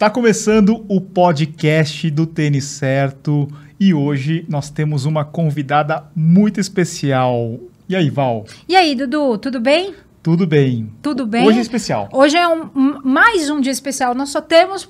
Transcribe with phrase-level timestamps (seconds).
[0.00, 3.46] Está começando o podcast do Tênis Certo
[3.78, 7.60] e hoje nós temos uma convidada muito especial.
[7.86, 8.46] E aí, Val?
[8.66, 9.94] E aí, Dudu, tudo bem?
[10.22, 10.90] Tudo bem.
[11.02, 11.46] Tudo bem?
[11.46, 12.08] Hoje é especial.
[12.14, 12.70] Hoje é um,
[13.04, 14.14] mais um dia especial.
[14.14, 14.88] Nós só temos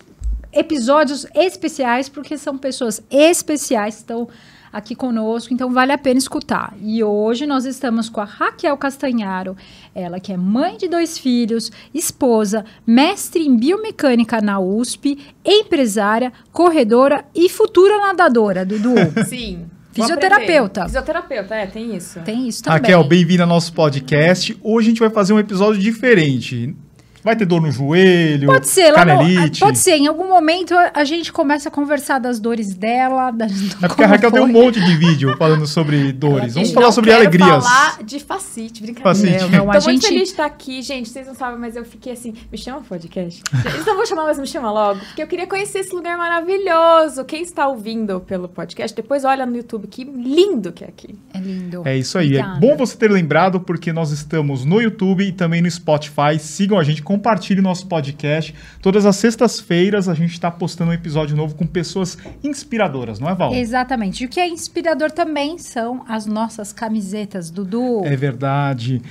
[0.53, 4.29] episódios especiais porque são pessoas especiais que estão
[4.73, 6.75] aqui conosco, então vale a pena escutar.
[6.81, 9.57] E hoje nós estamos com a Raquel Castanharo,
[9.95, 17.25] ela que é mãe de dois filhos, esposa, mestre em biomecânica na USP, empresária, corredora
[17.35, 18.95] e futura nadadora, Dudu.
[19.27, 19.67] Sim.
[19.93, 20.85] Fisioterapeuta.
[20.85, 22.21] Fisioterapeuta, é, tem isso.
[22.21, 22.81] Tem isso também.
[22.81, 24.57] Raquel, bem-vinda ao nosso podcast.
[24.63, 26.77] Hoje a gente vai fazer um episódio diferente.
[27.23, 29.61] Vai ter dor no joelho, Pode ser, lá no, canelite.
[29.61, 29.97] pode ser.
[29.97, 33.31] Em algum momento a, gente começa a conversar das dores dela.
[33.31, 36.55] Das, É porque a Raquel tem um monte de vídeo falando sobre dores.
[36.55, 37.65] Vamos falar sobre alegrias.
[37.65, 39.15] falar de facite, brincadeira.
[39.39, 39.53] Facite.
[39.53, 41.09] Não, não, a Tô muito gente- feliz de estar aqui, gente.
[41.09, 43.43] Vocês não sabem, mas eu fiquei assim, me chama podcast.
[43.65, 45.01] Eles não vão chamar, mas me chama logo.
[45.01, 47.25] Porque eu queria conhecer esse lugar maravilhoso.
[47.25, 51.15] Quem está ouvindo pelo podcast, depois olha no YouTube, que lindo que é aqui.
[51.35, 51.83] É lindo.
[51.85, 52.29] É isso aí.
[52.39, 52.57] Obrigada.
[52.57, 56.39] É bom você ter lembrado, porque nós estamos no YouTube e também no Spotify.
[56.39, 58.55] Sigam a gente, compartilhem nosso podcast.
[58.81, 63.35] Todas as sextas-feiras a gente está postando um episódio novo com pessoas inspiradoras, não é,
[63.35, 63.53] Val?
[63.53, 64.23] Exatamente.
[64.23, 68.03] E o que é inspirador também são as nossas camisetas, Dudu.
[68.05, 69.03] É verdade.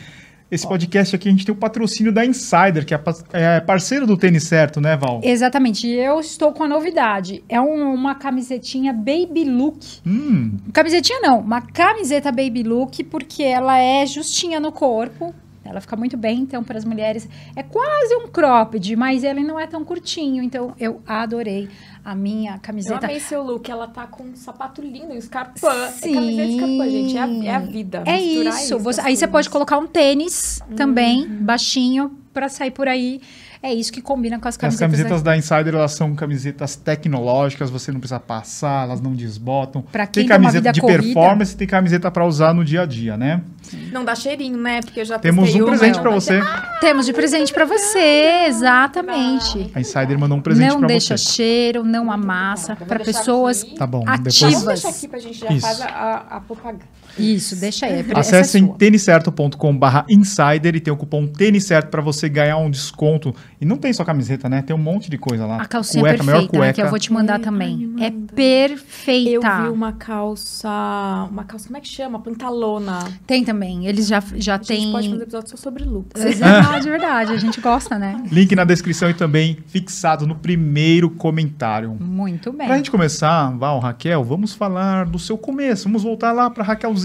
[0.50, 3.00] Esse podcast aqui a gente tem o patrocínio da Insider, que é
[3.33, 5.20] é parceiro do Tênis Certo, né, Val?
[5.22, 5.86] Exatamente.
[5.86, 7.44] E eu estou com a novidade.
[7.50, 10.00] É um- uma camisetinha Baby Look.
[10.08, 15.36] Hum, Camisetinha não, uma camiseta Baby Look, porque ela é justinha no corpo.
[15.69, 17.29] Ela fica muito bem, então, para as mulheres.
[17.55, 20.41] É quase um cropped, mas ele não é tão curtinho.
[20.43, 21.69] Então, eu adorei
[22.03, 23.05] a minha Eu camiseta.
[23.05, 23.69] amei seu look.
[23.69, 25.87] Ela tá com um sapato lindo, um escarpã.
[25.91, 26.11] Sim.
[26.11, 27.17] É camiseta escarpã, gente.
[27.17, 28.03] É a, é a vida.
[28.05, 28.79] É Misturar isso.
[28.79, 31.43] Você- aí você pode colocar um tênis também, Uhum.
[31.43, 33.21] baixinho, para sair por aí.
[33.61, 34.92] É isso que combina com as as camisetas.
[34.92, 39.81] camisetas da Insider, elas são camisetas tecnológicas, você não precisa passar, elas não desbotam.
[39.81, 41.03] Pra tem quem tem uma camiseta vida de corrida.
[41.03, 43.42] performance, tem camiseta para usar no dia a dia, né?
[43.92, 44.81] Não dá cheirinho, né?
[44.81, 46.39] Porque eu já Temos um presente não, para você.
[46.80, 49.70] Temos de presente para você, exatamente.
[49.76, 51.30] A Insider mandou um presente não para deixa você.
[51.31, 53.76] cheiro, não amassa, para pessoas aqui.
[53.76, 54.33] Tá bom, ativas.
[54.39, 55.65] depois Vamos deixar aqui pra gente já Isso.
[55.67, 56.86] faz a, a propaganda.
[57.17, 58.05] Isso, deixa aí.
[58.08, 58.75] é Acessem sua.
[58.75, 63.33] têniscerto.com/barra insider e tem o cupom tênis certo para você ganhar um desconto.
[63.59, 64.61] E não tem só camiseta, né?
[64.61, 65.61] Tem um monte de coisa lá.
[65.61, 66.73] A calcinha cueca, maior perfeita, né, cueca.
[66.73, 67.93] que eu vou te mandar Ai, também.
[67.99, 68.33] É manda.
[68.33, 69.30] perfeita.
[69.30, 70.70] Eu vi uma calça.
[71.31, 72.20] Uma calça, como é que chama?
[72.20, 72.99] Pantalona.
[73.27, 73.87] Tem também.
[73.87, 74.91] Eles já, já A gente tem.
[74.91, 76.21] pode fazer episódio só sobre looks.
[76.23, 77.33] É verdade, verdade.
[77.33, 78.21] A gente gosta, né?
[78.31, 81.95] Link na descrição e também fixado no primeiro comentário.
[81.99, 82.67] Muito bem.
[82.67, 85.83] Pra gente começar, Val, Raquel, vamos falar do seu começo.
[85.86, 86.98] Vamos voltar lá pra Raquelzinha,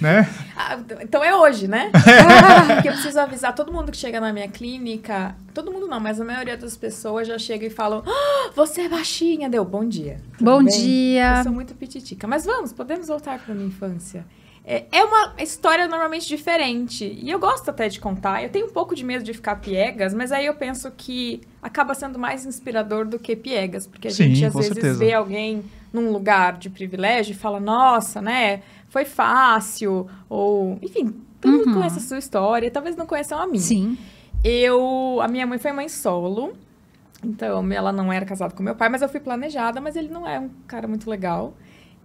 [0.00, 0.28] né?
[0.56, 1.90] Ah, então é hoje, né?
[2.74, 5.34] Porque eu preciso avisar todo mundo que chega na minha clínica.
[5.54, 8.88] Todo mundo não, mas a maioria das pessoas já chega e falam: "Ah, Você é
[8.88, 10.20] baixinha, deu bom dia.
[10.38, 10.74] Tudo Bom bem?
[10.74, 11.38] dia.
[11.38, 12.26] Eu sou muito pititica.
[12.26, 14.24] Mas vamos, podemos voltar para minha infância.
[14.70, 17.04] É, é uma história normalmente diferente.
[17.22, 18.42] E eu gosto até de contar.
[18.42, 21.94] Eu tenho um pouco de medo de ficar piegas, mas aí eu penso que acaba
[21.94, 23.86] sendo mais inspirador do que piegas.
[23.86, 24.98] Porque a Sim, gente às vezes certeza.
[24.98, 28.60] vê alguém num lugar de privilégio e fala, nossa, né?
[28.88, 30.06] Foi fácil.
[30.28, 31.74] Ou, enfim, todo mundo Uhum.
[31.74, 33.60] conhece a sua história, talvez não conheçam a minha.
[33.60, 33.96] Sim.
[34.42, 36.52] Eu, a minha mãe foi mãe solo,
[37.24, 40.26] então ela não era casada com meu pai, mas eu fui planejada, mas ele não
[40.26, 41.54] é um cara muito legal.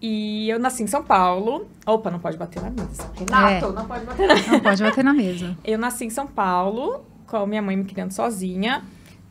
[0.02, 1.68] E eu nasci em São Paulo.
[1.86, 3.10] Opa, não pode bater na mesa.
[3.16, 3.72] Renato, É.
[3.72, 4.52] não pode bater na mesa.
[4.52, 5.58] Não pode bater na mesa.
[5.64, 8.84] Eu nasci em São Paulo, com a minha mãe me criando sozinha.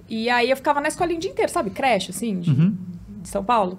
[0.08, 1.70] E aí eu ficava na escolinha o dia inteiro, sabe?
[1.70, 2.76] Creche, assim, de, Uhum.
[3.20, 3.78] de São Paulo.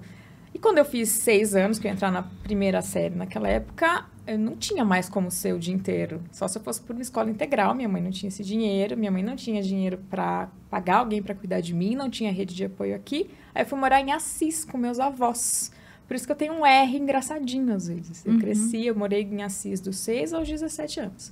[0.64, 4.38] Quando eu fiz seis anos, que eu ia entrar na primeira série naquela época, eu
[4.38, 6.22] não tinha mais como ser o dia inteiro.
[6.32, 7.74] Só se eu fosse por uma escola integral.
[7.74, 11.34] Minha mãe não tinha esse dinheiro, minha mãe não tinha dinheiro para pagar alguém para
[11.34, 13.28] cuidar de mim, não tinha rede de apoio aqui.
[13.54, 15.70] Aí eu fui morar em Assis com meus avós.
[16.08, 18.24] Por isso que eu tenho um R engraçadinho às vezes.
[18.24, 18.38] Eu Uhum.
[18.38, 21.30] cresci, eu morei em Assis dos 6 aos 17 anos.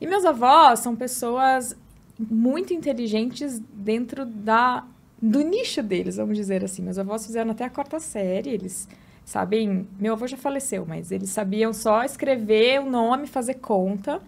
[0.00, 1.76] E meus avós são pessoas
[2.18, 4.84] muito inteligentes dentro da
[5.30, 6.82] do nicho deles, vamos dizer assim.
[6.82, 8.88] Meus avós fizeram até a quarta série, eles
[9.24, 14.20] sabem, meu avô já faleceu, mas eles sabiam só escrever o nome, fazer conta.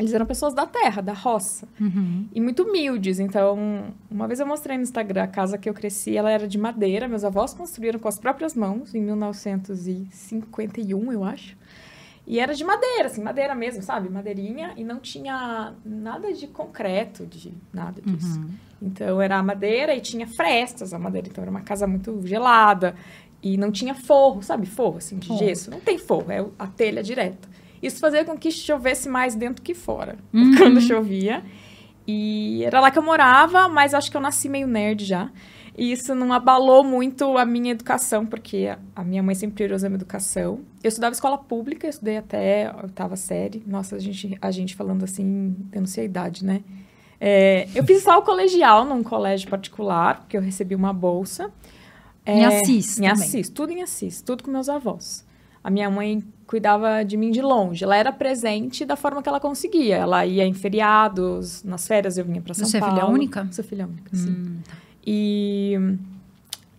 [0.00, 2.28] Eles eram pessoas da terra, da roça, Uhum.
[2.32, 3.18] e muito humildes.
[3.18, 6.56] Então, uma vez eu mostrei no Instagram a casa que eu cresci, ela era de
[6.56, 11.56] madeira, meus avós construíram com as próprias mãos em 1951, eu acho.
[12.30, 14.10] E era de madeira, assim, madeira mesmo, sabe?
[14.10, 18.38] Madeirinha, e não tinha nada de concreto, de nada disso.
[18.38, 18.50] Uhum.
[18.82, 22.94] Então era madeira e tinha frestas a madeira, então era uma casa muito gelada
[23.42, 24.66] e não tinha forro, sabe?
[24.66, 25.38] Forro assim de Forro.
[25.38, 27.48] gesso, não tem forro, é a telha direta.
[27.82, 30.54] Isso fazia com que chovesse mais dentro que fora Uhum.
[30.58, 31.42] quando chovia.
[32.06, 35.30] E era lá que eu morava, mas acho que eu nasci meio nerd já.
[35.78, 39.90] E isso não abalou muito a minha educação, porque a minha mãe sempre priorizou a
[39.90, 40.58] minha educação.
[40.82, 43.62] Eu estudava escola pública, eu estudei até a oitava série.
[43.64, 46.64] Nossa, a gente, a gente falando assim, eu não sei a idade, né?
[47.20, 51.48] É, eu fiz só o colegial num colégio particular, porque eu recebi uma bolsa.
[52.26, 53.12] Em Assis Em também.
[53.12, 55.24] Assis, tudo em Assis, tudo com meus avós.
[55.62, 57.84] A minha mãe cuidava de mim de longe.
[57.84, 59.96] Ela era presente da forma que ela conseguia.
[59.96, 62.96] Ela ia em feriados, nas férias eu vinha para São Você é Paulo.
[62.96, 63.48] filha única?
[63.52, 64.30] Sou filha única, sim.
[64.30, 64.87] Hum, tá.
[65.10, 65.72] E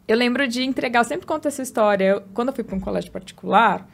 [0.07, 2.03] eu lembro de entregar, eu sempre conto essa história.
[2.05, 3.89] Eu- quando eu fui para um colégio particular,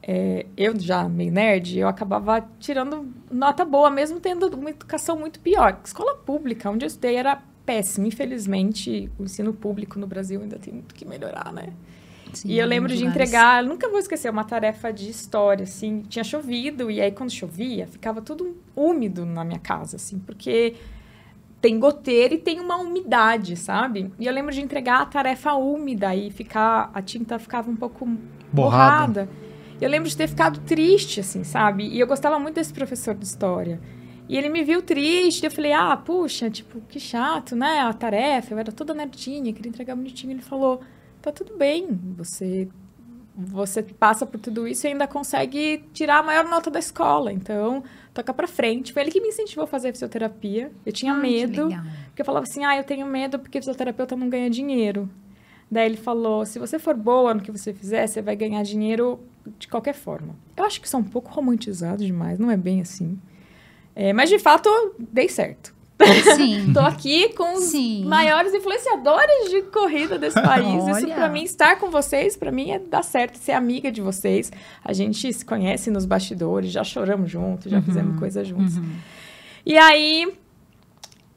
[0.00, 5.40] é, eu já meio nerd, eu acabava tirando nota boa, mesmo tendo uma educação muito
[5.40, 5.80] pior.
[5.84, 8.06] Escola pública, onde eu estudei, era péssimo.
[8.06, 11.72] Infelizmente, o ensino público no Brasil ainda tem muito que melhorar, né?
[12.32, 15.64] Sim, e eu em lembro de entregar, eu nunca vou esquecer, uma tarefa de história,
[15.64, 16.02] assim.
[16.08, 20.76] Tinha chovido, e aí quando chovia, ficava tudo úmido na minha casa, assim, porque
[21.60, 24.10] tem goteira e tem uma umidade, sabe?
[24.18, 28.06] E eu lembro de entregar a tarefa úmida e ficar, a tinta ficava um pouco
[28.52, 28.52] Borrada.
[28.52, 29.28] borrada.
[29.80, 31.86] Eu lembro de ter ficado triste, assim, sabe?
[31.86, 33.80] E eu gostava muito desse professor de história.
[34.28, 37.80] E ele me viu triste, eu falei, ah, puxa, tipo, que chato, né?
[37.80, 40.32] A tarefa, eu era toda nerdinha, queria entregar bonitinho.
[40.32, 40.80] Ele falou,
[41.20, 42.68] tá tudo bem, você
[43.36, 47.32] você passa por tudo isso e ainda consegue tirar a maior nota da escola.
[47.32, 48.92] Então, toca pra frente.
[48.92, 50.70] Foi ele que me incentivou a fazer fisioterapia.
[50.84, 51.68] Eu tinha Ah, que medo,
[52.06, 55.08] porque eu falava assim, ah, eu tenho medo porque fisioterapeuta não ganha dinheiro.
[55.70, 59.20] Daí ele falou, se você for boa no que você fizer, você vai ganhar dinheiro
[59.58, 60.34] de qualquer forma.
[60.56, 63.18] Eu acho que é um pouco romantizado demais, não é bem assim.
[63.94, 64.68] É, mas, de fato,
[64.98, 65.74] dei certo.
[66.36, 66.72] Sim.
[66.72, 68.04] Tô aqui com os Sim.
[68.04, 70.82] maiores influenciadores de corrida desse país.
[70.88, 71.14] Isso Olha.
[71.14, 74.50] pra mim, estar com vocês, pra mim é dar certo, ser amiga de vocês.
[74.84, 77.82] A gente se conhece nos bastidores, já choramos juntos, já Uhum.
[77.84, 78.74] fizemos coisas juntos.
[79.64, 80.32] E aí,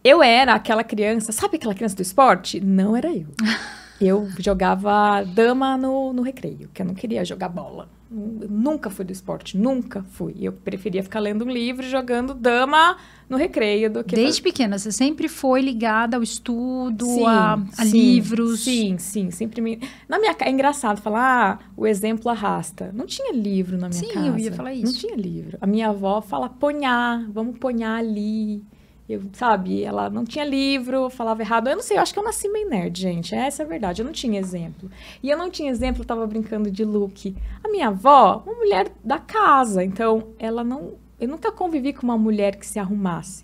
[0.04, 2.60] eu era aquela criança, sabe aquela criança do esporte?
[2.60, 3.28] Não era eu.
[4.02, 7.88] Eu jogava dama no, no recreio, que eu não queria jogar bola.
[8.10, 10.36] Nunca fui do esporte, nunca fui.
[10.40, 12.96] Eu preferia ficar lendo um livro e jogando dama
[13.28, 17.86] no recreio do que Desde pequena, você sempre foi ligada ao estudo, Sim, a, a
[17.86, 18.64] sim, livros.
[18.64, 19.80] Sim, sim, sempre me...
[20.08, 22.92] Na minha é engraçado falar, ah, o exemplo arrasta.
[22.94, 24.28] Não tinha livro na minha Sim, casa.
[24.28, 25.00] eu ia falar Não isso.
[25.00, 25.58] tinha livro.
[25.60, 28.64] A minha avó fala ponhar, vamos ponhar ali.
[29.08, 31.68] Eu, sabe, ela não tinha livro, falava errado.
[31.68, 33.36] Eu não sei, eu acho que eu nasci meio nerd, gente.
[33.36, 34.02] Essa é a verdade.
[34.02, 34.90] Eu não tinha exemplo.
[35.22, 37.36] E eu não tinha exemplo, eu tava brincando de look.
[37.64, 40.94] A minha avó, uma mulher da casa, então ela não.
[41.20, 43.44] Eu nunca convivi com uma mulher que se arrumasse.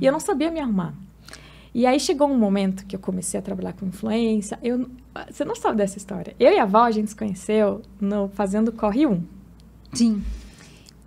[0.00, 0.94] E eu não sabia me arrumar.
[1.74, 4.58] E aí chegou um momento que eu comecei a trabalhar com influência.
[4.62, 4.88] Eu,
[5.30, 6.34] você não sabe dessa história.
[6.38, 9.22] Eu e a avó, a gente se conheceu no, fazendo Corre 1.
[9.92, 10.22] Sim.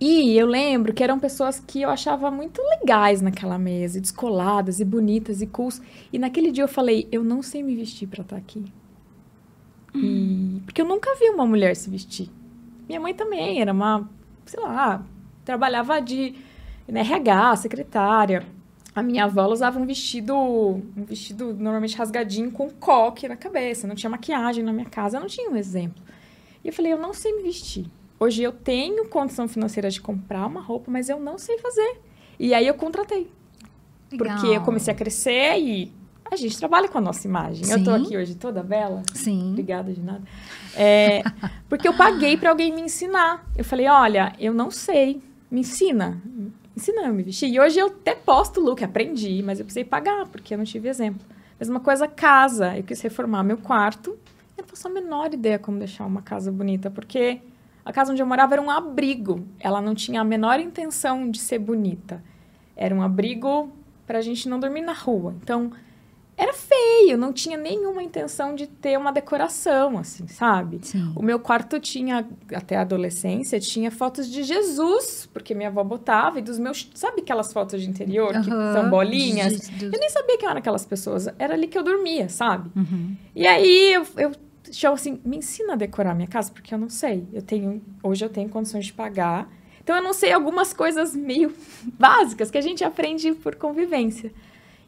[0.06, 4.78] E eu lembro que eram pessoas que eu achava muito legais naquela mesa, e descoladas
[4.78, 5.80] e bonitas e cools.
[6.12, 8.62] E naquele dia eu falei, eu não sei me vestir pra estar aqui.
[9.94, 12.28] E- porque eu nunca vi uma mulher se vestir.
[12.86, 14.06] Minha mãe também era uma,
[14.44, 15.02] sei lá,
[15.42, 16.34] trabalhava de
[16.86, 18.44] na RH, secretária.
[18.94, 23.94] A minha avó usava um vestido, um vestido normalmente rasgadinho com coque na cabeça, não
[23.94, 26.02] tinha maquiagem na minha casa, eu não tinha um exemplo.
[26.62, 27.86] E eu falei, eu não sei me vestir.
[28.24, 32.00] Hoje eu tenho condição financeira de comprar uma roupa, mas eu não sei fazer.
[32.40, 33.30] E aí eu contratei.
[34.08, 34.64] Porque eu Legal.
[34.64, 35.92] comecei a crescer e
[36.30, 37.70] a gente trabalha com a nossa imagem.
[37.70, 38.02] Eu tô Sim.
[38.02, 39.02] aqui hoje toda bela.
[39.12, 39.50] Sim.
[39.50, 40.22] Obrigada de nada.
[40.74, 41.22] É,
[41.68, 43.46] porque eu paguei para alguém me ensinar.
[43.54, 46.18] Eu falei, olha, eu não sei, me ensina.
[46.74, 47.50] Ensina eu a me vestir.
[47.50, 50.88] E hoje eu até posto look, aprendi, mas eu precisei pagar, porque eu não tive
[50.88, 51.20] exemplo.
[51.60, 52.74] Mesma coisa, casa.
[52.74, 54.18] Eu quis reformar meu quarto.
[54.56, 57.42] Eu não faço a menor ideia como deixar uma casa bonita, porque
[57.84, 59.46] a casa onde eu morava era um abrigo.
[59.60, 62.22] Ela não tinha a menor intenção de ser bonita.
[62.76, 63.70] Era um abrigo
[64.06, 65.34] para a gente não dormir na rua.
[65.42, 65.70] Então,
[66.36, 70.80] era feio, não tinha nenhuma intenção de ter uma decoração, assim, sabe?
[70.82, 71.12] Sim.
[71.14, 76.40] O meu quarto tinha, até a adolescência, tinha fotos de Jesus, porque minha avó botava,
[76.40, 76.90] e dos meus.
[76.94, 78.72] Sabe aquelas fotos de interior que Aham.
[78.72, 79.60] são bolinhas?
[79.70, 82.68] De- Eu nem sabia quem eram aquelas pessoas, era ali que eu dormia, sabe?
[82.74, 83.14] Uhum.
[83.34, 84.32] E aí eu, eu
[84.74, 87.26] chamo assim, me ensina a decorar minha casa, porque eu não sei.
[87.32, 89.50] Eu tenho, hoje eu tenho condições de pagar.
[89.82, 91.52] Então eu não sei algumas coisas meio
[91.98, 94.32] básicas que a gente aprende por convivência.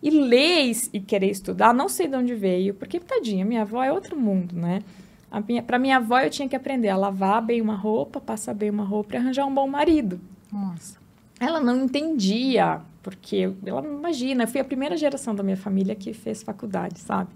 [0.03, 3.91] E ler e- querer estudar, não sei de onde veio, porque, tadinha, minha avó é
[3.93, 4.83] outro mundo, né?
[5.31, 8.55] A minha, pra minha avó, eu tinha que aprender a lavar bem uma roupa, passar
[8.55, 10.21] bem uma roupa e arranjar um bom marido.
[10.53, 10.99] Nossa.
[11.41, 16.13] Ela não entendia, porque ela imagina, eu fui a primeira geração da minha família que
[16.15, 17.31] fez faculdade, sabe?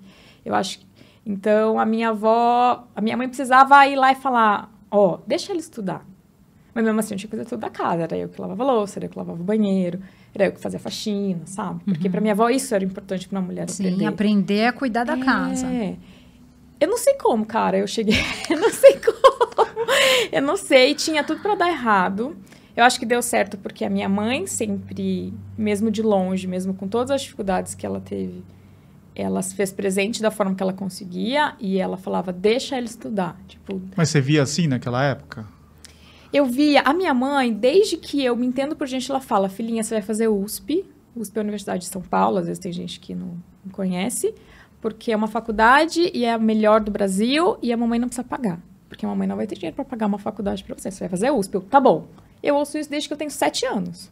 [0.45, 0.87] Eu acho que-
[1.25, 5.61] então a minha avó, a minha mãe precisava ir lá e falar, ó, deixa ela
[5.61, 6.07] estudar.
[6.75, 8.67] Mas mesmo assim, eu tinha que fazer tudo da casa, era eu que lavava a
[8.67, 10.01] louça, era eu que lavava o banheiro.
[10.35, 11.83] Era eu que fazia faxina, sabe?
[11.85, 14.07] Porque pra minha avó isso era importante pra uma mulher Sim, aprender.
[14.07, 15.67] aprender a cuidar da casa.
[15.67, 15.97] É.
[16.79, 17.77] Eu não sei como, cara.
[17.77, 18.15] Eu cheguei.
[18.49, 19.67] eu não sei como.
[20.31, 20.95] Eu não sei.
[20.95, 22.37] Tinha tudo pra dar errado.
[22.77, 26.87] Eu acho que deu certo porque a minha mãe sempre, mesmo de longe, mesmo com
[26.87, 28.43] todas as dificuldades que ela teve,
[29.15, 33.37] ela se fez presente da forma que ela conseguia e ela falava: deixa ele estudar.
[33.47, 35.47] Tipo, Mas você via assim naquela época?
[36.33, 39.83] eu via a minha mãe, desde que eu me entendo por gente, ela fala: filhinha,
[39.83, 40.85] você vai fazer USP.
[41.15, 44.33] USP é a Universidade de São Paulo, às vezes tem gente que não, não conhece,
[44.81, 48.27] porque é uma faculdade e é a melhor do Brasil e a mamãe não precisa
[48.27, 48.61] pagar.
[48.89, 50.91] Porque a mamãe não vai ter dinheiro para pagar uma faculdade para você.
[50.91, 51.55] Você vai fazer USP.
[51.55, 52.07] Eu, tá bom.
[52.43, 54.11] Eu ouço isso desde que eu tenho sete anos.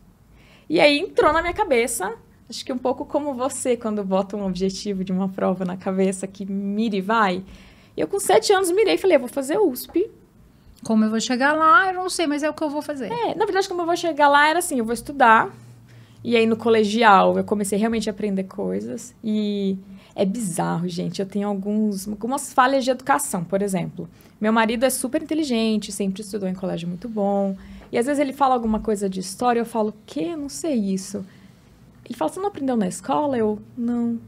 [0.69, 2.15] E aí entrou na minha cabeça,
[2.49, 6.27] acho que um pouco como você, quando bota um objetivo de uma prova na cabeça
[6.27, 7.45] que mira e vai.
[7.97, 10.11] Eu, com sete anos, mirei e falei: eu vou fazer USP.
[10.85, 13.11] Como eu vou chegar lá, eu não sei, mas é o que eu vou fazer.
[13.11, 15.53] É, na verdade, como eu vou chegar lá, era assim, eu vou estudar.
[16.23, 19.15] E aí, no colegial, eu comecei realmente a aprender coisas.
[19.23, 19.77] E
[20.15, 21.21] é bizarro, gente.
[21.21, 24.09] Eu tenho alguns, algumas falhas de educação, por exemplo.
[24.41, 27.57] Meu marido é super inteligente, sempre estudou em colégio muito bom.
[27.91, 30.37] E às vezes ele fala alguma coisa de história, eu falo, quê?
[30.37, 31.25] Não sei isso.
[32.09, 33.37] Ele fala, você não aprendeu na escola?
[33.37, 34.19] Eu, não.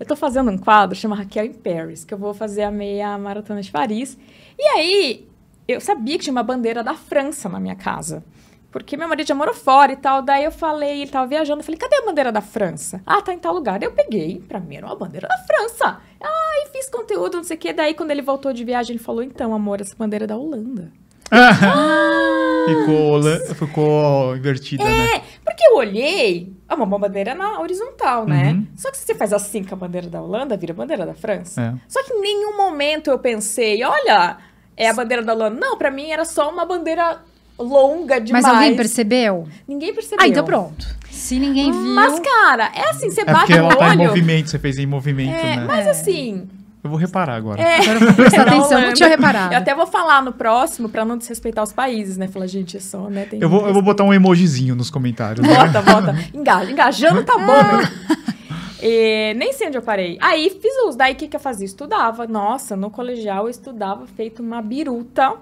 [0.00, 3.18] Eu tô fazendo um quadro, chama Raquel em Paris, que eu vou fazer a meia
[3.18, 4.16] maratona de Paris.
[4.58, 5.28] E aí,
[5.66, 8.24] eu sabia que tinha uma bandeira da França na minha casa.
[8.70, 10.22] Porque meu marido já morou fora e tal.
[10.22, 13.02] Daí eu falei, ele tava viajando, eu falei, cadê a bandeira da França?
[13.04, 13.82] Ah, tá em tal lugar.
[13.82, 16.00] Eu peguei, pra mim era uma bandeira da França.
[16.20, 17.72] Ah, e fiz conteúdo, não sei o quê.
[17.72, 20.90] Daí quando ele voltou de viagem, ele falou, então, amor, essa bandeira é da Holanda.
[22.68, 23.22] ficou,
[23.54, 25.16] ficou invertida, né?
[25.16, 28.52] É, porque eu olhei, é uma bandeira na horizontal, né?
[28.52, 28.66] Uhum.
[28.76, 31.14] Só que se você faz assim com a bandeira da Holanda, vira a bandeira da
[31.14, 31.60] França.
[31.60, 31.74] É.
[31.88, 34.36] Só que em nenhum momento eu pensei, olha,
[34.76, 35.58] é a bandeira da Holanda.
[35.58, 37.18] Não, pra mim era só uma bandeira
[37.58, 38.44] longa demais.
[38.44, 39.48] Mas alguém percebeu?
[39.66, 40.24] Ninguém percebeu.
[40.24, 40.86] Ah, então pronto.
[41.10, 41.80] Se ninguém viu.
[41.94, 44.08] Mas, cara, é assim, você É bate porque o ela tá em olho.
[44.08, 45.64] movimento, você fez em movimento, É, né?
[45.66, 46.48] mas assim,
[46.88, 47.62] Eu vou reparar agora.
[47.62, 49.52] Agora eu vou prestar Na atenção, não tinha reparado.
[49.52, 52.26] eu até vou falar no próximo pra não desrespeitar os países, né?
[52.28, 53.26] Falar, gente, é só, né?
[53.26, 55.46] Tem Eu vou, eu vou botar um emojizinho nos comentários.
[55.46, 55.54] né?
[55.54, 56.14] Bota, bota.
[56.32, 58.16] Engaja, engajando tá bom.
[58.82, 60.16] E nem sei onde eu parei.
[60.20, 60.96] Aí fiz uso.
[60.96, 61.66] Daí o que, que eu fazia?
[61.66, 62.26] Estudava.
[62.26, 65.34] Nossa, no colegial eu estudava feito uma biruta.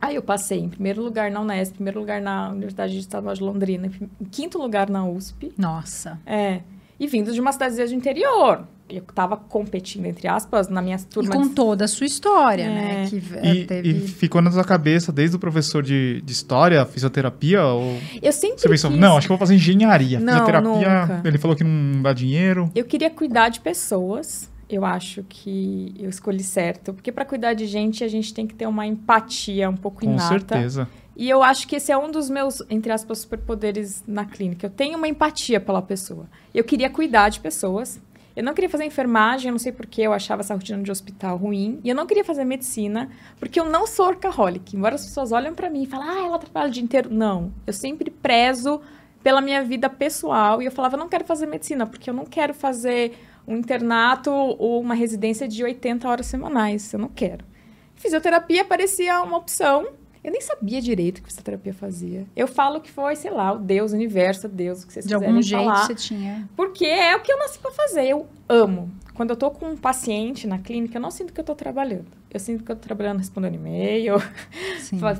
[0.00, 3.42] Aí eu passei em primeiro lugar na Unesp, em primeiro lugar na Universidade Estadual de
[3.42, 3.86] Londrina,
[4.20, 5.52] em quinto lugar na USP.
[5.56, 6.18] Nossa.
[6.26, 6.60] É.
[6.98, 8.66] E vindo de uma cidadezinha do interior.
[8.94, 11.30] Eu tava competindo, entre aspas, na minha E turma.
[11.34, 12.68] com de- toda a sua história, É.
[12.68, 13.06] né?
[13.08, 13.88] Que E, teve...
[13.90, 17.64] e ficou na sua cabeça desde o professor de, de história, fisioterapia?
[17.64, 20.20] Ou Eu sempre você pensou, quis- não, acho que eu vou fazer engenharia.
[20.20, 21.22] Não, fisioterapia, nunca.
[21.28, 22.70] ele falou que não dá dinheiro.
[22.74, 24.50] Eu queria cuidar de pessoas.
[24.68, 26.94] Eu acho que eu escolhi certo.
[26.94, 30.12] Porque para cuidar de gente, a gente tem que ter uma empatia um pouco Com
[30.12, 30.28] inata.
[30.28, 30.88] certeza.
[31.14, 34.66] E eu acho que esse é um dos meus, entre aspas, superpoderes na clínica.
[34.66, 36.24] Eu tenho uma empatia pela pessoa.
[36.54, 38.00] Eu queria cuidar de pessoas.
[38.34, 41.36] Eu não queria fazer enfermagem, eu não sei porquê, eu achava essa rotina de hospital
[41.36, 41.80] ruim.
[41.84, 44.76] E eu não queria fazer medicina, porque eu não sou workaholic.
[44.76, 47.12] Embora as pessoas olhem para mim e falem, ah, ela trabalha o dia inteiro.
[47.12, 47.52] Não.
[47.66, 48.80] Eu sempre prezo
[49.22, 50.62] pela minha vida pessoal.
[50.62, 54.30] E eu falava, eu não quero fazer medicina, porque eu não quero fazer um internato
[54.30, 56.92] ou uma residência de 80 horas semanais.
[56.92, 57.44] Eu não quero.
[57.94, 59.88] Fisioterapia parecia uma opção.
[60.24, 62.24] Eu nem sabia direito o que fisioterapia fazia.
[62.36, 65.14] Eu falo que foi, sei lá, o Deus, o universo, Deus, o que vocês De
[65.14, 65.84] algum jeito falar.
[65.86, 66.48] você tinha.
[66.56, 68.06] Porque é o que eu nasci pra fazer.
[68.08, 68.88] Eu amo.
[69.14, 72.06] Quando eu tô com um paciente na clínica, eu não sinto que eu tô trabalhando.
[72.30, 74.14] Eu sinto que eu tô trabalhando respondendo e-mail,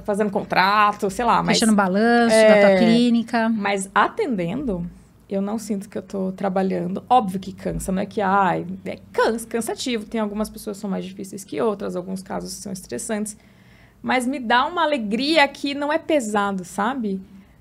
[0.05, 1.43] fazendo contrato, sei lá.
[1.43, 2.63] Mas, Fechando balanço É.
[2.63, 3.49] da tua clínica.
[3.49, 4.87] mas atendendo,
[5.29, 7.03] eu não sinto que eu tô trabalhando.
[7.09, 10.05] Óbvio que cansa, não é que, ai, é cansa, cansativo.
[10.07, 13.37] Tem algumas pessoas que são mais difíceis que outras, alguns casos são estressantes.
[14.03, 17.21] Mas me dá uma alegria que não é pesado, sabe?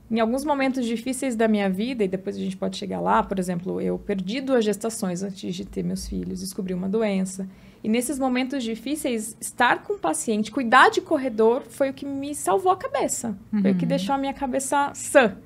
[0.10, 3.40] Em alguns momentos difíceis da minha vida, e depois a gente pode chegar lá, por
[3.40, 7.48] exemplo, eu perdi duas gestações antes de ter meus filhos, descobri uma doença.
[7.84, 12.36] E nesses momentos difíceis, estar com o paciente, cuidar de corredor, foi o que me
[12.36, 13.38] salvou a cabeça.
[13.62, 15.38] Foi o que deixou a minha cabeça sã.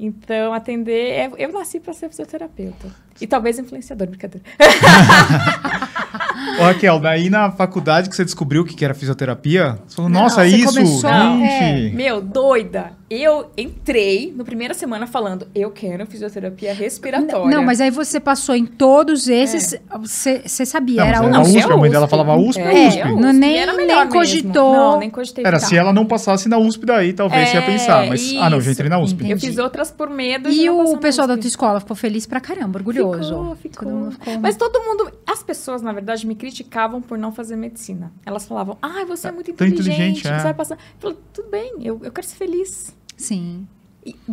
[0.00, 1.10] Então, atender.
[1.10, 2.88] é- Eu nasci para ser fisioterapeuta.
[3.20, 4.44] E talvez influenciador, brincadeira.
[6.58, 10.22] Ô, Raquel, daí na faculdade que você descobriu o que era fisioterapia, você falou, Não,
[10.22, 11.94] nossa, você isso, começou- gente.
[11.94, 12.97] Meu, doida.
[13.10, 17.50] Eu entrei na primeira semana falando, eu quero fisioterapia respiratória.
[17.56, 19.80] Não, mas aí você passou em todos esses.
[20.00, 22.10] Você você sabia, Não, era era USP, é a mãe dela USP.
[22.10, 23.00] falava USP, é, É, USP.
[23.00, 23.32] é Não, USP.
[23.32, 24.72] nem- era nem cogitou.
[24.74, 25.68] Não, nem cogitei Era, ficar.
[25.70, 28.06] se ela não passasse na USP daí, talvez você ia É, pensar.
[28.06, 29.24] Mas, ah não, já entrei na USP.
[29.24, 29.32] Entendi.
[29.32, 31.40] Eu fiz outras por medo de E o pessoal da USP.
[31.40, 33.30] tua escola ficou feliz pra caramba, orgulhoso.
[33.30, 33.88] Ficou, ficou.
[33.88, 35.10] Todo mundo ficou- Mas todo mundo.
[35.26, 38.12] As pessoas, na verdade, me criticavam por não fazer medicina.
[38.26, 40.38] Elas falavam, ah, você é muito Tão inteligente, inteligente, você é.
[40.42, 40.74] vai passar.
[40.74, 42.97] Eu falei, tudo bem, eu, eu quero ser feliz.
[43.18, 43.66] Sim.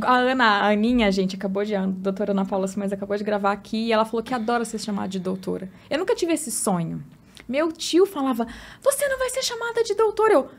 [0.01, 1.75] A Ana, a Aninha, gente, acabou de.
[1.75, 4.79] A doutora Ana Paula Simões acabou de gravar aqui e ela falou que adora ser
[4.79, 5.69] chamada de doutora.
[5.89, 7.03] Eu nunca tive esse sonho.
[7.49, 8.47] Meu tio falava:
[8.81, 10.33] Você não vai ser chamada de doutora.
[10.33, 10.49] Eu,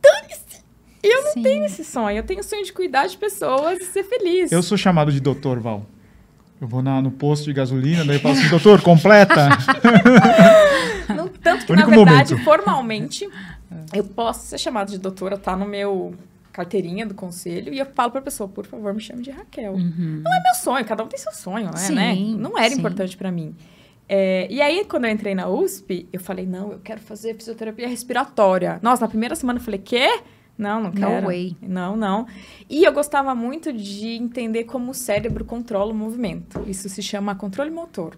[0.00, 0.64] dane-se!
[1.02, 1.42] Eu não Sim.
[1.42, 2.16] tenho esse sonho.
[2.16, 4.50] Eu tenho o sonho de cuidar de pessoas e ser feliz.
[4.50, 5.84] Eu sou chamado de doutor, Val.
[6.58, 9.50] Eu vou na- no posto de gasolina, daí eu falo assim, doutor, completa.
[11.14, 12.44] Não, tanto que, Único na verdade, momento.
[12.44, 13.28] formalmente,
[13.92, 16.14] eu posso ser chamada de doutora, tá no meu
[16.54, 19.72] carteirinha do conselho, e eu falo pra pessoa, por favor, me chame de Raquel.
[19.76, 22.14] Não é meu sonho, cada um tem seu sonho, né, Sim, né?
[22.38, 22.78] Não era sim.
[22.78, 23.54] importante pra mim.
[24.08, 27.88] É, e aí, quando eu entrei na USP, eu falei, não, eu quero fazer fisioterapia
[27.88, 28.78] respiratória.
[28.82, 30.20] Nossa, na primeira semana eu falei, quê?
[30.56, 31.26] Não, não No quero.
[31.26, 31.56] way.
[31.60, 32.26] Não, não.
[32.70, 36.62] E eu gostava muito de entender como o cérebro controla o movimento.
[36.68, 38.16] Isso se chama controle motor.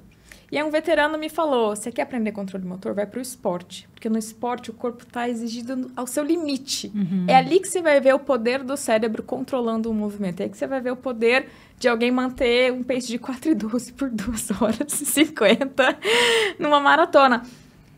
[0.51, 2.95] E aí um veterano me falou, você quer aprender controle motor?
[2.95, 3.89] Vai pro esporte.
[3.93, 6.93] Porque no esporte o corpo está exigido ao seu limite.
[7.27, 10.41] É ali que você vai ver o poder do cérebro controlando o movimento.
[10.41, 11.49] É aí que você vai ver o poder
[11.79, 15.99] de alguém manter um pace de 4,12 por 2 horas e 50
[16.59, 17.43] numa maratona.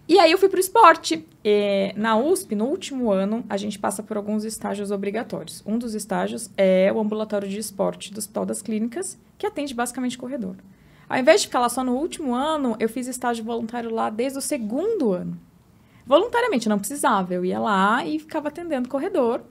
[0.09, 1.27] E aí eu fui pro esporte.
[1.45, 5.63] E na USP, no último ano, a gente passa por alguns estágios obrigatórios.
[5.67, 10.17] Um dos estágios é o ambulatório de esporte do Hospital das Clínicas, que atende basicamente
[10.17, 10.57] corredor.
[11.09, 14.39] Ao invés de ficar lá só no último ano, eu fiz estágio voluntário lá desde
[14.39, 15.39] o segundo ano.
[16.07, 17.33] Voluntariamente, não precisava.
[17.35, 19.43] Eu ia lá e ficava atendendo corredor.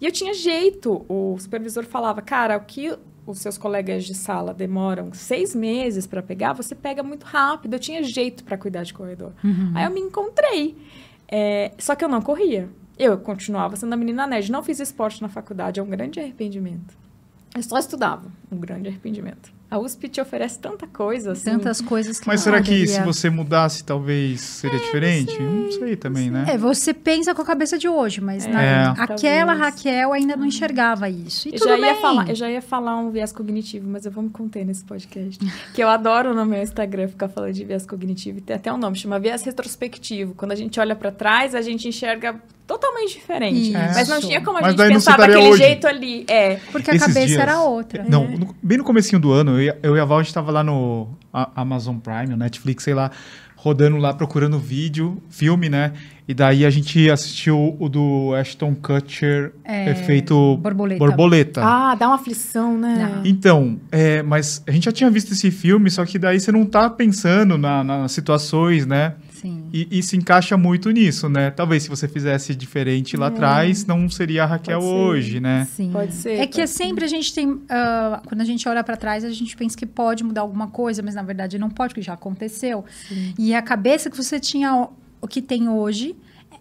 [0.00, 1.04] E eu tinha jeito.
[1.08, 2.96] O supervisor falava, cara, o que
[3.26, 7.74] os seus colegas de sala demoram seis meses para pegar, você pega muito rápido.
[7.74, 9.32] Eu tinha jeito para cuidar de corredor.
[9.74, 10.76] Aí eu me encontrei.
[11.26, 12.68] É, só que eu não corria.
[12.98, 14.50] Eu continuava sendo a menina nerd.
[14.50, 15.78] Não fiz esporte na faculdade.
[15.78, 16.96] É um grande arrependimento.
[17.54, 18.30] Eu só estudava.
[18.50, 19.57] Um grande arrependimento.
[19.70, 21.32] A USP te oferece tanta coisa.
[21.32, 21.50] Assim.
[21.50, 25.38] Tantas coisas que Mas será que se você mudasse, talvez seria diferente?
[25.42, 26.46] Não sei também, né?
[26.48, 28.84] É, você pensa com a cabeça de hoje, mas É, na- É.
[28.96, 29.58] aquela talvez.
[29.58, 31.48] Raquel ainda não enxergava isso.
[31.48, 31.84] E Eu tudo já, bem.
[31.84, 34.84] ia falar, eu já ia falar um viés cognitivo, mas eu vou me conter nesse
[34.84, 35.38] podcast.
[35.74, 38.38] que eu adoro no meu Instagram ficar falando de viés cognitivo.
[38.38, 40.34] E tem até um nome, chama viés retrospectivo.
[40.34, 43.70] Quando a gente olha pra trás, a gente enxerga totalmente diferente.
[43.70, 43.72] Isso.
[43.94, 45.62] Mas não tinha como a Mas gente pensar daquele hoje.
[45.62, 46.24] jeito ali.
[46.28, 46.56] É.
[46.70, 48.04] Porque a Esses cabeça dias- era outra.
[48.08, 50.34] Não, no- bem no comecinho do ano, eu, e- eu e a Val, a gente
[50.34, 53.10] tava lá no a- Amazon Prime, o Netflix, sei lá,
[53.56, 55.92] rodando lá, procurando vídeo, filme, né?
[56.28, 60.98] E daí a gente assistiu o do Ashton Kutcher, É, efeito borboleta.
[60.98, 61.60] borboleta.
[61.64, 63.10] Ah, dá uma aflição, né?
[63.16, 63.26] Não.
[63.26, 66.66] Então, é, mas a gente já tinha visto esse filme, só que daí você não
[66.66, 69.14] tá pensando na- nas situações, né?
[69.40, 69.64] Sim.
[69.72, 71.50] E, e se encaixa muito nisso, né?
[71.50, 75.66] Talvez se você fizesse diferente lá atrás, não seria a Raquel hoje, né?
[75.74, 75.90] Sim.
[75.92, 77.60] Pode ser, É que é sempre a gente tem.
[77.68, 81.02] ah, quando a gente olha pra trás, a gente pensa que pode mudar alguma coisa,
[81.02, 82.84] mas na verdade não pode, porque já aconteceu.
[83.38, 84.88] E a cabeça que você tinha,
[85.20, 86.14] o- que tem hoje,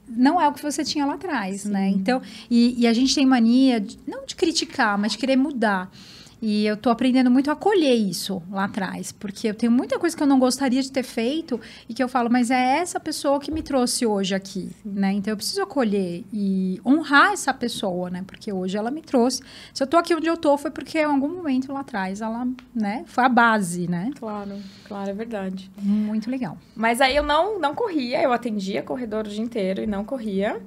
[0.09, 1.89] não é o que você tinha lá atrás, né?
[1.89, 5.91] Então, e, e a gente tem mania, de- não de criticar, mas de querer mudar.
[6.41, 10.15] E eu tô aprendendo muito a acolher isso lá atrás, porque eu tenho muita coisa
[10.15, 13.39] que eu não gostaria de ter feito e que eu falo, mas é essa pessoa
[13.39, 15.13] que me trouxe hoje aqui, né?
[15.13, 18.23] Então eu preciso acolher e honrar essa pessoa, né?
[18.25, 19.41] Porque hoje ela me trouxe.
[19.73, 22.47] Se eu tô aqui onde eu tô foi porque em algum momento lá atrás ela,
[22.73, 24.11] né, foi a base, né?
[24.19, 25.71] Claro, claro, é verdade.
[25.81, 26.57] Muito legal.
[26.75, 30.61] Mas aí eu não, não corria, eu atendia corredor o dia inteiro e não corria.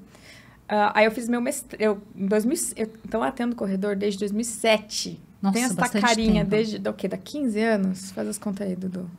[0.69, 1.81] Ah, aí eu fiz meu mestrado.
[1.81, 5.21] Eu, em 2000, eu, então atendo corredor desde 2007.
[5.43, 6.51] Nossa, Tem essa carinha tempo.
[6.51, 7.09] desde do quê?
[7.09, 8.11] Da 15 anos?
[8.13, 9.11] Faz as contas aí, Dudu.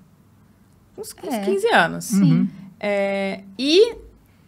[0.98, 1.44] Uns, uns É.
[1.46, 2.06] 15 anos.
[2.06, 2.50] Sim.
[2.80, 3.96] É, e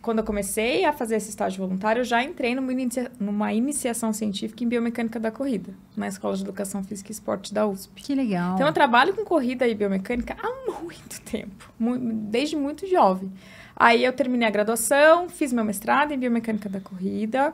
[0.02, 4.12] quando eu comecei a fazer esse estágio voluntário, eu já entrei numa, inicia- numa iniciação
[4.12, 8.02] científica em biomecânica da corrida, na Escola de Educação Física e Esporte da USP.
[8.04, 8.56] Que legal.
[8.56, 11.66] Então, eu trabalho com corrida e biomecânica há muito tempo,
[12.30, 13.32] desde muito jovem.
[13.76, 17.54] Aí, eu terminei a graduação, fiz meu mestrado em biomecânica da corrida.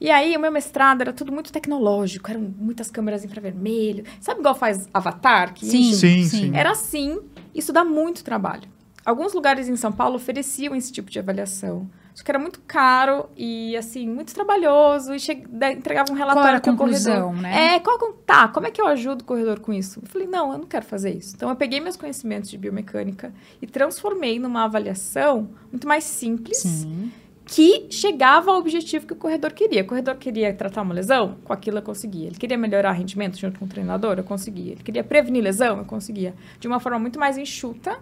[0.00, 4.04] E aí, o meu mestrado era tudo muito tecnológico, eram muitas câmeras infravermelho.
[4.20, 5.52] Sabe igual faz Avatar?
[5.54, 6.24] Que sim, Sim, sim.
[6.24, 6.56] sim.
[6.56, 7.18] Era assim,
[7.54, 8.68] isso dá muito trabalho.
[9.04, 11.88] Alguns lugares em São Paulo ofereciam esse tipo de avaliação.
[12.14, 15.14] Só que era muito caro e, assim, muito trabalhoso.
[15.14, 15.32] E che...
[15.76, 17.42] entregava um relatório Qual era a conclusão, corredor.
[17.42, 17.74] né?
[17.76, 20.00] É, qual, tá, como é que eu ajudo o corredor com isso?
[20.02, 21.34] Eu falei, não, eu não quero fazer isso.
[21.36, 23.32] Então, eu peguei meus conhecimentos de biomecânica
[23.62, 27.12] e transformei numa avaliação muito mais simples, Sim.
[27.48, 29.82] Que chegava ao objetivo que o corredor queria.
[29.82, 31.38] O corredor queria tratar uma lesão?
[31.44, 32.26] Com aquilo eu conseguia.
[32.26, 34.18] Ele queria melhorar rendimento junto com o treinador?
[34.18, 34.72] Eu conseguia.
[34.72, 35.78] Ele queria prevenir lesão?
[35.78, 36.34] Eu conseguia.
[36.60, 37.98] De uma forma muito mais enxuta,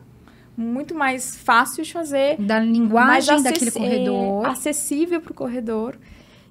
[0.57, 2.37] muito mais fácil de fazer.
[2.41, 4.45] Da linguagem daquele corredor.
[4.45, 5.97] é, acessível para o corredor.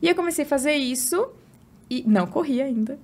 [0.01, 1.27] E eu comecei a fazer isso
[1.89, 2.97] e não corria ainda.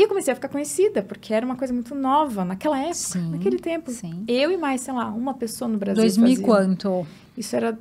[0.00, 3.32] E eu comecei a ficar conhecida, porque era uma coisa muito nova naquela época, Sim,
[3.32, 3.90] naquele tempo.
[3.90, 4.24] sim.
[4.26, 6.46] Eu e mais, sei lá, uma pessoa no Brasil 2000 e fazia.
[6.46, 7.06] quanto?
[7.36, 7.78] Isso era.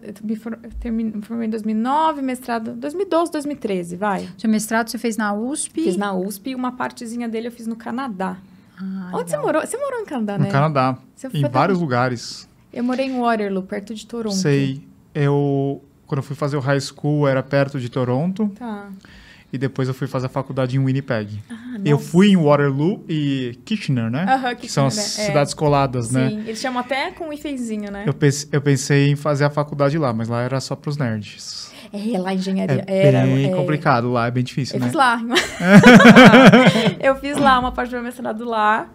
[0.83, 4.27] Eu me formei em 2009, mestrado 2012, 2013, vai.
[4.37, 5.81] Seu mestrado você fez na USP?
[5.81, 8.35] Fiz na USP e uma partezinha dele eu fiz no Canadá.
[8.77, 9.41] Ah, Onde você legal.
[9.53, 9.61] morou?
[9.65, 10.51] Você morou em Canadá, No né?
[10.51, 10.97] Canadá.
[11.15, 11.85] Você Em vários onde?
[11.85, 12.49] lugares.
[12.73, 14.35] Eu morei em Waterloo, perto de Toronto.
[14.35, 14.85] Sei.
[15.15, 18.51] Eu, quando eu fui fazer o high school, era perto de Toronto.
[18.59, 18.89] Tá.
[19.51, 21.41] E depois eu fui fazer a faculdade em Winnipeg.
[21.49, 24.25] Ah, eu fui em Waterloo e Kitchener, né?
[24.29, 25.25] Aham, que são as é.
[25.25, 26.29] cidades coladas, né?
[26.29, 28.03] Sim, eles chamam até com um hifezinho, né?
[28.05, 31.71] Eu pensei, eu pensei em fazer a faculdade lá, mas lá era só pros nerds.
[31.91, 33.23] É, lá É engenharia era.
[33.23, 34.85] bem é, complicado lá, é bem difícil, Eu né?
[34.87, 35.19] fiz lá.
[36.99, 38.87] eu fiz lá uma parte do meu mestrado lá.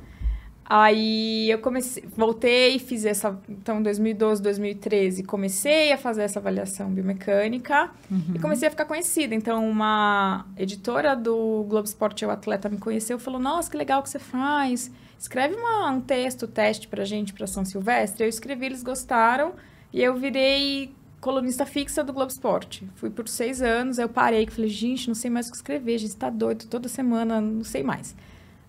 [0.66, 3.38] Aí eu comecei, voltei e fiz essa.
[3.48, 7.90] Então, em 2012, 2013, comecei a fazer essa avaliação biomecânica
[8.35, 9.35] e comecei a ficar conhecida.
[9.35, 14.03] Então, uma editora do Globo Esporte, o atleta, me conheceu e falou: Nossa, que legal
[14.03, 14.90] que você faz.
[15.18, 18.24] Escreve uma- um texto, teste pra gente, pra São Silvestre.
[18.24, 19.53] Eu escrevi, eles gostaram.
[19.92, 22.87] E eu virei colunista fixa do Globo Esporte.
[22.96, 25.57] Fui por seis anos, aí eu parei, que falei, gente, não sei mais o que
[25.57, 28.14] escrever, gente, tá doido, toda semana, não sei mais.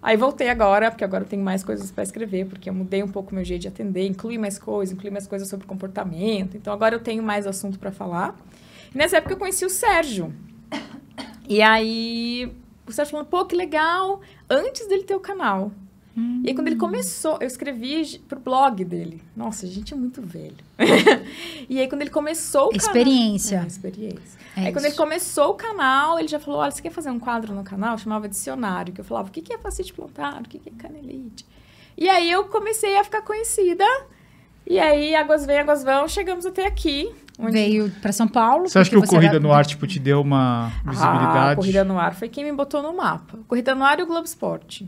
[0.06, 3.08] Aí voltei agora, porque agora eu tenho mais coisas para escrever, porque eu mudei um
[3.08, 6.56] pouco meu jeito de atender, incluí mais coisas, incluí mais coisas sobre comportamento.
[6.56, 8.40] Então agora eu tenho mais assunto para falar.
[8.94, 10.32] E nessa época eu conheci o Sérgio.
[11.50, 15.72] E aí o Sérgio falou, pô, que legal, antes dele ter o canal.
[16.18, 19.22] E aí, quando ele começou, eu escrevi pro blog dele.
[19.36, 20.56] Nossa, a gente é muito velho.
[21.70, 22.78] e aí, quando ele começou o canal...
[22.88, 23.62] Experiência.
[23.64, 24.40] É, experiência.
[24.56, 24.98] É aí, quando ele isso.
[25.02, 27.94] começou o canal, ele já falou, olha, você quer fazer um quadro no canal?
[27.94, 30.42] Eu chamava dicionário, que eu falava, o que que é facite plantar?
[30.42, 31.46] O que que é canelite?
[31.98, 33.86] E aí, eu comecei a ficar conhecida.
[34.66, 37.12] E aí, águas vêm, águas vão, chegamos até aqui.
[37.38, 38.70] onde- Veio pra São Paulo.
[38.70, 41.52] Você acha que o Corrida era- no Ar, tipo, te deu uma Ah, visibilidade?
[41.52, 43.38] a Corrida no Ar foi quem me botou no mapa.
[43.50, 44.88] Corrida no Ar e o Globo Esporte.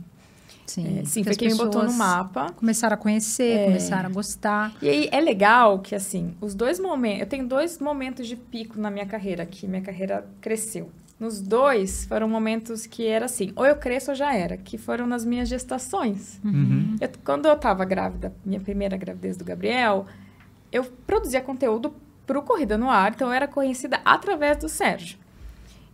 [0.67, 2.51] Sim, É, sim, que foi quem me botou no mapa.
[2.53, 3.65] Começaram a conhecer, É.
[3.65, 4.73] começaram a gostar.
[4.81, 7.21] E aí é legal que, assim, os dois momentos.
[7.21, 10.91] Eu tenho dois momentos de pico na minha carreira, que minha carreira cresceu.
[11.19, 15.07] Nos dois foram momentos que era assim, ou eu cresço ou já era, que foram
[15.07, 16.39] nas minhas gestações.
[16.43, 16.95] Uhum.
[17.01, 20.05] Eu- quando eu tava grávida, minha primeira gravidez do Gabriel,
[20.71, 21.91] eu produzia conteúdo
[22.27, 25.17] pro Corrida no Ar, então eu era conhecida através do Sérgio.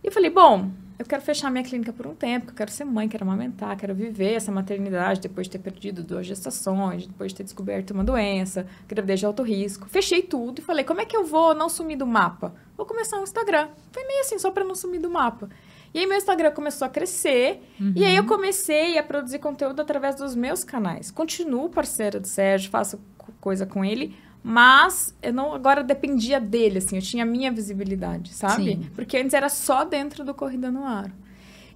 [0.02, 0.68] E eu falei, bom,
[1.04, 3.76] eu quero fechar minha clínica por um tempo, que eu quero ser mãe, quero amamentar,
[3.76, 8.02] quero viver essa maternidade depois de ter perdido duas gestações, depois de ter descoberto uma
[8.04, 9.88] doença, gravidez de alto risco.
[9.88, 12.54] Fechei tudo e falei, como é que eu vou não sumir do mapa?
[12.76, 13.68] Vou começar um Instagram.
[13.92, 15.48] Foi meio assim, só para não sumir do mapa.
[15.92, 17.62] E aí meu Instagram começou a crescer,
[17.94, 21.10] e aí eu comecei a produzir conteúdo através dos meus canais.
[21.10, 26.76] Continuo parceira do Sérgio, faço co- coisa com ele, mas eu não agora dependia dele,
[26.76, 28.74] assim, eu tinha a minha visibilidade, sabe?
[28.74, 28.90] Sim.
[28.94, 31.10] Porque antes era só dentro do Corrida no Ar.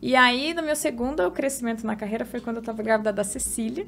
[0.03, 3.87] E aí, no meu segundo crescimento na carreira foi quando eu estava grávida da Cecília.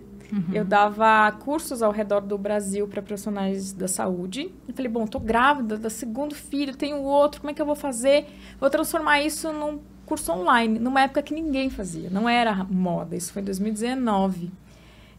[0.53, 4.51] Eu dava cursos ao redor do Brasil para profissionais da saúde.
[4.67, 7.77] E falei, bom, tô grávida do segundo filho, tenho outro, como é que eu vou
[7.77, 8.27] fazer?
[8.59, 13.15] Vou transformar isso num curso online, numa época que ninguém fazia, não era moda.
[13.15, 14.51] Isso foi em 2019.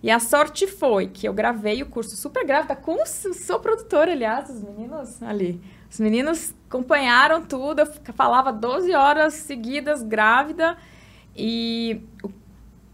[0.03, 4.09] E a sorte foi que eu gravei o curso super grávida com o seu produtor,
[4.09, 5.61] aliás, os meninos ali.
[5.89, 10.75] Os meninos acompanharam tudo, eu falava 12 horas seguidas grávida.
[11.35, 12.01] E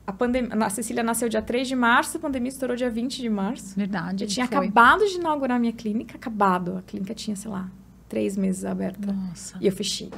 [0.06, 3.30] a, pandemia, a Cecília nasceu dia 3 de março, a pandemia estourou dia 20 de
[3.30, 3.76] março.
[3.76, 4.26] Verdade.
[4.26, 4.58] Eu tinha foi.
[4.58, 6.78] acabado de inaugurar minha clínica, acabado.
[6.78, 7.70] A clínica tinha, sei lá,
[8.10, 9.14] três meses aberta.
[9.14, 9.58] Nossa.
[9.62, 10.12] E eu fechei.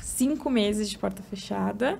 [0.00, 1.98] Cinco meses de porta fechada.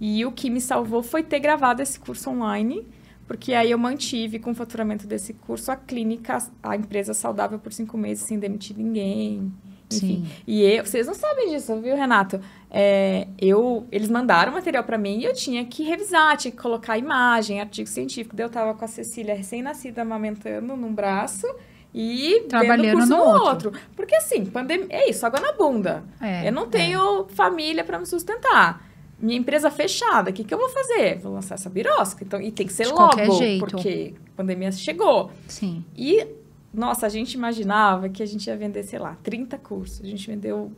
[0.00, 2.86] E o que me salvou foi ter gravado esse curso online,
[3.26, 7.72] porque aí eu mantive com o faturamento desse curso a clínica, a empresa saudável por
[7.72, 9.52] cinco meses sem demitir ninguém.
[9.92, 10.24] Enfim.
[10.24, 10.26] Sim.
[10.46, 12.40] E eu, vocês não sabem disso, viu, Renato?
[12.70, 16.98] É, eu, eles mandaram material para mim e eu tinha que revisar, tinha que colocar
[16.98, 18.34] imagem, artigo científico.
[18.34, 21.46] Daí eu tava com a Cecília recém-nascida amamentando num braço
[21.94, 23.70] e Trabalhando curso no outro.
[23.70, 23.72] outro.
[23.94, 26.04] Porque assim, pandemia, é isso, água na bunda.
[26.20, 28.84] É, eu não tenho família para me sustentar.
[29.18, 31.18] Minha empresa fechada, o que, que eu vou fazer?
[31.18, 32.22] Vou lançar essa birosca.
[32.22, 33.16] Então, e tem que ser De logo,
[33.58, 35.30] porque a pandemia chegou.
[35.48, 35.84] Sim.
[35.96, 36.26] E,
[36.72, 40.02] nossa, a gente imaginava que a gente ia vender, sei lá, 30 cursos.
[40.02, 40.70] A gente vendeu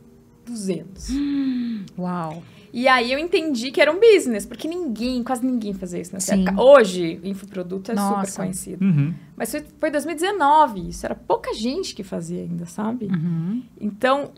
[0.45, 1.09] 200.
[1.99, 2.41] Uau.
[2.71, 6.35] E aí eu entendi que era um business, porque ninguém, quase ninguém fazia isso nessa
[6.35, 6.43] Sim.
[6.43, 6.61] época.
[6.61, 8.31] Hoje, infoproduto é Nossa.
[8.31, 8.85] super conhecido.
[8.85, 9.13] Uhum.
[9.35, 13.07] Mas foi, foi 2019, isso era pouca gente que fazia ainda, sabe?
[13.07, 13.63] Uhum.
[13.81, 14.31] Então,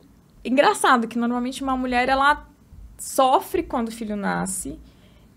[0.45, 2.47] engraçado que normalmente uma mulher, ela
[3.05, 4.77] sofre quando o filho nasce.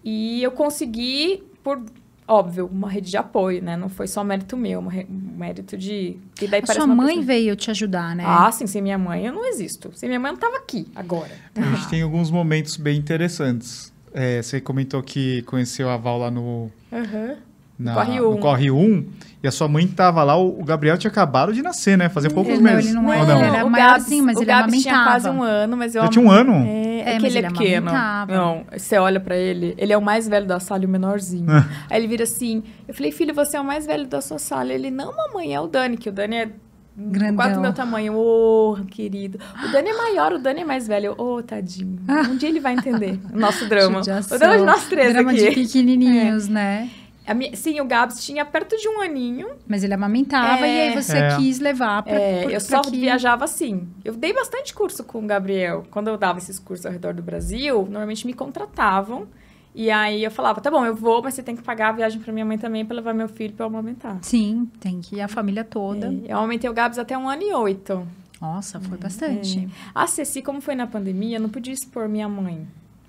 [0.05, 1.81] E eu consegui, por,
[2.29, 3.75] óbvio, uma rede de apoio, né?
[3.75, 6.19] Não foi só mérito meu, uma re- um mérito de...
[6.35, 8.23] Que daí A sua mãe pessoa- veio te ajudar, né?
[8.27, 9.91] Ah, sim, sem minha mãe eu não existo.
[9.95, 11.31] Sem minha mãe eu não tava aqui, agora.
[11.57, 13.93] A gente tem alguns momentos bem interessantes.
[14.13, 17.37] é, você comentou que conheceu a Val lá no, Aham.
[17.79, 18.37] na, Corre no 1.
[18.41, 19.07] Corre 1
[19.43, 22.09] e a sua mãe tava lá, o, Gabriel tinha acabado de nascer, né?
[22.09, 22.91] Fazia poucos Ele não, meses.
[22.91, 23.39] ele não era, não?
[23.45, 26.09] ele era o maiorzinho, mas o ele Gabs tinha quase um ano, mas eu Já
[26.09, 26.65] tinha um ano?
[26.67, 27.89] É, é, É, que ele é ele pequeno.
[27.91, 28.35] amamentava.
[28.35, 31.47] Não, você olha pra ele, ele é o mais velho da sala e o menorzinho.
[31.51, 31.67] Ah.
[31.91, 34.73] Aí ele vira assim, eu falei, filho, você é o mais velho da sua sala.
[34.73, 36.49] Ele, não, mamãe, é o Dani, que o Dani é
[36.97, 37.37] Grandão.
[37.37, 38.15] quase do meu tamanho.
[38.17, 39.39] Ô, querido.
[39.65, 41.15] O Dani é maior, o Dani é mais velho.
[41.19, 41.99] Ô, tadinho.
[42.31, 43.99] Um dia ele vai entender o nosso drama.
[43.99, 44.37] Judiação.
[44.37, 45.49] O drama de nós três Drama aqui.
[45.49, 46.89] de pequenininhos, né?
[47.27, 49.49] A minha- sim, o Gabs tinha perto de um aninho.
[49.67, 50.77] Mas ele amamentava É.
[50.77, 51.37] e aí você É.
[51.37, 53.89] quis levar pra, É, por- eu só que- viajava assim.
[54.05, 55.85] Eu dei bastante curso com o Gabriel.
[55.91, 59.27] Quando eu dava esses cursos ao redor do Brasil, normalmente me contratavam.
[59.75, 62.21] E aí eu falava, tá bom, eu vou, mas você tem que pagar a viagem
[62.21, 64.19] pra minha mãe também pra levar meu filho pra eu amamentar.
[64.23, 66.07] Sim, tem que ir a família toda.
[66.27, 68.07] É, eu amamentei o Gabs até um ano e oito.
[68.41, 69.69] Nossa, É, foi bastante.
[69.95, 72.67] A Ceci, como foi na pandemia, eu não podia expor minha mãe.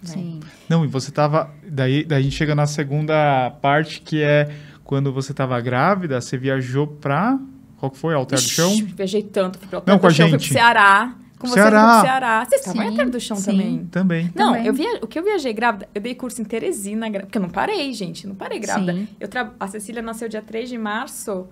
[0.10, 0.14] Né?
[0.14, 0.40] Sim.
[0.70, 1.50] Não, e você tava.
[1.68, 4.50] Daí, daí a gente chega na segunda parte, que é
[4.84, 7.38] quando você tava grávida, você viajou pra.
[7.78, 8.14] Qual que foi?
[8.14, 8.76] Alter do Chão?
[8.96, 10.48] Viajei tanto, fui pro Não, Alter com a do Chão, fui gente.
[10.50, 11.16] pro Ceará.
[11.38, 11.82] Com você Ceará.
[11.82, 12.46] fui pro Ceará.
[12.46, 13.52] Vocês estavam em Alter do Chão sim.
[13.52, 13.86] também?
[13.92, 14.32] Também.
[14.34, 14.66] Não, Também.
[14.68, 17.50] eu via, o que eu viajei grávida, eu dei curso em Teresina, porque eu não
[17.50, 18.94] parei, gente, não parei grávida.
[18.94, 19.08] Sim.
[19.20, 21.48] Eu tra- A Cecília nasceu dia 3 de março,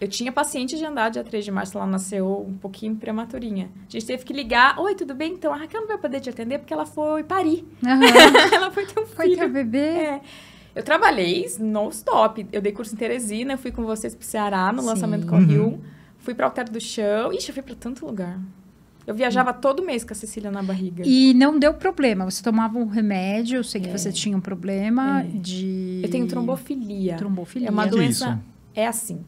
[0.00, 3.68] eu tinha paciente de andar dia 3 de março, ela nasceu um pouquinho prematurinha.
[3.88, 5.32] A gente teve que ligar, oi, tudo bem?
[5.32, 7.66] Então, a Raquel não vai poder te atender porque ela foi parir.
[7.84, 8.00] Aham.
[8.54, 9.38] ela foi ter um Foi filho.
[9.38, 9.78] ter bebê.
[9.78, 10.20] É.
[10.74, 12.46] Eu trabalhei non-stop.
[12.52, 14.86] Eu dei curso em Teresina, eu fui com vocês pro Ceará no Sim.
[14.86, 15.64] lançamento com o Rio.
[15.64, 15.80] Uhum.
[16.18, 17.32] Fui pra Alter do Chão.
[17.32, 18.38] Ixi, eu fui pra tanto lugar.
[19.06, 21.02] Eu viajava todo mês com a Cecília na barriga.
[21.06, 22.30] E não deu problema.
[22.30, 25.24] Você tomava um remédio, eu sei que você tinha um problema É.
[25.24, 26.00] de.
[26.04, 27.16] Eu tenho trombofilia.
[27.16, 27.68] Trombofilia.
[27.68, 28.28] É uma Que doença.
[28.28, 28.38] isso?
[28.74, 29.20] É assim.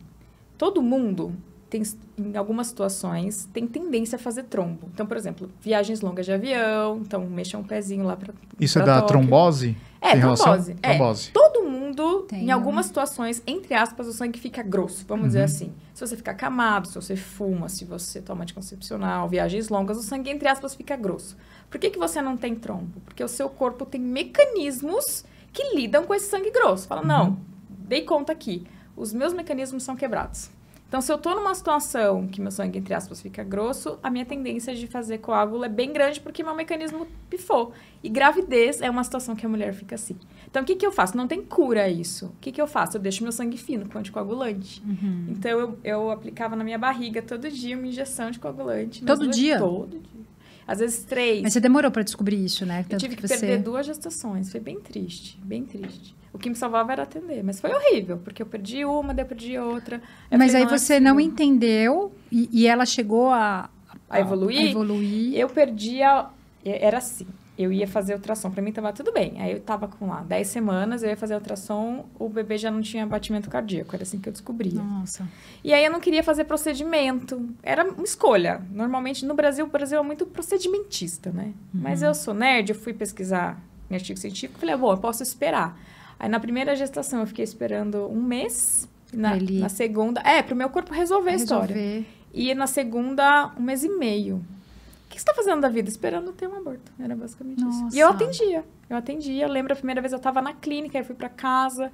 [0.60, 1.32] Todo mundo
[1.70, 1.82] tem,
[2.18, 4.90] em algumas situações, tem tendência a fazer trombo.
[4.92, 8.34] Então, por exemplo, viagens longas de avião, então mexer um pezinho lá pra.
[8.60, 9.20] Isso é pra da Tóquio.
[9.20, 9.74] trombose?
[10.02, 10.44] É, Tem relação?
[10.46, 10.76] trombose.
[10.82, 10.88] É.
[10.96, 11.30] Trombose.
[11.30, 15.38] Todo mundo, Tem em um- algumas situações, entre aspas, o sangue fica grosso, vamos dizer
[15.38, 15.44] Uhum.
[15.46, 15.72] assim.
[15.94, 20.28] Se você ficar camado, se você fuma, se você toma anticoncepcional, viagens longas, o sangue,
[20.30, 21.36] entre aspas, fica grosso.
[21.70, 23.00] Por que, que você não tem trombo?
[23.06, 26.86] Porque o seu corpo tem mecanismos que lidam com esse sangue grosso.
[26.86, 28.64] Fala, não, dei conta aqui,
[29.00, 30.50] os meus mecanismos são quebrados.
[30.86, 34.26] Então, se eu tô numa situação que meu sangue, entre aspas, fica grosso, a minha
[34.26, 37.72] tendência de fazer coágulo é bem grande porque meu mecanismo pifou.
[38.02, 40.16] E gravidez é uma situação que a mulher fica assim.
[40.48, 41.16] Então, o que, que eu faço?
[41.16, 42.26] Não tem cura isso.
[42.26, 42.96] O que, que eu faço?
[42.96, 44.82] Eu deixo meu sangue fino com anticoagulante.
[44.84, 45.26] Uhum.
[45.28, 49.04] Então, eu, eu aplicava na minha barriga todo dia uma injeção de coagulante.
[49.04, 49.58] Todo Mas dia?
[49.60, 50.24] Todo dia.
[50.66, 51.42] Às vezes três.
[51.42, 52.80] Mas você demorou pra descobrir isso, né?
[52.80, 53.38] Eu Tanto tive que, que você...
[53.38, 54.50] perder duas gestações.
[54.50, 56.18] Foi bem triste, bem triste.
[56.32, 59.28] O que me salvava era atender, mas foi horrível, porque eu perdi uma, daí eu
[59.28, 60.00] perdi outra.
[60.30, 63.68] Eu Mas falei, aí "Não é você não possível." entendeu e, e ela chegou a...
[64.08, 64.58] A evoluir?
[64.58, 65.34] A evoluir.
[65.36, 66.26] Eu perdia.
[66.64, 67.26] Era assim.
[67.58, 68.50] Eu ia fazer ultrassom.
[68.50, 69.40] Pra mim tava tudo bem.
[69.40, 72.80] Aí eu tava com lá 10 semanas, eu ia fazer ultrassom, o bebê já não
[72.80, 73.94] tinha batimento cardíaco.
[73.94, 74.80] Era assim que eu descobria.
[74.82, 75.28] Nossa.
[75.62, 77.48] E aí eu não queria fazer procedimento.
[77.62, 78.62] Era uma escolha.
[78.72, 81.52] Normalmente no Brasil, o Brasil é muito procedimentista, né?
[81.72, 85.22] Mas eu sou nerd, eu fui pesquisar em artigo científico, falei, ah, bom, eu posso
[85.22, 85.76] esperar.
[86.20, 88.86] Aí na primeira gestação eu fiquei esperando um mês.
[89.12, 90.20] Na, na segunda.
[90.20, 91.74] É, pro meu corpo resolver a história.
[91.74, 92.06] Resolver.
[92.32, 94.36] E na segunda, um mês e meio.
[94.36, 95.88] O que você tá fazendo da vida?
[95.88, 96.92] Esperando ter um aborto.
[97.02, 97.82] Era basicamente isso.
[97.84, 97.96] Nossa.
[97.96, 98.64] E eu atendia.
[98.88, 99.44] Eu atendia.
[99.44, 101.90] Eu lembro a primeira vez eu tava na clínica, aí fui pra casa.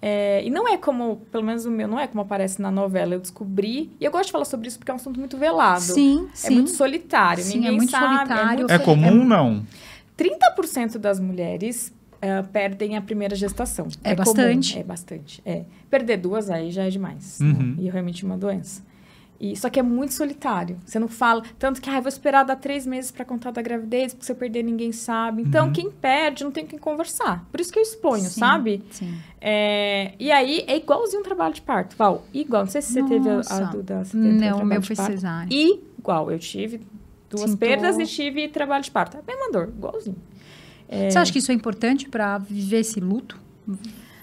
[0.00, 3.14] É, e não é como, pelo menos o meu, não é como aparece na novela.
[3.14, 3.90] Eu descobri.
[3.98, 5.80] E eu gosto de falar sobre isso porque é um assunto muito velado.
[5.80, 6.54] Sim, É sim.
[6.54, 7.42] muito solitário.
[7.42, 8.14] Sim, é Ninguém muito sabe.
[8.28, 8.58] solitário.
[8.58, 9.64] muito É comum, não?
[10.16, 13.88] 30% das mulheres eh, perdem a primeira gestação.
[14.02, 14.78] É comum, bastante.
[14.78, 15.42] é bastante.
[15.44, 15.64] É.
[15.90, 17.38] Perder duas aí já é demais.
[17.40, 17.52] Uhum.
[17.52, 17.74] né?
[17.80, 18.80] E é realmente uma doença.
[19.40, 20.78] E, só que é muito solitário.
[20.86, 21.42] Você não fala.
[21.58, 24.36] Tanto que, ah, vou esperar dar três meses para contar da gravidez, porque se eu
[24.36, 25.42] perder, ninguém sabe.
[25.42, 25.72] Então, Uhum.
[25.72, 27.44] quem perde não tem quem conversar.
[27.50, 28.84] Por isso que eu exponho, Sim, sabe?
[28.92, 29.12] Sim.
[29.40, 31.96] É, e aí é igualzinho um trabalho de parto.
[31.96, 32.62] Val, igual.
[32.62, 33.64] Não sei se você teve a, a Nossa.
[33.66, 34.04] Duda.
[34.04, 35.10] Você teve Não, trabalho o meu de foi parto.
[35.12, 35.48] cesárea.
[35.98, 36.30] Igual.
[36.30, 36.80] Eu tive
[37.28, 39.16] duas Sinto- perdas e tive trabalho de parto.
[39.16, 40.16] É a mesma dor, igualzinho.
[41.10, 43.38] Você acha que isso é importante pra viver esse luto?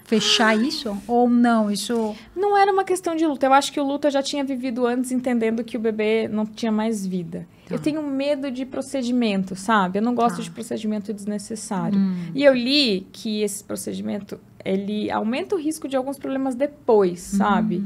[0.04, 0.96] Fechar isso?
[1.06, 1.70] Ou não?
[1.70, 2.16] Isso.
[2.34, 3.46] Não era uma questão de luta.
[3.46, 6.44] Eu acho que o luto eu já tinha vivido antes, entendendo que o bebê não
[6.44, 7.46] tinha mais vida.
[7.68, 7.76] Tá.
[7.76, 9.98] Eu tenho medo de procedimento, sabe?
[9.98, 10.42] Eu não gosto Tá.
[10.42, 11.96] de procedimento desnecessário.
[11.96, 12.16] Hum.
[12.34, 17.84] E eu li que esse procedimento, ele aumenta o risco de alguns problemas depois, sabe?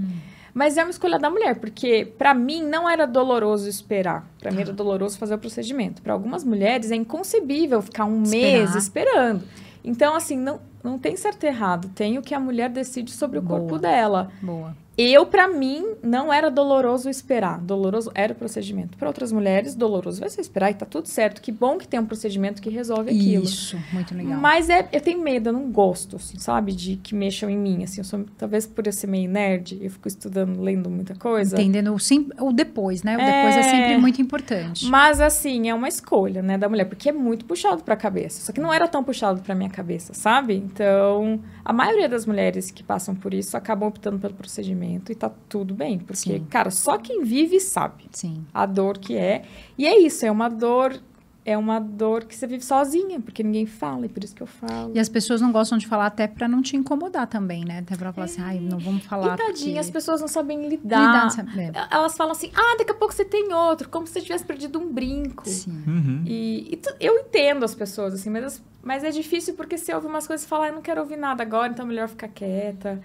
[0.54, 4.24] Mas é uma escolha da mulher, porque pra mim não era doloroso esperar.
[4.38, 4.54] Pra Tá.
[4.56, 6.00] mim era doloroso fazer o procedimento.
[6.00, 8.46] Pra algumas mulheres é inconcebível ficar um Esperar.
[8.60, 9.42] mês esperando.
[9.82, 11.90] Então, assim, não, não tem certo e errado.
[11.94, 13.58] Tem o que a mulher decide sobre o Boa.
[13.60, 14.30] corpo dela.
[14.40, 14.76] Boa.
[14.96, 17.60] Eu, pra mim, não era doloroso esperar.
[17.60, 18.96] Doloroso era o procedimento.
[18.96, 21.40] Para outras mulheres, doloroso vai ser esperar e tá tudo certo.
[21.40, 23.44] Que bom que tem um procedimento que resolve aquilo.
[23.44, 24.38] Isso, muito legal.
[24.38, 26.72] Mas é, eu tenho medo, eu não gosto, assim, sabe?
[26.72, 28.00] De que mexam em mim, assim.
[28.00, 31.56] Eu sou, talvez por eu ser meio nerd, eu fico estudando, lendo muita coisa.
[31.56, 33.14] Entendendo o, sim, o depois, né?
[33.14, 33.60] O depois é...
[33.60, 33.62] É.
[33.62, 34.86] sempre muito importante.
[34.86, 36.84] Mas, assim, é uma escolha, né, da mulher.
[36.84, 38.42] Porque é muito puxado pra cabeça.
[38.44, 40.54] Só que não era tão puxado pra minha cabeça, sabe?
[40.54, 45.30] Então, a maioria das mulheres que passam por isso acabam optando pelo procedimento e tá
[45.48, 45.98] tudo bem.
[45.98, 46.46] Porque, Sim.
[46.50, 48.44] cara, só quem vive sabe Sim.
[48.52, 49.42] a dor que é.
[49.78, 51.00] E é isso, é uma dor...
[51.46, 54.46] É uma dor que você vive sozinha, porque ninguém fala, e por isso que eu
[54.46, 54.92] falo.
[54.94, 57.80] E as pessoas não gostam de falar até pra não te incomodar também, né?
[57.80, 59.34] Até pra falar assim, ai, não vamos falar.
[59.34, 59.98] E tadinha, as porque...
[59.98, 61.30] pessoas não sabem Lidar, lidar.
[61.30, 61.60] sabe?
[61.60, 61.70] É.
[61.90, 64.78] Elas falam assim, ah, daqui a pouco você tem outro, como se você tivesse perdido
[64.78, 65.46] um brinco.
[65.46, 65.84] Sim.
[65.86, 66.22] Uhum.
[66.24, 69.94] E, e tu- eu entendo as pessoas, assim, mas, as- mas é difícil porque você
[69.94, 72.08] ouve umas coisas e fala, ah, eu não quero ouvir nada agora, então é melhor
[72.08, 73.02] ficar quieta.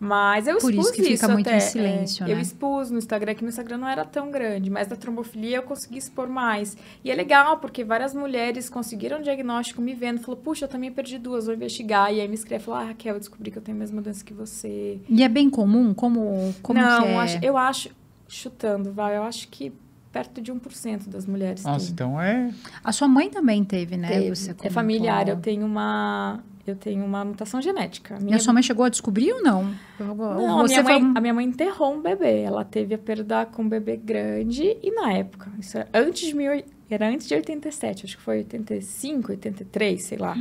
[0.00, 2.42] Mas eu Por expus isso que fica muito até, em silêncio, é, Eu né?
[2.42, 5.98] expus no Instagram, que no Instagram não era tão grande, mas da trombofilia eu consegui
[5.98, 6.76] expor mais.
[7.02, 10.92] E é legal, porque várias mulheres conseguiram o diagnóstico me vendo, falou, puxa, eu também
[10.92, 12.14] perdi duas, vou investigar.
[12.14, 14.24] E aí me escreve, falou, ah, Raquel, eu descobri que eu tenho a mesma doença
[14.24, 15.00] que você.
[15.08, 15.92] E é bem comum?
[15.92, 17.16] Como, como não, que é?
[17.16, 17.90] acho- eu acho,
[18.28, 19.72] chutando, vai, eu acho que
[20.12, 21.92] perto de 1% das mulheres Nossa, têm.
[21.92, 22.52] então é.
[22.84, 24.08] A sua mãe também teve, né?
[24.08, 24.34] Teve.
[24.36, 28.14] Você é familiar, eu tenho uma eu tenho uma mutação genética.
[28.16, 29.74] A E minha, a sua mãe chegou a descobrir ou não?
[29.98, 31.12] não, a Você minha, mãe, foi...
[31.16, 32.40] a minha mãe enterrou um bebê.
[32.42, 36.34] Ela teve a perda com um bebê grande e na época, isso era antes de
[36.34, 36.50] mil,
[36.90, 40.34] era antes de 87, acho que foi 85, 83, sei lá.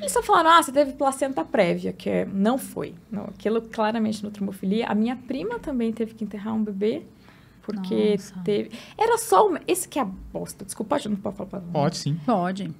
[0.00, 2.94] Eles só falaram: "Ah, você teve placenta prévia", que é, não foi.
[3.10, 4.86] Não, aquilo claramente no trombofilia.
[4.86, 7.02] A minha prima também teve que enterrar um bebê.
[7.62, 8.34] Porque Nossa.
[8.44, 8.72] teve.
[8.98, 9.48] Era só.
[9.50, 10.66] o- Esse que é a bosta.
[10.66, 11.62] Desculpa, pode, não pode falar.
[11.72, 12.20] Pode sim.
[12.26, 12.70] Pode.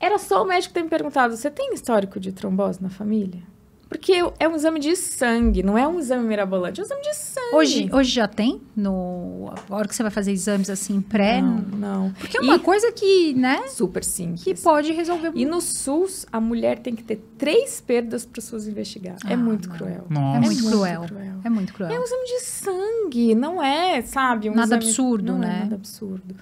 [0.00, 3.42] Era só o médico ter me perguntado: você tem histórico de trombose na família?
[3.88, 7.14] Porque é um exame de sangue, não é um exame mirabolante, é um exame de
[7.14, 7.54] sangue.
[7.54, 8.60] Hoje, hoje já tem?
[8.74, 9.52] No...
[9.70, 11.40] A hora que você vai fazer exames assim, pré?
[11.40, 12.12] Não, não.
[12.14, 13.68] Porque é uma E- coisa que, né?
[13.68, 14.42] Super simples.
[14.42, 18.42] Que pode resolver E no SUS, a mulher tem que ter três perdas para o
[18.42, 19.18] SUS investigar.
[19.24, 19.76] é Ah, muito não.
[19.76, 20.04] cruel.
[20.10, 20.40] É Nossa.
[20.40, 21.02] muito cruel.
[21.02, 21.34] cruel.
[21.44, 21.90] É muito cruel.
[21.92, 24.50] É um exame de sangue, não é, sabe?
[24.50, 25.58] Um Nada exame- absurdo, não né?
[25.58, 26.34] É nada absurdo.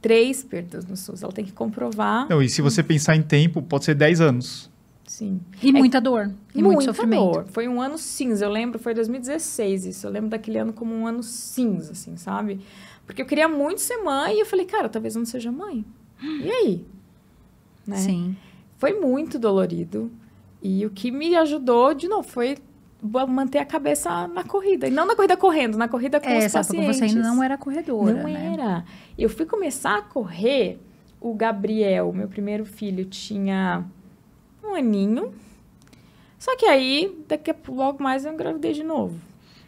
[0.00, 1.22] Três perdas no SUS.
[1.22, 2.28] Ela tem que comprovar.
[2.28, 4.70] Não, e se você pensar em tempo, pode ser 10 anos.
[5.04, 5.40] Sim.
[5.62, 6.32] E muita dor.
[6.54, 7.20] E muito Muita sofrimento.
[7.32, 7.46] dor.
[7.48, 8.44] Foi um ano cinza.
[8.44, 10.06] Eu lembro, foi 2016 isso.
[10.06, 12.60] Eu lembro daquele ano como um ano cinza, assim, sabe?
[13.06, 15.84] Porque eu queria muito ser mãe e eu falei, cara, talvez eu não seja mãe.
[16.22, 16.84] E aí?
[17.86, 17.96] Né?
[17.96, 18.36] Sim.
[18.78, 20.10] Foi muito dolorido.
[20.60, 22.58] E o que me ajudou, de novo, foi
[23.28, 24.86] manter a cabeça na corrida.
[24.86, 27.12] E não na corrida correndo, na corrida com É, os sabe, porque pacientes.
[27.12, 28.52] você ainda não era corredora, Não né?
[28.54, 28.84] era.
[29.18, 30.78] Eu fui começar a correr,
[31.20, 33.84] o Gabriel, meu primeiro filho, tinha
[34.64, 35.32] um aninho.
[36.38, 39.18] Só que aí, daqui a pouco, logo mais, eu engravidei de novo.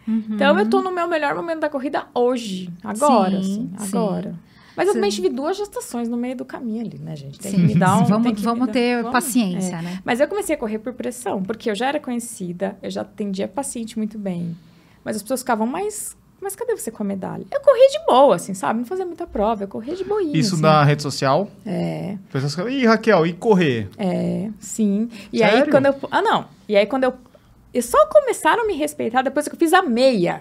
[0.06, 0.22] Uhum.
[0.30, 2.70] Então, eu tô no meu melhor momento da corrida hoje.
[2.82, 3.86] Agora, Sim, assim,
[4.30, 4.38] sim.
[4.78, 4.98] Mas eu Sim.
[5.00, 7.38] também tive duas gestações no meio do caminho ali, né, gente?
[7.38, 7.56] Tem Sim.
[7.58, 7.98] que me dar um...
[7.98, 9.82] tem vamos que me vamos dar- ter vamos- paciência, é.
[9.82, 9.98] né?
[10.04, 13.46] Mas eu comecei a correr por pressão, porque eu já era conhecida, eu já atendia
[13.48, 14.56] paciente muito bem.
[15.04, 17.44] Mas as pessoas ficavam, mas, mas cadê você com a medalha?
[17.52, 18.78] Eu corria de boa, assim, sabe?
[18.78, 20.36] Não fazia muita prova, eu corria de boinha.
[20.38, 20.62] Isso assim.
[20.62, 21.50] na rede social.
[21.66, 23.88] É, Pessoas falam, ih, Raquel, e correr?
[23.98, 25.08] é, sim.
[25.32, 25.64] E Sério?
[25.64, 25.94] aí, quando eu...
[26.10, 26.44] Ah, não.
[26.68, 27.14] E aí, quando eu...
[27.74, 30.40] E só começaram a me respeitar depois que eu fiz a meia.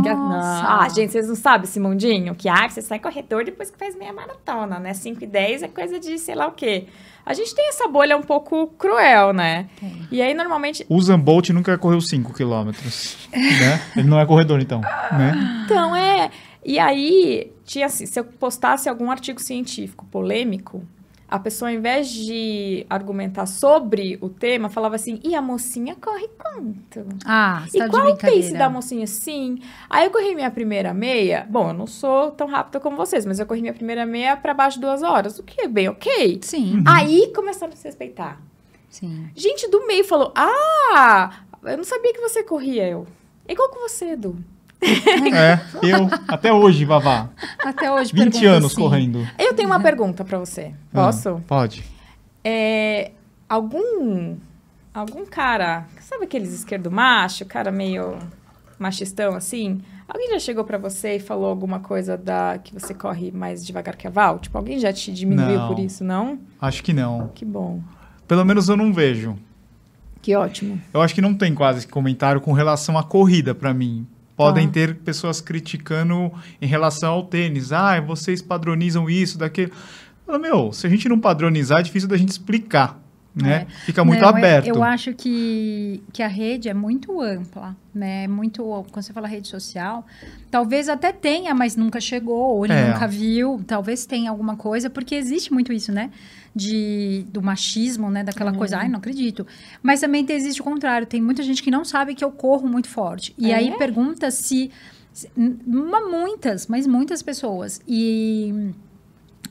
[0.00, 0.66] Nossa.
[0.66, 2.34] Ah, gente, vocês não sabem esse mundinho?
[2.34, 4.94] Que, ah, você sai corredor depois que faz meia maratona, né?
[4.94, 6.86] 5 e 10 é coisa de sei lá o quê.
[7.24, 9.68] A gente tem essa bolha um pouco cruel, né?
[9.78, 10.08] Tem.
[10.10, 10.84] E aí, normalmente...
[10.88, 13.80] O Usain Bolt nunca correu 5 quilômetros, né?
[13.96, 15.62] Ele não é corredor, então, né?
[15.64, 16.30] Então, é.
[16.64, 20.84] E aí, tinha assim, se eu postasse algum artigo científico polêmico,
[21.34, 26.28] a pessoa, ao invés de argumentar sobre o tema, falava assim: e a mocinha corre
[26.38, 27.06] quanto?
[27.24, 29.06] Ah, você E tá qual o pace da mocinha?
[29.06, 29.58] Sim.
[29.88, 31.46] Aí eu corri minha primeira meia.
[31.48, 34.52] Bom, eu não sou tão rápida como vocês, mas eu corri minha primeira meia para
[34.52, 36.40] baixo de duas horas, o que é bem ok.
[36.42, 38.40] Sim, Aí começaram a se respeitar.
[38.90, 39.28] sim.
[39.34, 42.86] Gente do meio falou: Ah, eu não sabia que você corria.
[42.88, 43.06] Eu.
[43.48, 44.36] É igual com você, Edu.
[44.82, 47.28] É, eu, até hoje, Vavá.
[47.58, 49.28] Até hoje 20 pergunto anos assim, correndo.
[49.38, 50.72] Eu tenho uma pergunta para você.
[50.92, 51.28] Posso?
[51.30, 51.84] Ah, pode.
[52.44, 53.12] É,
[53.48, 54.36] algum
[54.92, 58.18] algum cara, sabe aqueles esquerdo macho, cara meio
[58.78, 59.80] machistão assim?
[60.08, 63.96] Alguém já chegou pra você e falou alguma coisa da que você corre mais devagar
[63.96, 64.38] que a Val?
[64.38, 65.68] Tipo, alguém já te diminuiu Não.
[65.68, 66.38] por isso, não?
[66.60, 67.28] Acho que não.
[67.28, 67.80] Que bom.
[68.28, 69.38] Pelo menos eu não vejo.
[70.20, 70.80] Que ótimo.
[70.92, 74.06] Eu acho que não tem quase comentário com relação à corrida pra mim.
[74.36, 74.70] Podem Ah.
[74.70, 77.72] ter pessoas criticando em relação ao tênis.
[77.72, 79.72] Ah, vocês padronizam isso, daquilo.
[80.26, 83.00] Fala, meu, se a gente não padronizar, é difícil da gente explicar.
[83.34, 83.66] né?
[83.86, 84.66] Fica muito Não, eu- aberto.
[84.66, 88.28] Eu, acho que, que a rede é muito ampla, né?
[88.28, 88.62] Muito,
[88.92, 90.06] quando você fala rede social,
[90.50, 92.88] talvez até tenha, mas nunca chegou, ou ele É.
[92.92, 96.10] nunca viu, talvez tenha alguma coisa, porque existe muito isso, né?
[96.54, 98.22] De, do machismo, né?
[98.22, 99.46] Daquela coisa, ai, não acredito.
[99.82, 102.88] Mas também existe o contrário, tem muita gente que não sabe que eu corro muito
[102.88, 103.34] forte.
[103.38, 103.54] E É?
[103.54, 104.70] aí pergunta se,
[105.66, 107.80] uma- muitas, mas muitas pessoas.
[107.88, 108.70] E,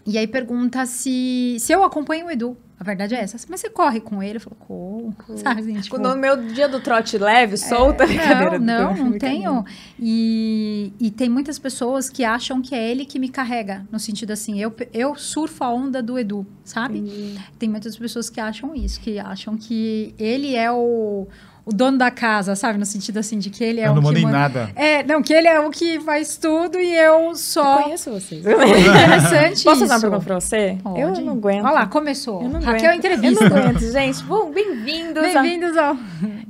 [0.06, 2.56] e aí pergunta se, se eu acompanho o Edu.
[2.82, 3.38] A verdade é essa.
[3.48, 4.38] Mas você corre com ele?
[4.38, 5.38] Eu falo, corro.
[5.38, 8.58] Sabe, assim, tipo, No meu dia do trote leve, solta, brincadeira.
[8.58, 9.64] não, não, não tenho.
[10.00, 13.86] E, e tem muitas pessoas que acham que é ele que me carrega.
[13.92, 17.38] No sentido assim, eu, eu surfo a onda do Edu, sabe?
[17.60, 21.28] Tem muitas pessoas que acham isso, que acham que ele é o,
[21.64, 22.80] o dono da casa, sabe?
[22.80, 24.72] No sentido assim, de que ele é eu não o que mando em manda- nada.
[24.76, 27.84] É, não, que ele é o que faz tudo e eu Eu só.
[27.84, 28.44] conheço vocês.
[28.46, 30.78] Interessante Posso fazer uma pergunta pra você?
[30.82, 31.00] Pode.
[31.00, 31.64] Eu não aguento.
[31.66, 32.42] Olha lá, começou.
[32.42, 33.06] Eu não Raquel aguento.
[33.06, 33.44] Entrevista.
[33.46, 34.24] Eu não aguento, gente.
[34.24, 35.22] Bom, bem-vindos.
[35.22, 35.96] Bem-vindos ao.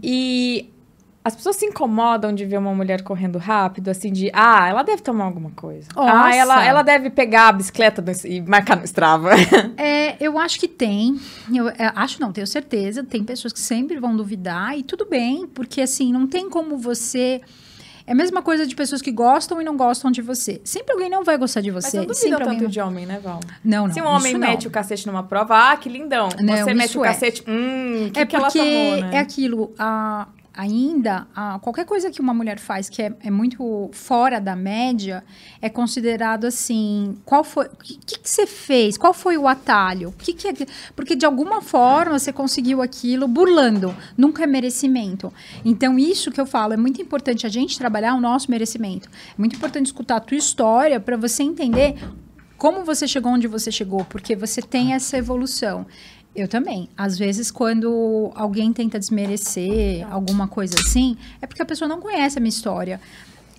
[0.01, 0.70] E
[1.23, 5.01] as pessoas se incomodam de ver uma mulher correndo rápido, assim, de, ah, ela deve
[5.03, 5.87] tomar alguma coisa.
[5.95, 6.11] Nossa.
[6.25, 9.29] Ah, ela, ela deve pegar a bicicleta no- e marcar no Strava.
[9.77, 11.19] É, eu acho que tem.
[11.53, 13.03] Eu é, acho não, tenho certeza.
[13.03, 17.41] Tem pessoas que sempre vão duvidar e tudo bem, porque assim, não tem como você.
[18.05, 20.59] É a mesma coisa de pessoas que gostam e não gostam de você.
[20.63, 21.97] Sempre alguém não vai gostar de Mas você.
[21.97, 23.39] não duvidam sempre tanto de homem, né, Val?
[23.63, 23.93] Não, não.
[23.93, 24.47] Se um homem isso não.
[24.47, 26.29] mete o cacete numa prova, ah, que lindão.
[26.39, 27.07] Não, Você mete o é.
[27.09, 29.09] cacete, hum, que É que ela porque tomou, né?
[29.13, 29.71] é aquilo.
[29.77, 34.55] A, ainda, a, qualquer coisa que uma mulher faz que é, é muito fora da
[34.55, 35.23] média
[35.61, 37.17] é considerado assim.
[37.25, 37.65] Qual foi.
[37.65, 38.97] O que, que, você fez?
[38.97, 40.13] Qual foi o atalho?
[40.17, 40.53] Que que é,
[40.95, 43.95] porque de alguma forma você conseguiu aquilo burlando.
[44.17, 45.33] Nunca é merecimento.
[45.63, 49.09] Então, isso que eu falo, é muito importante a gente trabalhar o nosso merecimento.
[49.09, 51.95] É muito importante escutar a tua história para você entender
[52.57, 55.85] como você chegou onde você chegou, porque você tem essa evolução.
[56.33, 56.87] Eu também.
[56.95, 62.37] Às vezes, quando alguém tenta desmerecer alguma coisa assim, é porque a pessoa não conhece
[62.37, 63.01] a minha história.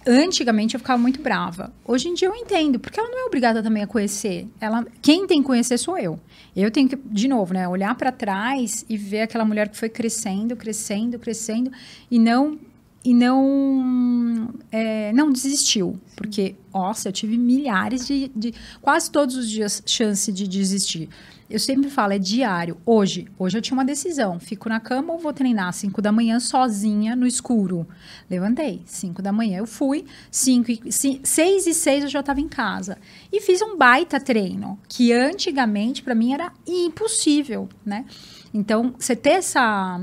[0.07, 1.73] Antigamente eu ficava muito brava.
[1.85, 4.49] Hoje em dia eu entendo, porque ela não é obrigada também a conhecer.
[4.61, 6.19] Ela, quem tem que conhecer sou eu.
[6.57, 9.89] Eu tenho que, de novo, né, olhar para trás e ver aquela mulher que foi
[9.89, 11.71] crescendo, crescendo, crescendo
[12.11, 12.59] e não
[13.05, 19.51] e não é, não desistiu, porque nossa, eu tive milhares de, de quase todos os
[19.51, 21.09] dias chance de desistir.
[21.53, 22.79] Eu sempre falo, é diário.
[22.87, 24.41] Hoje, hoje eu tinha uma decisão.
[24.41, 27.87] Fico na cama ou vou treinar às 5 da manhã sozinha no escuro.
[28.31, 30.93] Levantei, 5 da manhã eu fui, 5 e
[31.23, 32.97] 6 e 6 eu já estava em casa.
[33.31, 38.07] E fiz um baita treino, que antigamente para mim era impossível, né?
[38.55, 40.01] Então, você ter essa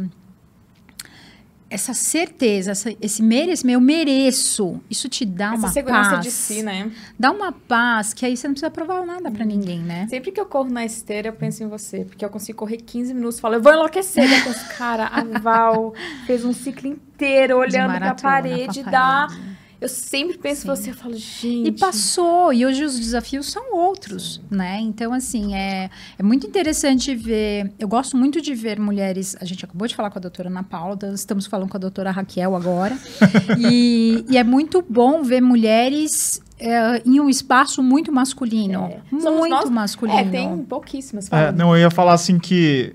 [1.69, 6.25] essa certeza, essa, esse merecimento, eu mereço, isso te dá Essa uma segurança paz.
[6.25, 6.91] de si, né?
[7.17, 10.07] Dá uma paz que aí você não precisa provar nada pra ninguém, né?
[10.09, 12.05] Sempre que eu corro na esteira, eu penso em você.
[12.05, 14.23] Porque eu consigo correr 15 minutos e falo, eu vou enlouquecer.
[14.23, 15.93] Eu penso, cara, a Val
[16.25, 19.27] fez um ciclo inteiro olhando pra maratona, parede, dá.
[19.29, 19.58] parede.
[19.81, 20.81] Eu sempre penso em Sim.
[20.81, 21.67] você, eu falo, gente.
[21.67, 24.79] E passou, e hoje os desafios são outros, né?
[24.81, 27.71] Então, assim, é, é muito interessante ver.
[27.79, 29.37] Eu gosto muito de ver mulheres.
[29.39, 31.79] A gente acabou de falar com a doutora Ana Paula, então estamos falando com a
[31.79, 32.97] doutora Raquel agora.
[33.57, 38.83] e, e é muito bom ver mulheres é, em um espaço muito masculino.
[38.85, 39.01] É.
[39.09, 40.19] Muito nós- masculino.
[40.19, 42.93] É, tem pouquíssimas É, não, eu ia falar assim que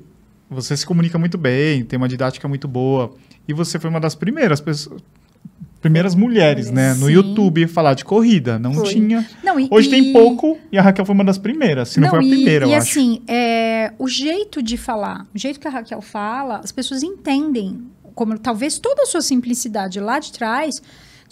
[0.50, 3.14] você se comunica muito bem, tem uma didática muito boa.
[3.48, 5.02] E você foi uma das primeiras pessoas.
[5.84, 6.94] Primeiras mulheres, né?
[6.94, 7.12] No Sim.
[7.12, 8.58] YouTube falar de corrida.
[8.58, 8.88] Não Foi.
[8.88, 9.28] tinha.
[9.42, 11.90] Não, e- Hoje e- tem pouco e a Raquel foi uma das primeiras.
[11.90, 12.88] Se não, foi a e- primeira, e, eu acho.
[12.98, 17.82] assim, é, o jeito de falar, o jeito que a Raquel fala, as pessoas entendem.
[18.14, 20.80] Como talvez toda a sua simplicidade lá de trás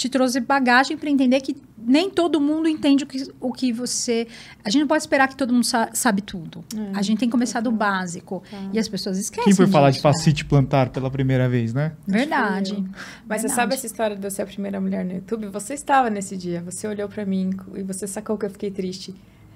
[0.03, 4.27] te trouxe bagagem para entender que nem todo mundo entende o que, o que você.
[4.65, 6.65] A gente não pode esperar que todo mundo sa- sabe tudo.
[6.77, 8.43] É, a gente tem que começar do básico.
[8.51, 8.57] Tá.
[8.73, 9.45] E as pessoas esquecem.
[9.45, 10.03] Quem foi falar de né?
[10.03, 11.93] facite plantar pela primeira vez, né?
[12.07, 12.75] Verdade.
[13.29, 13.55] Mas você Verdade.
[13.55, 15.47] sabe essa história de eu ser a primeira mulher no YouTube?
[15.49, 19.15] Você estava nesse dia, você olhou pra mim e você sacou que eu fiquei triste.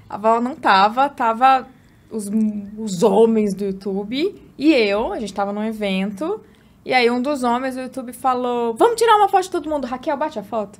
[0.08, 1.66] A Val não tava, tava
[2.10, 2.30] os,
[2.78, 6.40] os homens do YouTube e eu, a gente tava num evento,
[6.86, 9.88] e aí um dos homens do YouTube falou: Vamos tirar uma foto de todo mundo.
[9.88, 10.78] Raquel, bate a foto.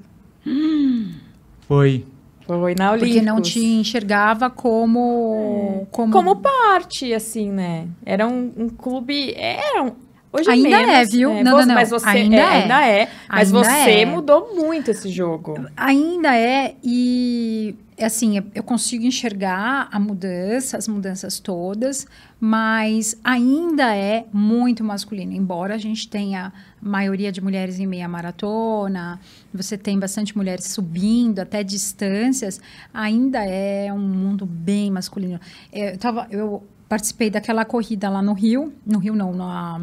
[1.67, 2.07] Foi.
[2.47, 3.15] Foi na Olímpicos.
[3.15, 5.89] Porque não te enxergava como.
[5.91, 7.89] Como, Como parte, assim, né?
[8.05, 9.35] Era um, um clube.
[9.35, 9.93] Era um.
[10.39, 11.33] Hoje Ainda menos, é, viu?
[11.35, 11.43] né?
[11.43, 11.75] Não, Você- não, não.
[11.75, 12.45] Mas você Ainda é, é.
[12.63, 13.09] ainda é.
[13.29, 14.07] Mas Ainda você é.
[14.07, 15.67] mudou muito esse jogo.
[15.77, 22.07] Ainda é, e assim, eu consigo enxergar a mudança, as mudanças todas,
[22.39, 25.33] mas ainda é muito masculino.
[25.33, 29.19] Embora a gente tenha maioria de mulheres em meia maratona,
[29.53, 32.61] você tem bastante mulheres subindo até distâncias,
[32.93, 35.41] ainda é um mundo bem masculino.
[35.73, 39.81] É, Eu, tava, eu participei daquela corrida lá no Rio, no Rio não, na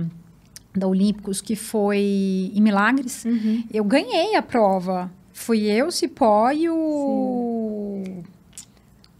[0.76, 3.26] da Olímpicos, que foi em Milagres.
[3.26, 3.64] Uhum.
[3.74, 5.12] Eu ganhei a prova.
[5.32, 8.04] Fui eu, Cipó e o.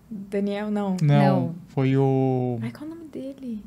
[0.10, 0.96] Daniel, não.
[1.02, 1.56] Não, Não.
[1.70, 3.64] foi o Ai, qual é o nome dele?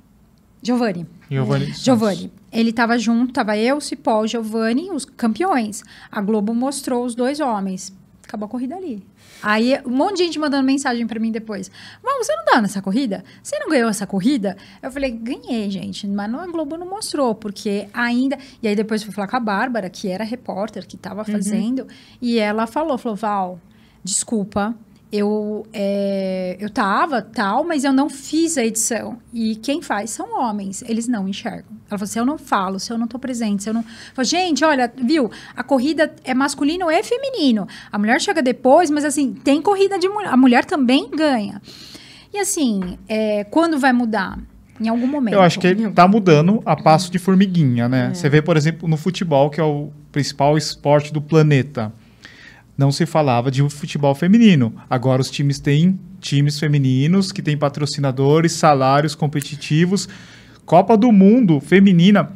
[0.63, 1.07] Giovanni.
[1.31, 1.73] Giovanni.
[1.75, 2.33] Giovanni.
[2.53, 5.83] Ele tava junto, tava eu, Cipó, o Giovanni, os campeões.
[6.11, 7.93] A Globo mostrou os dois homens.
[8.27, 9.05] Acabou a corrida ali.
[9.43, 11.71] Aí um monte de gente mandando mensagem pra mim depois.
[12.03, 13.25] Mas você não tá nessa corrida?
[13.43, 14.57] Você não ganhou essa corrida?
[14.83, 16.07] Eu falei, ganhei, gente.
[16.07, 18.39] Mas não, a Globo não mostrou, porque ainda.
[18.63, 21.87] E aí depois fui falar com a Bárbara, que era repórter, que tava fazendo.
[22.21, 23.61] E ela falou: falou, Val,
[24.03, 24.75] desculpa.
[25.13, 29.19] Eu, é, eu tava, tal, mas eu não fiz a edição.
[29.33, 31.77] E quem faz são homens, eles não enxergam.
[31.89, 33.83] Ela falou: se eu não falo, se eu não tô presente, se eu não.
[33.83, 35.31] Eu falei, gente, olha, viu?
[35.57, 37.69] A corrida é masculino e feminino.
[37.91, 40.29] A mulher chega depois, mas assim, tem corrida de mulher.
[40.31, 41.63] A mulher também ganha.
[42.35, 44.39] E assim, é, quando vai mudar?
[44.79, 45.33] Em algum momento.
[45.33, 48.13] Eu acho que ele tá mudando a passo de formiguinha, né?
[48.13, 51.91] Você vê, por exemplo, no futebol, que é o principal esporte do planeta.
[52.77, 54.75] Não se falava de futebol feminino.
[54.89, 60.09] Agora os times têm times femininos que têm patrocinadores, salários competitivos.
[60.65, 62.31] Copa do Mundo feminina.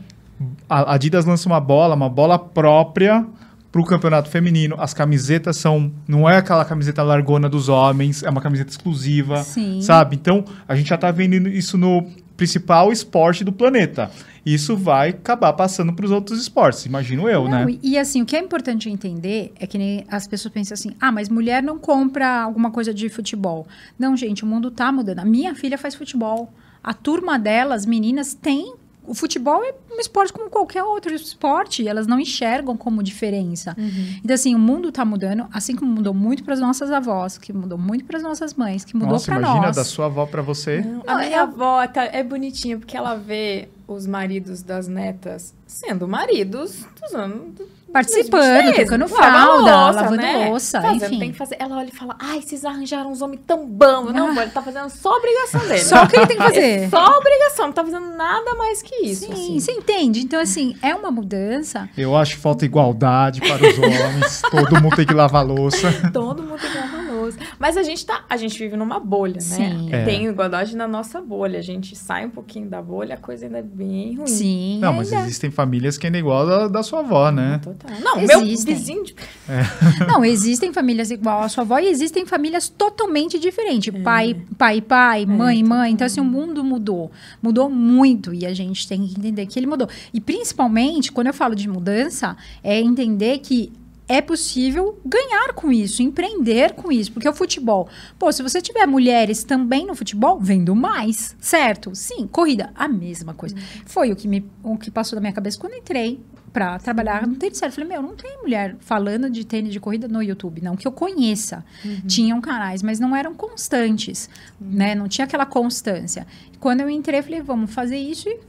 [0.68, 3.26] A Adidas lança uma bola, uma bola própria
[3.70, 4.76] para o campeonato feminino.
[4.78, 5.93] As camisetas são.
[6.09, 9.43] Não é aquela camiseta largona dos homens, é uma camiseta exclusiva.
[9.43, 9.80] Sim.
[9.82, 10.16] Sabe?
[10.16, 12.07] Então, a gente já está vendo isso no
[12.41, 14.11] principal esporte do planeta.
[14.47, 17.78] Isso vai acabar passando para os outros esportes, imagino eu, Não, né?
[17.82, 20.93] E, e assim, o que é importante entender é que nem as pessoas pensam assim:
[20.99, 23.68] ah, mas mulher não compra alguma coisa de futebol.
[23.99, 25.18] Não, gente, o mundo tá mudando.
[25.18, 26.51] A minha filha faz futebol.
[26.82, 28.74] A turma delas, meninas, tem.
[29.11, 33.74] O futebol é um esporte como qualquer outro esporte, e elas não enxergam como diferença.
[34.22, 37.52] Então, assim, o mundo tá mudando, assim como mudou muito para as nossas avós, que
[37.52, 39.74] mudou muito para as nossas mães, que mudou Nossa, para imagina nós.
[39.76, 40.80] da sua avó para você.
[40.82, 44.86] Não, Não, a minha é- avó tá- é bonitinha porque ela vê os maridos das
[44.86, 47.61] netas sendo maridos dos anos.
[47.93, 50.49] Participando, 23, tocando fralda, louça, lavando né?
[50.49, 51.18] louça, Fazendo, enfim.
[51.18, 51.57] Tem que fazer.
[51.59, 54.12] Ela olha e fala: Ai, vocês arranjaram uns homens tão bons.
[54.12, 54.30] Não, Ah.
[54.30, 55.80] amor, ele tá fazendo só a obrigação dele.
[55.80, 56.91] Só o que ele tem que É fazer.
[56.91, 59.26] só a obrigação, não tá fazendo nada mais que isso.
[59.26, 59.61] Sim, assim.
[59.61, 60.20] você entende?
[60.20, 61.88] Então, assim, é uma mudança.
[61.97, 64.43] Eu acho que falta igualdade para os homens.
[64.51, 65.93] Todo mundo tem que lavar louça.
[66.12, 67.09] Todo mundo tem que lavar louça.
[67.59, 68.24] Mas a gente tá.
[68.28, 69.41] A gente vive numa bolha, né?
[69.41, 69.89] Sim.
[69.93, 70.05] É.
[70.05, 71.59] Tem igualdade na nossa bolha.
[71.59, 74.26] A gente sai um pouquinho da bolha, a coisa ainda é bem ruim.
[74.26, 74.78] Sim.
[74.81, 77.61] Não, mas ainda- existem famílias que ainda é igual da, da sua avó, né?
[77.62, 77.91] Total.
[78.01, 78.74] Não, meu Existem.
[78.74, 79.14] vizinho de
[80.07, 83.93] Não, existem famílias igual à sua avó e existem famílias totalmente diferentes.
[84.03, 85.93] Pai, pai, pai, mãe, mãe.
[85.93, 87.11] Então, assim, o mundo mudou.
[87.43, 89.89] Mudou muito e a gente tem que entender que ele mudou.
[90.12, 93.72] E, principalmente, quando eu falo de mudança, é entender que
[94.11, 97.12] é possível ganhar com isso, empreender com isso.
[97.12, 97.88] Porque o futebol,
[98.18, 101.94] pô, se você tiver mulheres também no futebol, vendo mais, certo?
[101.94, 103.54] Sim, corrida, a mesma coisa.
[103.86, 106.18] Foi o que, me, o que passou na minha cabeça quando entrei
[106.52, 107.70] para trabalhar no tênis sério.
[107.70, 110.88] Eu falei, meu, não tem mulher falando de tênis de corrida no YouTube, não que
[110.88, 111.64] eu conheça.
[112.08, 114.28] Tinham canais, mas não eram constantes,
[114.61, 114.96] né?
[114.96, 116.26] Não tinha aquela constância.
[116.58, 118.40] Quando eu entrei, falei, vamos fazer isso e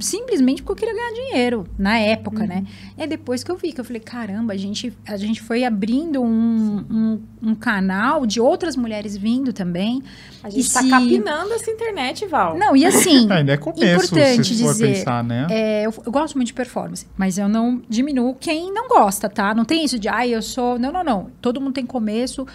[0.00, 2.64] simplesmente porque eu queria ganhar dinheiro na época, né?
[2.96, 5.64] E é depois que eu vi que eu falei, caramba, a gente, a gente foi
[5.64, 10.02] abrindo um, um, um canal de outras mulheres vindo também.
[10.42, 12.56] A gente E tá se- capinando essa internet, Val.
[12.58, 15.46] Não, e assim, Ainda é começo, Importante se for dizer, pensar, né?
[15.50, 19.54] é, eu, eu gosto muito de performance, mas eu não diminuo quem não gosta, tá?
[19.54, 20.78] Não tem isso de, ai, eu sou.
[20.78, 21.30] Não, não, não.
[21.40, 22.46] Todo mundo tem começo.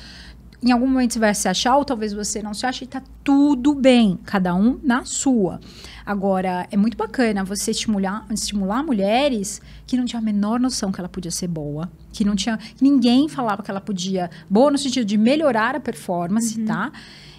[0.63, 3.03] Em algum momento você vai se achar, ou talvez você não se ache, e tá
[3.21, 4.17] tudo bem.
[4.23, 5.59] Cada um na sua.
[6.05, 11.01] Agora, é muito bacana você estimular, estimular mulheres que não tinham a menor noção que
[11.01, 12.57] ela podia ser boa, que não tinha.
[12.79, 14.29] ninguém falava que ela podia.
[14.49, 16.93] Boa no sentido de melhorar a performance, tá?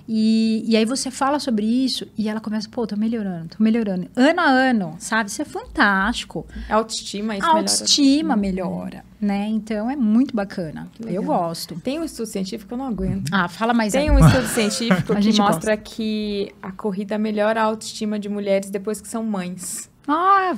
[0.06, 4.06] E, e aí você fala sobre isso e ela começa, pô, tô melhorando, tô melhorando.
[4.14, 5.30] Ano a ano, sabe?
[5.30, 6.46] Isso é fantástico.
[6.68, 7.70] A autoestima, isso a melhora.
[7.70, 9.46] autoestima melhora, né?
[9.48, 10.88] Então é muito bacana.
[11.06, 11.74] Eu gosto.
[11.80, 13.30] Tem um estudo científico, eu não aguento.
[13.32, 14.10] Ah, fala mais Tem aí.
[14.10, 18.70] um estudo científico A que gente mostra que a corrida melhora a autoestima de mulheres
[18.70, 19.90] depois que são mães.
[20.06, 20.54] Ah,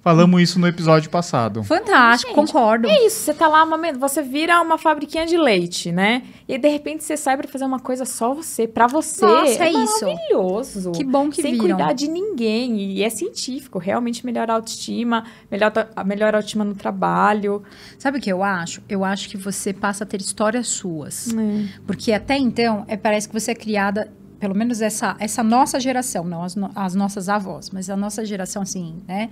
[0.00, 1.64] Falamos isso no episódio passado.
[1.64, 2.88] fantástico, Gente, concordo.
[2.88, 3.64] É isso, você tá lá,
[3.98, 6.22] você vira uma fabriquinha de leite, né?
[6.46, 9.26] E aí, de repente, você sai pra fazer uma coisa só você, pra você.
[9.26, 10.04] Nossa, é isso.
[10.06, 10.92] maravilhoso.
[10.92, 11.76] Que bom que Sem viram.
[11.76, 12.78] cuidar de ninguém.
[12.92, 17.62] E é científico, realmente melhora a autoestima, melhora, a- melhora a autoestima no trabalho.
[17.98, 18.80] Sabe o que eu acho?
[18.88, 21.34] Eu acho que você passa a ter histórias suas.
[21.34, 21.80] É.
[21.86, 26.24] Porque até então, é, parece que você é criada, pelo menos essa, essa nossa geração,
[26.24, 29.30] não as, no- as nossas avós, mas a nossa geração, assim, né?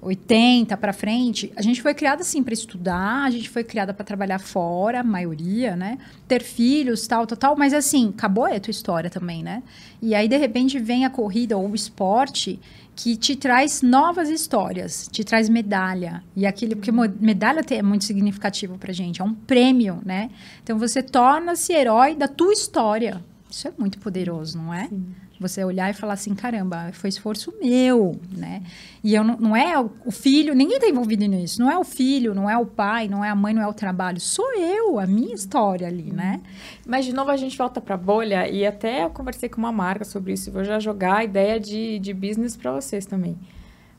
[0.00, 4.04] 80 para frente, a gente foi criada assim para estudar, a gente foi criada para
[4.04, 5.98] trabalhar fora, a maioria, né?
[6.28, 9.62] Ter filhos, tal, tal, tal, mas assim, acabou a tua história também, né?
[10.00, 12.60] E aí de repente vem a corrida ou o esporte
[12.94, 16.22] que te traz novas histórias, te traz medalha.
[16.34, 20.30] E aquilo porque medalha é muito significativo pra gente, é um prêmio, né?
[20.62, 23.22] Então você torna-se herói da tua história.
[23.56, 24.86] Isso é muito poderoso, não é?
[24.86, 25.06] Sim.
[25.40, 28.62] Você olhar e falar assim, caramba, foi esforço meu, né?
[29.02, 31.58] E eu não, não é o, filho, ninguém está envolvido nisso.
[31.58, 33.72] Não é o filho, não é o pai, não é a mãe, não é o
[33.72, 34.20] trabalho.
[34.20, 36.42] Sou eu, a minha história ali, né?
[36.86, 38.46] Mas, de novo, a gente volta para a bolha.
[38.46, 40.52] E até eu conversei com uma marca sobre isso.
[40.52, 43.38] Vou já jogar a ideia de, de business para vocês também.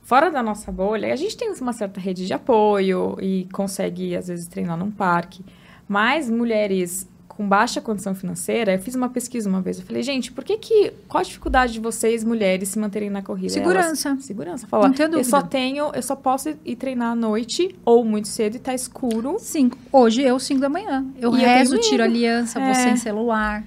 [0.04, 4.28] Fora da nossa bolha, a gente tem uma certa rede de apoio e consegue, às
[4.28, 5.44] vezes, treinar num parque.
[5.88, 9.78] Mas mulheres com baixa condição financeira, eu fiz uma pesquisa uma vez.
[9.78, 10.92] Eu falei, gente, por que que.
[11.08, 13.54] Qual a dificuldade de vocês, mulheres, se manterem na corrida?
[13.54, 14.10] Segurança.
[14.10, 14.66] Elas, segurança.
[14.66, 18.60] Falar, eu só tenho, eu só posso ir treinar à noite ou muito cedo e
[18.60, 19.38] tá escuro.
[19.40, 19.78] Cinco.
[19.92, 21.06] Hoje eu, cinco da manhã.
[21.22, 22.66] Eu e rezo, eu tiro aliança, é.
[22.66, 23.64] vou sem celular.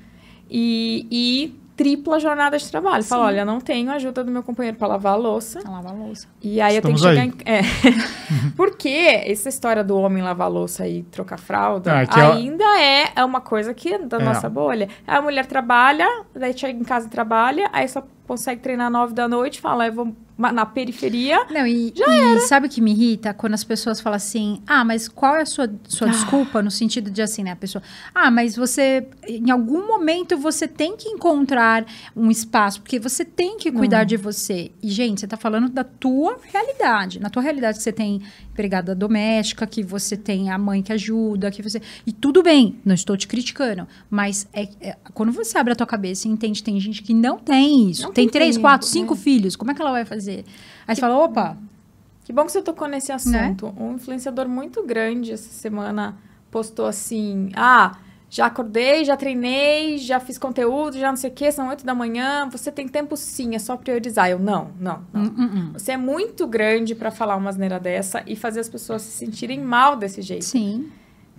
[0.50, 3.02] E, e tripla jornada de trabalho.
[3.02, 5.60] Fala, olha, não tenho ajuda do meu companheiro para lavar a louça.
[5.60, 6.28] Pra lavar a louça.
[6.42, 7.62] E aí Estamos eu tenho que chegar aí.
[7.62, 8.38] em...
[8.38, 8.52] É.
[8.54, 13.12] Porque essa história do homem lavar a louça e trocar fralda ah, ainda é...
[13.16, 14.22] é uma coisa que é da é.
[14.22, 14.90] nossa bolha.
[15.06, 19.26] A mulher trabalha, daí chega em casa e trabalha, aí só consegue treinar nove da
[19.26, 21.44] noite, fala, eu vou na periferia.
[21.50, 23.34] Não, e, e sabe o que me irrita?
[23.34, 26.10] Quando as pessoas falam assim, ah, mas qual é a sua, sua ah.
[26.10, 26.62] desculpa?
[26.62, 27.50] No sentido de assim, né?
[27.50, 27.82] A pessoa,
[28.14, 31.84] ah, mas você, em algum momento, você tem que encontrar
[32.16, 34.06] um espaço, porque você tem que cuidar Não.
[34.06, 34.70] de você.
[34.82, 37.20] E, gente, você está falando da tua realidade.
[37.20, 41.62] Na tua realidade, você tem empregada doméstica, que você tem a mãe que ajuda, que
[41.62, 41.82] você.
[42.06, 43.86] E tudo bem, não estou te criticando.
[44.08, 47.38] Mas é, é quando você abre a tua cabeça e entende, tem gente que não
[47.38, 48.04] tem isso.
[48.04, 49.20] Não tem, três, tempo, quatro, cinco né?
[49.20, 49.56] filhos.
[49.56, 50.44] Como é que ela vai fazer?
[50.86, 51.56] Aí você fala, opa.
[52.24, 53.66] Que bom que você tocou nesse assunto.
[53.66, 53.72] Né?
[53.76, 56.16] Um influenciador muito grande essa semana
[56.50, 57.96] postou assim: ah,
[58.30, 61.92] já acordei, já treinei, já fiz conteúdo, já não sei o quê, são oito da
[61.92, 62.48] manhã.
[62.48, 64.30] Você tem tempo sim, é só priorizar.
[64.30, 65.24] Eu, não, não, não.
[65.24, 65.72] Uh, uh, uh.
[65.72, 69.60] Você é muito grande para falar uma asneira dessa e fazer as pessoas se sentirem
[69.60, 70.44] mal desse jeito.
[70.44, 70.88] Sim.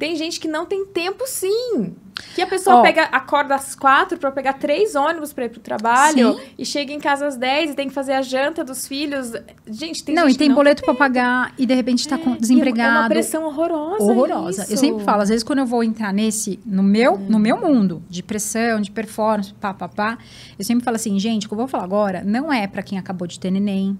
[0.01, 1.93] Tem gente que não tem tempo, sim.
[2.33, 2.81] Que a pessoa oh.
[2.81, 6.41] pega, acorda às quatro para pegar três ônibus para ir pro trabalho sim.
[6.57, 9.31] e chega em casa às dez e tem que fazer a janta dos filhos.
[9.67, 12.35] Gente, tem Não, gente e tem não boleto para pagar e de repente tá é,
[12.39, 12.95] desempregado.
[12.95, 14.03] É uma pressão horrorosa.
[14.03, 14.63] Horrorosa.
[14.63, 14.73] Isso.
[14.73, 17.27] Eu sempre falo, às vezes quando eu vou entrar nesse, no meu, hum.
[17.29, 20.17] no meu mundo de pressão, de performance, pá, pá, pá,
[20.57, 22.97] eu sempre falo assim, gente, o que eu vou falar agora não é para quem
[22.97, 23.99] acabou de ter neném,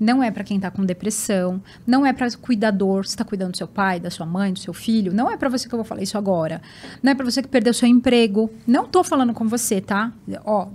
[0.00, 3.58] não é para quem está com depressão, não é para cuidador, você está cuidando do
[3.58, 5.84] seu pai, da sua mãe, do seu filho, não é para você que eu vou
[5.84, 6.62] falar isso agora.
[7.02, 8.50] Não é para você que perdeu seu emprego.
[8.66, 10.10] Não estou falando com você, tá?
[10.44, 10.68] Ó,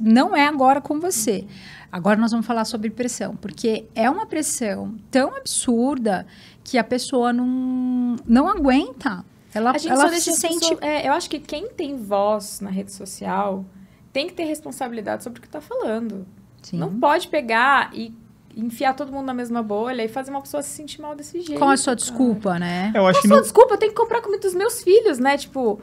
[0.00, 1.46] não é agora com você.
[1.92, 6.26] Agora nós vamos falar sobre pressão, porque é uma pressão tão absurda
[6.64, 9.24] que a pessoa não, não aguenta.
[9.52, 10.60] Ela, ela se sente.
[10.60, 13.64] Pessoa, é, eu acho que quem tem voz na rede social
[14.12, 16.26] tem que ter responsabilidade sobre o que está falando.
[16.62, 16.78] Sim.
[16.78, 18.14] Não pode pegar e
[18.56, 21.58] enfiar todo mundo na mesma bolha e fazer uma pessoa se sentir mal desse jeito.
[21.58, 22.92] Com a sua desculpa, né?
[22.94, 23.42] Eu acho Com a sua não...
[23.42, 25.36] desculpa, eu tenho que comprar comida dos meus filhos, né?
[25.36, 25.80] Tipo.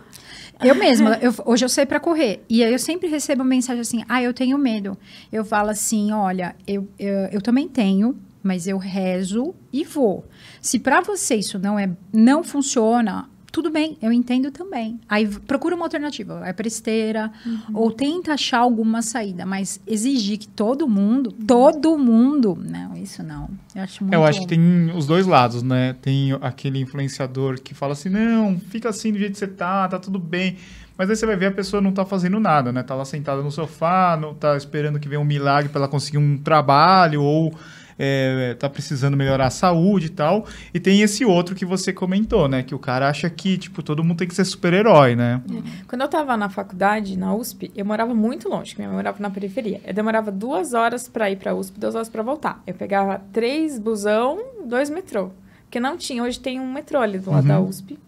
[0.64, 2.44] Eu mesma, eu, hoje eu saí para correr.
[2.50, 4.98] E aí eu sempre recebo mensagem assim: ah, eu tenho medo.
[5.32, 10.26] Eu falo assim: olha, eu, eu, eu também tenho, mas eu rezo e vou.
[10.62, 15.00] Se para você isso não é não funciona, tudo bem, eu entendo também.
[15.10, 17.60] Aí procura uma alternativa, vai para esteira, uhum.
[17.74, 21.46] ou tenta achar alguma saída, mas exigir que todo mundo, uhum.
[21.48, 23.50] todo mundo, não, isso não.
[23.74, 25.96] Eu acho muito Eu acho que tem os dois lados, né?
[26.04, 29.98] Tem aquele influenciador que fala assim: "Não, fica assim do jeito que você tá, tá
[29.98, 30.58] tudo bem".
[30.96, 32.84] Mas aí você vai ver a pessoa não tá fazendo nada, né?
[32.84, 36.20] Tá lá sentada no sofá, não tá esperando que venha um milagre para ela conseguir
[36.20, 37.56] um trabalho ou
[37.98, 40.46] é, tá precisando melhorar a saúde e tal.
[40.74, 42.64] E tem esse outro que você comentou, né?
[42.64, 45.42] Que o cara acha que, tipo, todo mundo tem que ser super-herói, né?
[45.50, 45.86] É.
[45.88, 49.30] Quando eu tava na faculdade, na USP, eu morava muito longe, minha mãe morava na
[49.30, 49.82] periferia.
[49.86, 52.62] Eu demorava duas horas para ir pra USP, duas horas para voltar.
[52.68, 55.32] Eu pegava três busão, dois metrô.
[55.64, 57.48] Porque não tinha, hoje tem um metrô ali do lado uhum.
[57.48, 58.00] da USP.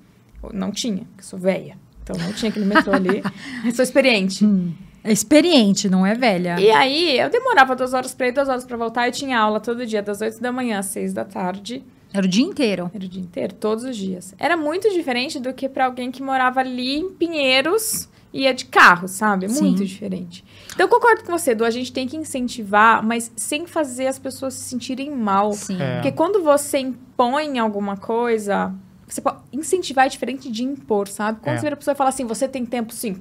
[0.53, 1.77] Não tinha, porque eu sou velha.
[2.03, 3.21] Então não tinha aquele metrô ali.
[3.65, 4.45] eu sou experiente.
[4.45, 4.73] Hum.
[5.03, 6.59] É experiente, não é velha.
[6.59, 9.07] E aí, eu demorava duas horas pra ir, duas horas pra voltar.
[9.07, 11.83] Eu tinha aula todo dia, das oito da manhã às seis da tarde.
[12.13, 12.89] Era o dia inteiro?
[12.93, 14.33] Era o dia inteiro, todos os dias.
[14.37, 18.65] Era muito diferente do que para alguém que morava ali em Pinheiros e ia de
[18.65, 19.45] carro, sabe?
[19.45, 20.43] É muito diferente.
[20.73, 21.63] Então, eu concordo com você, Du.
[21.63, 25.53] A gente tem que incentivar, mas sem fazer as pessoas se sentirem mal.
[25.53, 25.79] Sim.
[25.79, 25.95] É.
[25.95, 28.73] Porque quando você impõe alguma coisa...
[29.07, 31.39] Você pode incentivar é diferente de impor, sabe?
[31.41, 31.57] Quando é.
[31.57, 33.19] você vê a pessoa fala assim, você tem tempo, sim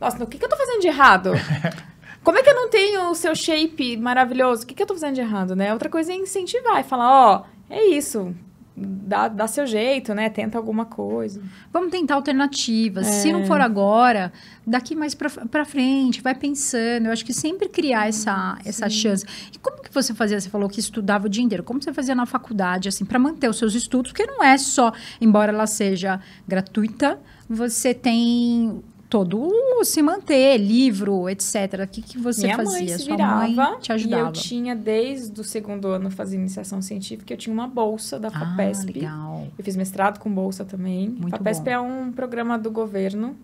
[0.00, 1.32] nossa, o que, que eu tô fazendo de errado?
[2.24, 4.64] Como é que eu não tenho o seu shape maravilhoso?
[4.64, 5.72] O que, que eu tô fazendo de errado, né?
[5.72, 8.34] Outra coisa é incentivar e falar, ó, é isso.
[8.76, 10.30] Dá, dá seu jeito, né?
[10.30, 11.42] Tenta alguma coisa.
[11.72, 13.06] Vamos tentar alternativas.
[13.06, 13.10] É.
[13.10, 14.32] Se não for agora,
[14.66, 17.06] daqui mais pra, pra frente, vai pensando.
[17.06, 19.24] Eu acho que sempre criar essa, essa chance.
[19.52, 20.40] E como que você fazia?
[20.40, 21.62] Você falou que estudava o dia inteiro.
[21.62, 24.12] Como você fazia na faculdade, assim, para manter os seus estudos?
[24.12, 29.50] Porque não é só, embora ela seja gratuita, você tem todo
[29.84, 31.80] se manter, livro, etc.
[31.84, 32.78] O que, que você Minha fazia?
[32.78, 34.28] mãe se Sua virava mãe te e ajudava.
[34.28, 38.30] eu tinha, desde o segundo ano, fazer iniciação científica, eu tinha uma bolsa da ah,
[38.30, 38.92] FAPESP.
[38.92, 39.48] legal.
[39.58, 41.08] Eu fiz mestrado com bolsa também.
[41.08, 41.70] Muito FAPESP bom.
[41.70, 43.36] é um programa do governo.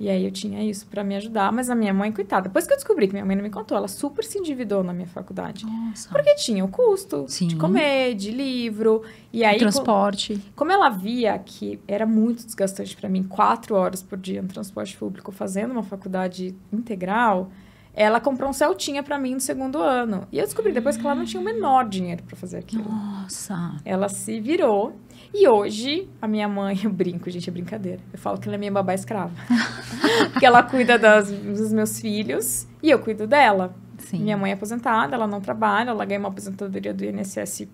[0.00, 1.50] E aí eu tinha isso pra me ajudar.
[1.52, 3.76] Mas a minha mãe, coitada, depois que eu descobri que minha mãe não me contou,
[3.76, 5.66] ela super se endividou na minha faculdade.
[5.66, 6.08] Nossa.
[6.10, 7.48] Porque tinha o custo Sim.
[7.48, 9.02] de comer, de livro.
[9.32, 10.40] E aí, co- Transporte.
[10.54, 14.96] como ela via que era muito desgastante pra mim, quatro horas por dia no transporte
[14.96, 17.50] público, fazendo uma faculdade integral,
[17.92, 20.28] ela comprou um Celtinha pra mim no segundo ano.
[20.30, 22.84] E eu descobri depois que ela não tinha o menor dinheiro pra fazer aquilo.
[22.88, 23.74] Nossa.
[23.84, 24.94] Ela se virou.
[25.32, 28.00] E hoje, a minha mãe, eu brinco, gente, é brincadeira.
[28.12, 29.32] Eu falo que ela é minha babá escrava.
[30.32, 33.74] Porque ela cuida das- dos meus filhos e eu cuido dela.
[33.98, 34.22] Sim.
[34.22, 37.66] Minha mãe é aposentada, ela não trabalha, ela ganha uma aposentadoria do INSS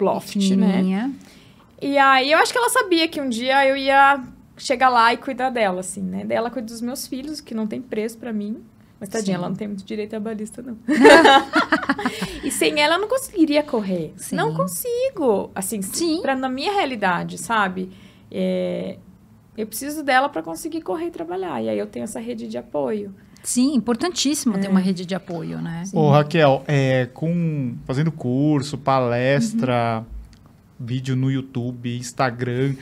[0.00, 0.82] Loft, né?
[1.80, 4.22] E aí eu acho que ela sabia que um dia eu ia
[4.56, 6.24] chegar lá e cuidar dela, assim, né?
[6.24, 8.62] Daí ela cuida dos meus filhos, que não tem preço pra mim.
[9.00, 9.40] Mas tadinha, Sim.
[9.42, 10.76] ela não tem muito direito trabalhista, não.
[12.42, 14.12] e sem ela eu não conseguiria correr.
[14.16, 14.36] Sim.
[14.36, 15.50] Não consigo.
[15.54, 16.20] Assim, Sim.
[16.22, 17.90] Pra, na minha realidade, sabe?
[18.30, 18.96] É,
[19.56, 21.62] eu preciso dela pra conseguir correr e trabalhar.
[21.62, 23.14] E aí eu tenho essa rede de apoio.
[23.42, 24.58] Sim, importantíssimo É.
[24.60, 25.84] ter uma rede de apoio, né?
[25.92, 30.04] Ô, Raquel, é, com, fazendo curso, palestra,
[30.80, 32.74] vídeo no YouTube, Instagram,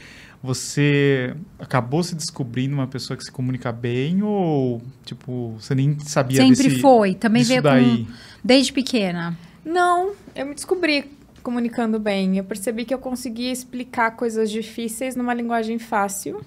[0.42, 6.42] você acabou se descobrindo uma pessoa que se comunica bem ou, tipo, você nem sabia
[6.42, 7.14] Sempre desse, foi.
[7.14, 8.04] Também veio daí?
[8.06, 8.12] com,
[8.42, 9.38] desde pequena.
[9.64, 11.10] Não, eu me descobri
[11.42, 12.36] comunicando bem.
[12.38, 16.44] Eu percebi que eu conseguia explicar coisas difíceis numa linguagem fácil.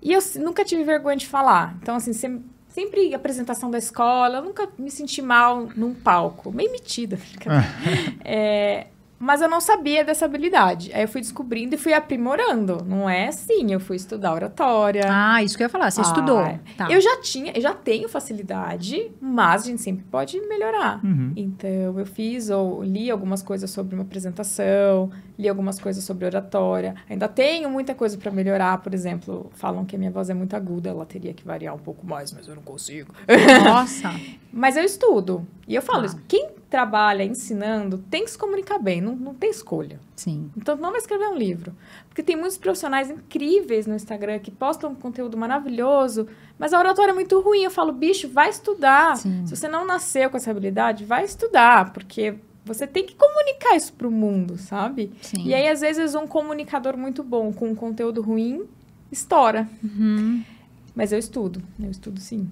[0.00, 1.76] E eu nunca tive vergonha de falar.
[1.82, 6.52] Então, assim, sem- sempre apresentação da escola, eu nunca me senti mal num palco.
[6.52, 7.18] Meio metida.
[8.24, 8.86] É,
[9.18, 10.90] mas eu não sabia dessa habilidade.
[10.94, 12.84] Aí eu fui descobrindo e fui aprimorando.
[12.84, 15.04] Não é assim, eu fui estudar oratória.
[15.08, 15.90] Ah, isso que eu ia falar.
[15.90, 16.42] Você Ah, estudou.
[16.76, 16.90] Tá.
[16.90, 21.04] Eu já tinha, eu já tenho facilidade, mas a gente sempre pode melhorar.
[21.04, 21.32] Uhum.
[21.36, 26.94] Então, eu fiz ou li algumas coisas sobre uma apresentação, li algumas coisas sobre oratória.
[27.08, 30.54] Ainda tenho muita coisa para melhorar, por exemplo, falam que a minha voz é muito
[30.54, 33.12] aguda, ela teria que variar um pouco mais, mas eu não consigo.
[33.64, 34.10] Nossa.
[34.58, 35.46] Mas eu estudo.
[35.68, 36.06] E eu falo Ah.
[36.06, 40.00] isso, quem trabalha ensinando tem que se comunicar bem, não, não tem escolha.
[40.16, 40.50] Sim.
[40.56, 41.72] Então, não vai escrever um livro.
[42.08, 46.26] Porque tem muitos profissionais incríveis no Instagram que postam conteúdo maravilhoso,
[46.58, 47.62] mas a oratória é muito ruim.
[47.62, 49.16] Eu falo, bicho, vai estudar.
[49.16, 49.46] Sim.
[49.46, 53.92] Se você não nasceu com essa habilidade, vai estudar, porque você tem que comunicar isso
[53.92, 55.12] pro mundo, sabe?
[55.22, 55.44] Sim.
[55.44, 58.66] E aí, às vezes, um comunicador muito bom com um conteúdo ruim
[59.10, 59.68] estoura.
[59.82, 60.42] Uhum.
[60.94, 62.50] Mas eu estudo, eu estudo sim.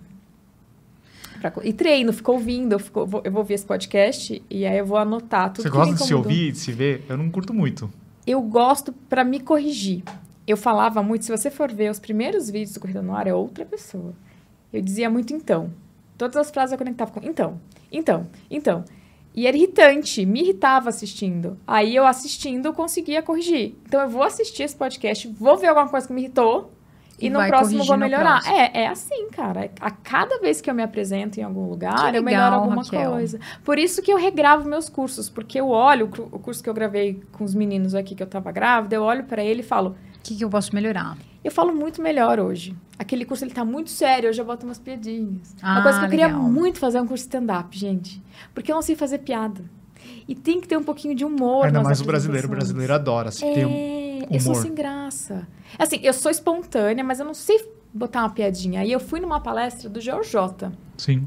[1.51, 4.79] Pra E treino, fico ouvindo, eu, fico- vou- eu vou ouvir esse podcast e aí
[4.79, 7.05] eu vou anotar tudo Você que gosta de se ouvir, de se ver?
[7.09, 7.91] Eu não curto muito.
[8.27, 10.03] Eu gosto pra me corrigir.
[10.47, 13.35] Eu falava muito, se você for ver os primeiros vídeos do Corrida no Ar, é
[13.35, 14.15] outra pessoa.
[14.73, 15.71] Eu dizia muito então.
[16.17, 17.61] Todas as frases eu conectava com então,
[17.93, 18.85] então, então.
[19.35, 21.59] E era irritante, me irritava assistindo.
[21.67, 23.75] Aí eu assistindo eu conseguia corrigir.
[23.87, 26.73] Então eu vou assistir esse podcast, vou ver alguma coisa que me irritou
[27.19, 28.41] e, E no próximo eu vou melhorar.
[28.47, 29.71] É, é assim, cara.
[29.81, 32.83] A cada vez que eu me apresento em algum lugar, Que eu legal, melhoro alguma
[32.83, 33.11] Raquel.
[33.13, 33.41] coisa.
[33.65, 36.69] Por isso que eu regravo meus cursos, porque eu olho o cu- o curso que
[36.69, 39.65] eu gravei com os meninos aqui que eu tava grávida, eu olho pra ele e
[39.65, 41.17] falo, O que, que eu posso melhorar?
[41.43, 42.75] eu falo muito melhor hoje.
[42.99, 45.55] Aquele curso ele tá muito sério, eu já boto umas piadinhas.
[45.63, 46.43] Ah, Uma coisa que eu queria legal.
[46.43, 48.23] muito fazer é um curso de stand-up, gente.
[48.55, 49.63] Porque eu não sei fazer piada.
[50.27, 51.67] E tem que ter um pouquinho de humor.
[51.67, 52.47] Ainda nas mais o brasileiro.
[52.47, 53.29] O brasileiro adora.
[53.29, 54.63] Assim, É, tem um eu sou humor.
[54.63, 55.47] sem graça.
[55.79, 57.63] Assim, eu sou espontânea, mas eu não sei
[57.93, 58.81] botar uma piadinha.
[58.81, 60.73] Aí eu fui numa palestra do Georjota.
[60.97, 61.27] Sim.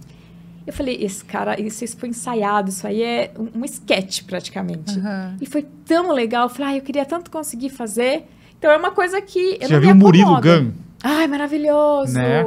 [0.66, 5.00] Eu falei, esse cara, isso, isso foi ensaiado, isso aí é um, um sketch praticamente.
[5.00, 5.38] Aham.
[5.40, 6.44] E foi tão legal.
[6.46, 8.26] Eu falei, ah, eu queria tanto conseguir fazer.
[8.58, 9.40] Então é uma coisa que.
[9.40, 10.42] Eu Você não já me viu o Murilo.
[10.42, 10.72] Gun?
[11.10, 12.14] Ai, maravilhoso!
[12.14, 12.44] Né?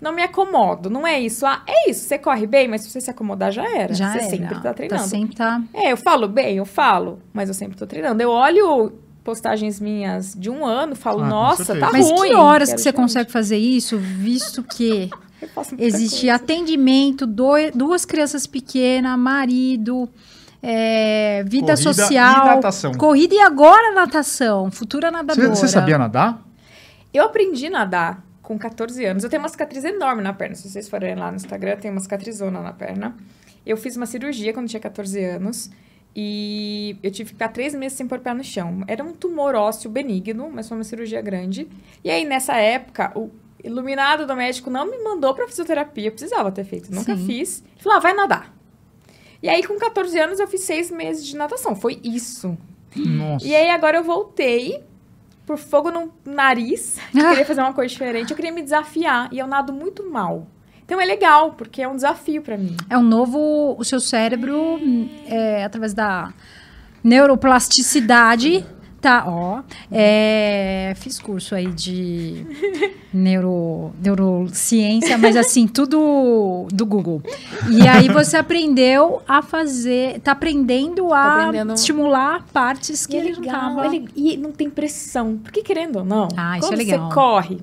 [0.00, 1.44] Não me acomodo, não é isso.
[1.46, 3.92] Ah, é isso, você corre bem, mas se você se acomodar, já era.
[3.94, 4.28] Já você era.
[4.28, 5.02] sempre tá treinando.
[5.08, 5.60] sempre tá...
[5.74, 8.22] É, eu falo bem, eu falo, mas eu sempre tô treinando.
[8.22, 8.92] Eu olho
[9.24, 12.30] postagens minhas de um ano, falo, Ah, nossa, tá Mas ruim.
[12.30, 12.96] que horas que você diferente.
[13.06, 15.08] consegue fazer isso, visto que
[15.78, 16.34] existe coisa.
[16.34, 20.08] atendimento, doi- duas crianças pequenas, marido,
[20.62, 22.92] é, vida Corrida social, e natação.
[22.94, 25.48] corrida e agora natação, futura nadadora.
[25.54, 26.40] você sabia nadar?
[27.12, 29.24] Eu aprendi a nadar com 14 anos.
[29.24, 30.54] Eu tenho uma cicatriz enorme na perna.
[30.54, 33.16] Se vocês forem lá no Instagram, tem uma cicatrizona na perna.
[33.64, 35.70] Eu fiz uma cirurgia quando tinha 14 anos.
[36.14, 38.82] E eu tive que ficar três meses sem pôr pé no chão.
[38.86, 41.68] Era um tumor ósseo benigno, mas foi uma cirurgia grande.
[42.04, 43.30] E aí, nessa época, o
[43.64, 46.08] iluminado do médico não me mandou pra fisioterapia.
[46.08, 47.26] Eu precisava ter feito, nunca Sim.
[47.26, 47.60] fiz.
[47.60, 48.54] Ele falou, ah, vai nadar.
[49.42, 51.74] E aí, com 14 anos, eu fiz seis meses de natação.
[51.74, 52.56] Foi isso.
[52.94, 53.46] Nossa.
[53.46, 54.84] E aí, agora eu voltei
[55.52, 56.96] por fogo no nariz.
[57.14, 58.30] Eu queria fazer uma coisa diferente.
[58.30, 59.28] Eu queria me desafiar.
[59.30, 60.46] E eu nado muito mal.
[60.84, 62.76] Então, é legal, porque é um desafio pra mim.
[62.88, 63.76] É um novo.
[63.78, 64.80] O seu cérebro,
[65.26, 66.32] é, através da
[67.04, 68.64] neuroplasticidade.
[69.02, 69.62] Tá, ó.
[69.90, 72.46] é, fiz curso aí de
[73.12, 77.20] neuro, neurociência, mas assim, tudo do Google.
[77.68, 80.20] E aí você aprendeu a fazer.
[80.20, 81.72] Tá aprendendo a Tá aprendendo.
[81.74, 83.86] estimular partes que E é ele não tava.
[83.86, 85.36] ele- e não tem pressão.
[85.42, 87.08] Porque querendo ou não, Ah, isso quando é legal.
[87.08, 87.58] você corre,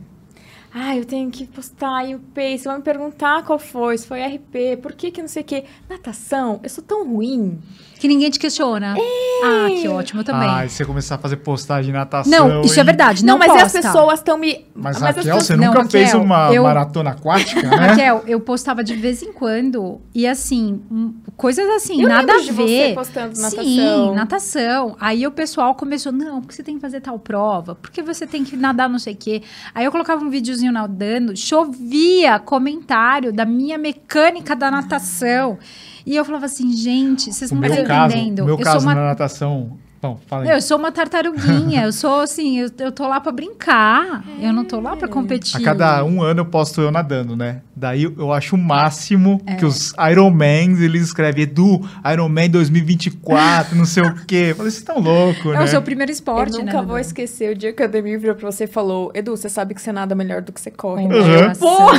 [0.82, 4.22] ah, eu tenho que postar aí o pace, vão me perguntar qual foi, se foi
[4.22, 5.64] RP, por que que não sei o quê.
[5.90, 7.60] Natação, eu sou tão ruim.
[8.00, 8.96] Que ninguém te questiona.
[9.44, 10.48] Ah, que ótimo também.
[10.50, 12.48] Ah, e você começar a fazer postagem de natação.
[12.48, 13.26] não, isso é verdade.
[13.26, 13.66] Não, Não, mas posta.
[13.80, 14.66] as pessoas estão me...
[14.74, 17.76] Mas, as Raquel, pessoas- você Não, nunca fez Raquel, uma eu- maratona aquática, né?
[17.88, 22.38] Raquel, eu postava de vez em quando e assim, hum, coisas assim, Eu nada a
[22.38, 22.96] lembro de você ver.
[22.96, 24.16] postando Sim, natação.
[24.16, 24.96] natação.
[24.98, 28.46] Aí o pessoal começou, não, porque você tem que fazer tal prova, porque você tem
[28.46, 29.42] que nadar não sei o quê.
[29.76, 35.58] Aí eu colocava um videozinho nadando, chovia comentário da minha mecânica da natação.
[36.06, 38.46] E eu falava assim, gente, vocês O não estão caso, entendendo.
[38.46, 39.78] meu eu caso sou uma na natação...
[40.02, 40.50] Bom, fala aí.
[40.50, 44.64] eu sou uma tartaruguinha, eu sou assim, eu, eu tô lá pra brincar, eu não
[44.64, 45.60] tô lá pra competir.
[45.60, 47.62] A cada um ano eu posto eu nadando, né?
[47.76, 49.56] Daí eu acho o máximo É.
[49.56, 51.82] que os Ironmans, eles escrevem Edu,
[52.12, 54.48] Ironman 2024, não sei o quê.
[54.52, 55.64] Eu falei, vocês estão loucos, É né?
[55.64, 56.66] o seu primeiro esporte, eu né?
[56.66, 57.00] nunca vou Dudu?
[57.00, 59.82] esquecer o dia que o Ademir virou pra você e falou: Edu, você sabe que
[59.82, 61.08] você nada melhor do que você corre.
[61.08, 61.50] Né?" Uhum.
[61.50, 61.96] aí Boa,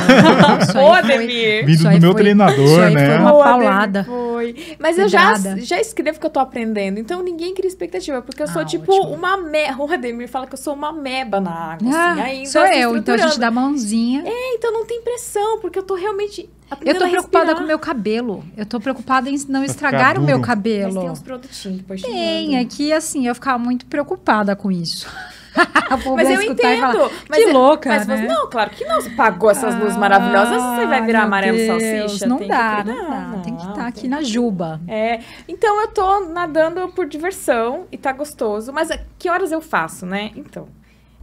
[0.71, 1.65] foi- Ademir!
[1.65, 3.05] Vindo do meu foi- treinador, né?
[3.07, 4.03] foi uma paulada.
[4.03, 4.55] Foi.
[4.79, 7.90] Mas eu já, já escrevo que eu tô aprendendo, então ninguém cria expectativa,
[8.21, 9.13] porque eu sou Ah, tipo ótimo.
[9.13, 9.83] uma meba.
[9.83, 12.97] O Ademir fala que eu sou uma meba na água, Ah, assim, ainda sou eu,
[12.97, 14.23] então a gente dá a mãozinha.
[14.25, 16.49] É, então não tem pressão, porque eu tô realmente
[16.85, 18.43] Eu tô preocupada com o meu cabelo.
[18.55, 20.39] Eu tô preocupada em não estragar o meu duro.
[20.39, 21.01] Mas cabelo.
[21.01, 25.07] tem uns produtinhos Tem, é que assim, eu ficava muito preocupada com isso.
[26.15, 27.11] Mas eu entendo.
[27.29, 28.17] mas que é- louca, mas né?
[28.17, 29.01] você, não, claro que não.
[29.01, 32.27] Você pagou essas luzes maravilhosas, você vai virar amarelo Deus, salsicha?
[32.27, 33.41] Não dá, não dá.
[33.43, 34.79] Tem que estar Não, aqui na juba.
[34.87, 38.71] É, então eu tô nadando por diversão e tá gostoso.
[38.71, 40.31] Mas a- que horas eu faço, né?
[40.35, 40.67] Então,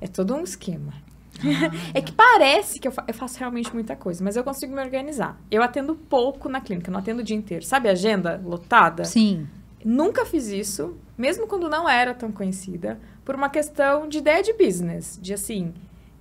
[0.01, 0.93] é todo um esquema.
[1.41, 4.74] Ah, é que parece que eu, fa- eu faço realmente muita coisa, mas eu consigo
[4.74, 5.39] me organizar.
[5.51, 7.64] Eu atendo pouco na clínica, não atendo o dia inteiro.
[7.64, 9.05] Sabe a agenda lotada?
[9.05, 9.47] Sim.
[9.85, 12.99] Nunca fiz isso, mesmo quando não era tão conhecida,
[13.29, 15.18] por uma questão de ideia de business.
[15.20, 15.74] De assim,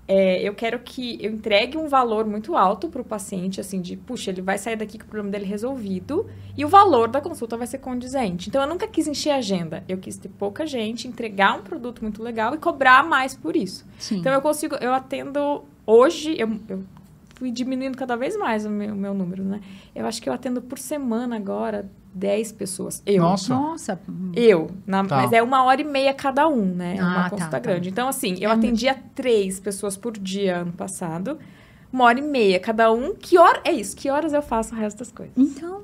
[0.05, 3.95] é, eu quero que eu entregue um valor muito alto para o paciente, assim, de,
[3.95, 7.55] puxa, ele vai sair daqui com o problema dele resolvido e o valor da consulta
[7.55, 8.49] vai ser condizente.
[8.49, 9.85] Então, eu nunca quis encher a agenda.
[9.87, 13.85] Eu quis ter pouca gente, entregar um produto muito legal e cobrar mais por isso.
[13.97, 14.17] Sim.
[14.17, 16.83] Então, eu consigo, eu atendo, hoje, eu, eu
[17.37, 19.61] fui diminuindo cada vez mais o meu, o meu número, né?
[19.95, 23.01] Eu acho que eu atendo por semana agora 10 pessoas.
[23.05, 23.21] Eu.
[23.23, 23.53] Nossa.
[23.53, 23.99] Nossa.
[24.35, 25.17] Eu, na- Tá.
[25.17, 26.95] mas é uma hora e meia cada um, né?
[26.97, 27.59] É Ah, uma tá, consulta tá.
[27.59, 27.89] grande.
[27.89, 31.37] Então, assim, eu É atendia três pessoas por dia ano passado.
[31.93, 33.13] Uma hora e meia cada um.
[33.15, 33.61] Que hora.
[33.63, 35.33] É isso, que horas eu faço o resto das coisas?
[35.37, 35.81] Então,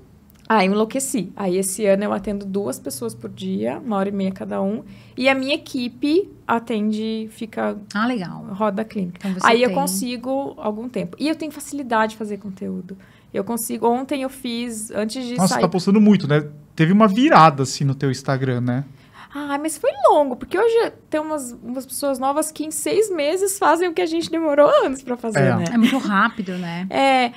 [0.55, 1.31] Ah, eu enlouqueci.
[1.35, 4.83] Aí esse ano eu atendo duas pessoas por dia, uma hora e meia cada um.
[5.17, 8.45] E a minha equipe atende, fica, ah, legal.
[8.51, 9.17] roda a clínica.
[9.19, 11.15] Então você Aí eu tem- consigo algum tempo.
[11.19, 12.97] E eu tenho facilidade de fazer conteúdo.
[13.33, 13.87] Eu consigo.
[13.87, 15.57] Ontem eu fiz, antes de Nossa, sair.
[15.57, 16.47] você tá postando muito, né?
[16.75, 18.83] Teve uma virada, assim, no teu Instagram, né?
[19.35, 23.57] Ah, mas foi longo, porque hoje tem umas, umas pessoas novas que em seis meses
[23.57, 25.55] fazem o que a gente demorou anos pra fazer, É.
[25.55, 25.65] né?
[25.73, 26.85] É muito rápido, né?
[26.91, 27.31] É.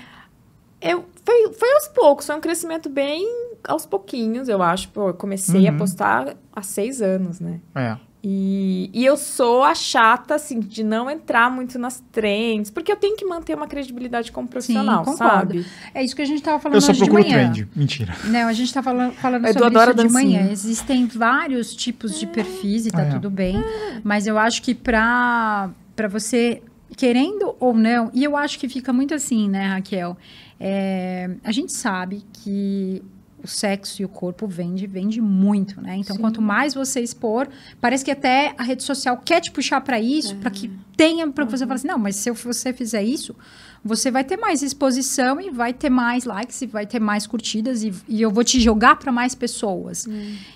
[0.80, 3.26] Eu, foi, foi aos poucos, foi um crescimento bem
[3.66, 4.88] aos pouquinhos, eu acho.
[4.90, 5.78] Pô, eu comecei a Uhum.
[5.78, 7.60] postar há seis anos, né?
[7.74, 7.96] É.
[8.28, 12.96] E, e eu sou a chata, assim, de não entrar muito nas trends, porque eu
[12.96, 15.16] tenho que manter uma credibilidade como profissional, concordo.
[15.62, 15.66] sabe?
[15.94, 17.28] É isso que a gente tava falando Eu só hoje de manhã.
[17.52, 17.68] trend.
[17.76, 18.16] Mentira.
[18.24, 20.48] Não, a gente tá falando, falando Eu sobre isso de manhã.
[20.50, 23.10] Existem vários tipos de perfis e tá Ah, é.
[23.10, 23.62] tudo bem.
[24.02, 26.62] Mas eu acho que pra, pra você,
[26.96, 30.16] querendo ou não, e eu acho que fica muito assim, né, Raquel?
[30.58, 33.02] É, a gente sabe que
[33.42, 35.96] o sexo e o corpo vende, vende muito, né?
[35.96, 36.22] Então, Sim.
[36.22, 37.48] quanto mais você expor,
[37.80, 41.44] parece que até a rede social quer te puxar para isso, para que tenha, para
[41.44, 43.36] você falar assim, não, mas se você fizer isso,
[43.84, 47.82] você vai ter mais exposição e vai ter mais likes e vai ter mais curtidas
[47.82, 50.06] e, e eu vou te jogar para mais pessoas.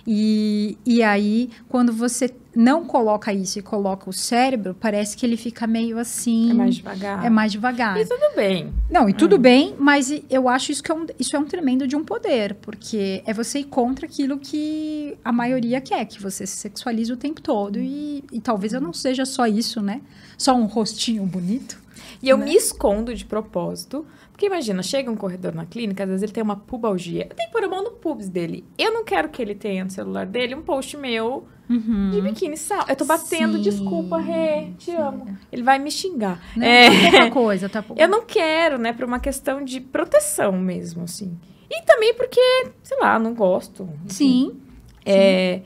[0.07, 5.37] E, e aí, quando você não coloca isso e coloca o cérebro, parece que ele
[5.37, 6.51] fica meio assim.
[6.51, 7.25] É mais devagar.
[7.25, 7.97] É mais devagar.
[7.97, 8.73] E tudo bem.
[8.91, 11.87] Não, e tudo bem, mas eu acho isso que é um, isso é um tremendo
[11.87, 16.47] de um poder, porque é você ir contra aquilo que a maioria quer, que você
[16.47, 17.79] se sexualize o tempo todo.
[17.79, 20.01] E, e talvez eu não seja só isso, né?
[20.37, 21.80] Só um rostinho bonito.
[22.23, 22.47] E eu Né?
[22.47, 24.07] me escondo de propósito.
[24.33, 27.27] Porque imagina, chega um corredor na clínica, às vezes ele tem uma pubalgia.
[27.31, 28.65] Eu tenho que pôr a mão no pubis dele.
[28.79, 32.85] Eu não quero que ele tenha no celular dele um post meu de biquíni sal.
[32.89, 34.97] Eu tô batendo, Sim, desculpa, Rê, te sim.
[34.97, 35.39] amo.
[35.53, 36.43] Ele vai me xingar.
[36.57, 36.89] Não, É.
[36.91, 38.01] tá pouca coisa, tá pouca.
[38.03, 41.39] Eu não quero, né, por uma questão de proteção mesmo, assim.
[41.71, 42.41] E também porque,
[42.83, 43.89] sei lá, não gosto.
[44.09, 44.59] Sim.
[45.07, 45.61] É,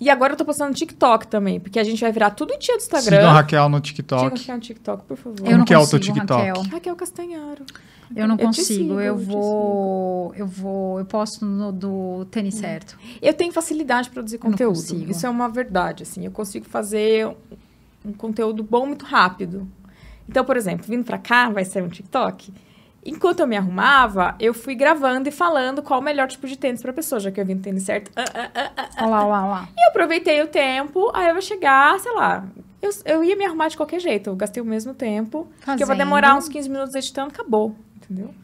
[0.00, 2.74] E agora eu tô postando no TikTok também, porque a gente vai virar tudo tia
[2.76, 3.30] do Sigam a Instagram.
[3.32, 4.22] Raquel no Siga TikTok.
[4.38, 5.46] Raquel no TikTok, por favor.
[5.46, 6.42] Eu não que é o teu consigo, TikTok?
[6.46, 6.62] Raquel.
[6.72, 7.64] Raquel Castanharo.
[8.16, 8.66] Eu não Eu consigo.
[8.66, 10.34] sigo, eu vou.
[10.34, 10.98] Eu vou.
[10.98, 12.98] Eu posto no do tênis certo.
[13.20, 14.74] Eu tenho facilidade de produzir conteúdo.
[14.74, 15.10] consigo.
[15.10, 16.24] Isso é uma verdade, assim.
[16.24, 17.28] Eu consigo fazer
[18.04, 19.68] um- conteúdo bom muito rápido.
[20.28, 22.52] Então, por exemplo, vindo pra cá, vai ser um TikTok.
[23.04, 26.82] Enquanto eu me arrumava, eu fui gravando e falando qual o melhor tipo de tênis
[26.82, 28.10] pra pessoa, já que eu vim no tênis certo.
[28.14, 28.88] Ah, ah, ah, ah.
[28.98, 29.68] Olha lá, olha lá, lá.
[29.76, 32.44] E eu aproveitei o tempo, aí eu vou chegar, sei lá.
[32.82, 35.48] Eu, eu ia me arrumar de qualquer jeito, eu gastei o mesmo tempo.
[35.56, 35.98] Porque eu vou Fazendo.
[35.98, 37.74] demorar uns 15 minutos editando, acabou.
[37.96, 38.34] Entendeu?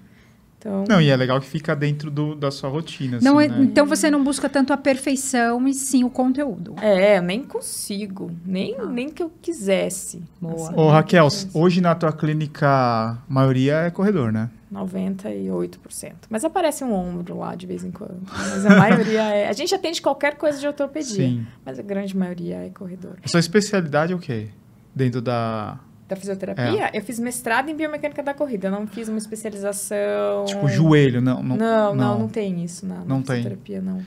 [0.58, 0.84] Então.
[0.88, 3.18] Não, e é legal que fica dentro do- da sua rotina.
[3.22, 3.62] Não, assim, é- né?
[3.64, 6.74] Então você não busca tanto a perfeição e sim o conteúdo.
[6.80, 8.30] É, eu nem consigo.
[8.44, 8.86] Nem, Ah.
[8.86, 10.22] nem que eu quisesse.
[10.40, 10.72] Boa.
[10.74, 14.50] Ô, Raquel, Assim, hoje na tua clínica, a maioria é corredor, né?
[14.72, 16.26] 98%.
[16.28, 18.20] Mas aparece um ombro lá de vez em quando.
[18.30, 19.48] Mas a maioria é.
[19.48, 21.14] A gente atende qualquer coisa de ortopedia.
[21.26, 21.46] Sim.
[21.64, 23.16] Mas a grande maioria é corredor.
[23.22, 24.48] A sua especialidade é o quê?
[24.94, 25.78] Dentro da.
[26.08, 26.98] Da fisioterapia, É.
[26.98, 28.68] eu fiz mestrado em biomecânica da corrida.
[28.68, 30.44] Eu não fiz uma especialização.
[30.46, 31.42] Tipo, joelho, não.
[31.42, 33.36] Não, Não, não, não, tem isso na, na Não tem.
[33.36, 34.00] fisioterapia, não.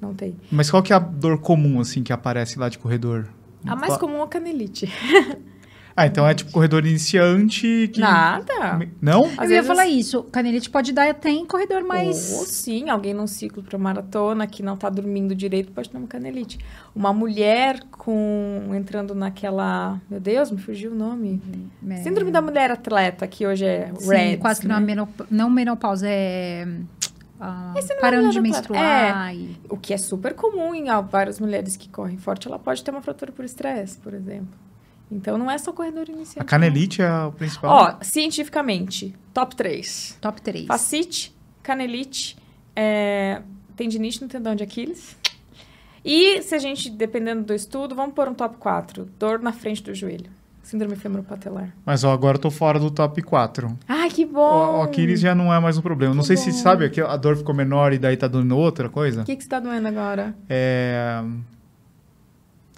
[0.00, 0.34] Não tem.
[0.50, 3.26] Mas qual que é a dor comum, assim, que aparece lá de corredor?
[3.66, 4.90] A mais comum é a canelite.
[5.98, 8.00] Ah, então é tipo corredor iniciante que.
[8.00, 8.78] Nada.
[9.00, 9.24] Não?
[9.38, 10.22] Às eu ia falar isso.
[10.24, 12.34] Canelite pode dar até em corredor mais.
[12.34, 16.06] Ou sim, alguém num ciclo para maratona que não tá dormindo direito pode ter uma
[16.06, 16.58] canelite.
[16.94, 21.40] Uma mulher com entrando naquela, meu Deus, me fugiu o nome.
[21.88, 24.36] é, Síndrome da mulher atleta, que hoje é sim, red.
[24.36, 26.68] quase que não é menop- não menopausa, é.
[27.40, 28.70] ah, é parando de menopausa.
[28.70, 29.34] menstruar.
[29.34, 32.84] e- O que é super comum em ah, várias mulheres que correm forte, ela pode
[32.84, 34.48] ter uma fratura por estresse, por exemplo.
[35.10, 36.40] Então não é só corredor iniciante.
[36.40, 37.70] A canelite é o principal.
[38.00, 40.18] Ó, cientificamente, top 3.
[40.20, 40.66] Top 3.
[40.66, 42.36] Facite, canelite,
[42.74, 43.40] é,
[43.76, 45.16] tendinite no tendão de Aquiles.
[46.04, 49.08] E se a gente, dependendo do estudo, vamos pôr um top 4.
[49.18, 50.30] Dor na frente do joelho.
[50.62, 51.72] Síndrome femoropatelar.
[51.84, 53.78] Mas ó, agora eu tô fora do top 4.
[53.86, 54.78] Ai, que O, bom!
[54.78, 56.12] o Aquiles já não é mais um problema.
[56.14, 56.56] Não Que sei se bom.
[56.58, 59.22] sabe, que a dor ficou menor e daí tá dando outra coisa.
[59.22, 60.34] O que, que você tá doendo agora?
[60.48, 61.22] É.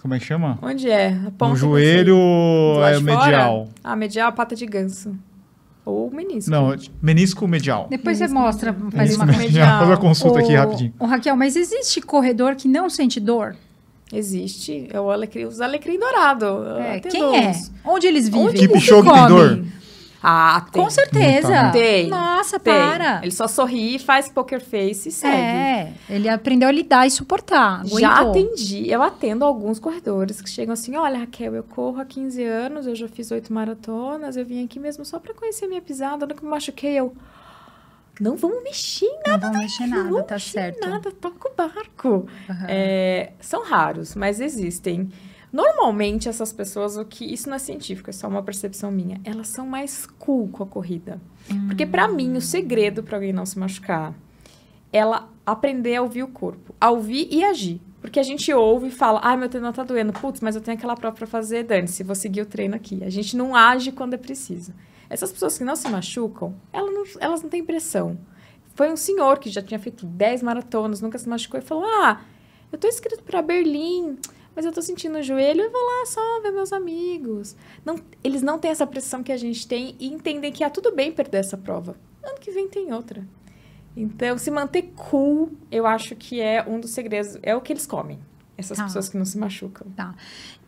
[0.00, 0.58] Como é que chama?
[0.62, 1.08] Onde é?
[1.08, 3.26] A ponta No que joelho você- é fora?
[3.26, 3.68] medial.
[3.82, 5.14] Ah, medial, pata de ganso.
[5.84, 6.50] Ou menisco.
[6.50, 7.86] Não, menisco medial.
[7.90, 8.90] Depois você Menisco mostra, medial.
[8.90, 9.48] faz Menisco uma medial.
[9.48, 9.78] medial.
[9.78, 10.94] Faz a consulta aqui Ô, rapidinho.
[10.98, 13.56] ô, Raquel, mas existe corredor que não sente dor?
[14.12, 14.86] Existe.
[14.90, 16.46] É o alecrim, os alecrim dourado.
[16.78, 17.52] É, quem é?
[17.84, 18.48] Onde eles vivem?
[18.48, 19.64] Onde Keep eles show que tem dor.
[20.22, 20.82] Ah, tem.
[20.82, 21.48] Com certeza.
[21.48, 21.70] Né?
[21.70, 22.08] Tem.
[22.08, 22.74] Nossa, Tem.
[22.74, 23.20] para.
[23.22, 25.36] Ele só sorri, faz poker face e segue.
[25.36, 27.86] É, ele aprendeu a lidar e suportar.
[27.86, 28.30] Já aguentou.
[28.30, 32.86] atendi, eu atendo alguns corredores que chegam assim: olha, Raquel, eu corro há 15 anos,
[32.86, 36.42] eu já fiz oito maratonas, eu vim aqui mesmo só pra conhecer minha pisada, nunca
[36.42, 36.94] me machuquei.
[36.94, 37.14] Eu.
[38.20, 40.88] Não vamos mexer em Não vão mexer não nada, vamos tá mexer certo.
[40.88, 42.26] nada, toca o barco.
[42.50, 42.66] Aham.
[42.68, 45.08] É, são raros, mas existem.
[45.52, 49.48] Normalmente, essas pessoas, o que isso não é científico, é só uma percepção minha, elas
[49.48, 51.20] são mais cool com a corrida.
[51.66, 54.14] Porque, pra mim, o segredo pra alguém não se machucar
[54.92, 57.80] ela aprender a ouvir o corpo, a ouvir e agir.
[58.00, 60.76] Porque a gente ouve e fala, ai, meu tendão tá doendo, putz, mas eu tenho
[60.76, 63.02] aquela prova pra fazer, dane-se, vou seguir o treino aqui.
[63.02, 64.72] A gente não age quando é preciso.
[65.10, 68.18] Essas pessoas que não se machucam, elas não, elas não têm pressão.
[68.74, 72.20] Foi um senhor que já tinha feito 10 maratonas, nunca se machucou, e falou, ah,
[72.70, 74.16] eu tô inscrito pra Berlim,
[74.58, 77.54] mas eu tô sentindo o joelho, eu vou lá só ver meus amigos.
[77.84, 77.94] Não,
[78.24, 81.12] eles não têm essa pressão que a gente tem e entendem que ah, tudo bem
[81.12, 81.94] perder essa prova.
[82.24, 83.24] Ano que vem tem outra.
[83.96, 87.38] Então, se manter cool, eu acho que é um dos segredos.
[87.40, 88.18] É o que eles comem.
[88.56, 88.82] Essas Tá.
[88.86, 89.86] pessoas que não se machucam.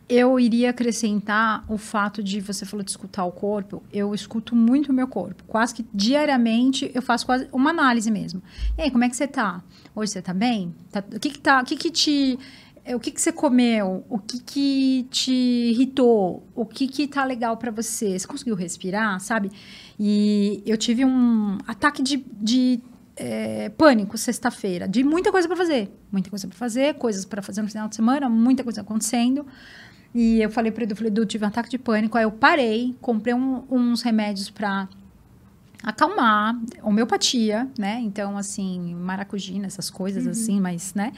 [0.07, 3.83] Eu iria acrescentar o fato de você falou de escutar o corpo.
[3.91, 5.43] Eu escuto muito o meu corpo.
[5.47, 8.41] Quase que diariamente eu faço quase uma análise mesmo.
[8.77, 9.61] E aí, como é que você tá?
[9.93, 10.73] Hoje você tá bem?
[10.89, 11.61] Tá- o que que tá?
[11.61, 12.37] O que que te é,
[12.87, 14.03] o que que você comeu?
[14.09, 16.43] O que que te irritou?
[16.55, 18.17] O que que tá legal pra você?
[18.17, 19.51] Você conseguiu respirar, sabe?
[19.99, 22.79] E eu tive um ataque de, de
[23.15, 25.91] é, pânico sexta-feira, de muita coisa para fazer.
[26.11, 29.45] Muita coisa para fazer, coisas para fazer no final de semana, muita coisa acontecendo.
[30.13, 32.17] E eu falei para o Edu, falei, Edu, tive um ataque de pânico.
[32.17, 34.89] Aí eu parei, comprei um, uns remédios para
[35.83, 37.99] acalmar, homeopatia, né?
[38.01, 40.31] Então, assim, maracujina, essas coisas Uhum.
[40.31, 41.11] assim, mas, né?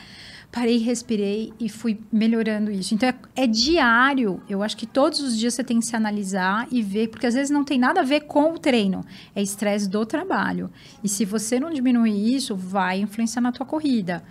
[0.52, 2.94] Parei, respirei e fui melhorando isso.
[2.94, 4.42] Então, é, é diário.
[4.48, 7.34] Eu acho que todos os dias você tem que se analisar e ver, porque às
[7.34, 9.04] vezes não tem nada a ver com o treino.
[9.36, 10.70] É estresse do trabalho.
[11.04, 14.24] E se você não diminuir isso, vai influenciar na tua corrida.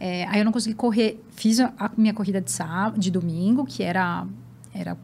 [0.00, 3.64] É, aí eu não consegui correr, fiz a a minha corrida de sábado, de domingo,
[3.64, 4.26] que era
[4.74, 4.96] era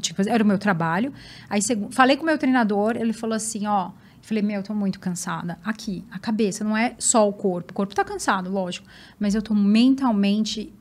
[0.00, 1.12] tipo, era o meu trabalho.
[1.48, 1.60] Aí
[1.90, 3.90] falei com o meu treinador, ele falou assim, ó,
[4.26, 5.58] falei, meu, eu tô muito cansada.
[5.64, 7.70] Aqui, a cabeça, não é só o corpo.
[7.70, 8.86] O corpo tá cansado, lógico,
[9.18, 10.72] mas eu tô mentalmente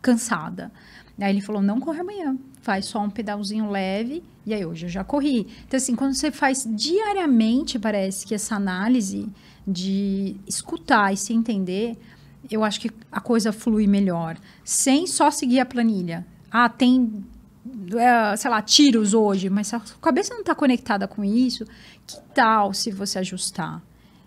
[0.00, 0.72] cansada.
[1.20, 4.24] Aí ele falou, não corre amanhã, faz só um pedalzinho leve.
[4.46, 5.46] E aí hoje eu já corri.
[5.66, 9.28] Então assim, quando você faz diariamente, parece que essa análise
[9.66, 11.96] de escutar e se entender,
[12.50, 16.26] eu acho que a coisa flui melhor, sem só seguir a planilha.
[16.50, 17.24] Ah, tem,
[17.96, 21.64] é, sei lá, tiros hoje, mas a sua cabeça não está conectada com isso,
[22.06, 23.82] que tal se você ajustar?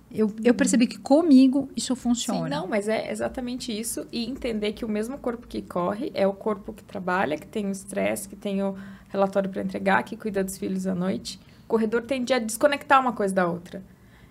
[0.10, 2.44] Eu, eu percebi que comigo isso funciona.
[2.46, 4.08] Sim, não, mas é exatamente isso.
[4.12, 7.66] E entender que o mesmo corpo que corre é o corpo que trabalha, que tem
[7.66, 8.76] o estresse, que tem o
[9.10, 11.40] relatório para entregar, que cuida dos filhos à noite.
[11.66, 13.84] O corredor tende a desconectar uma coisa da outra.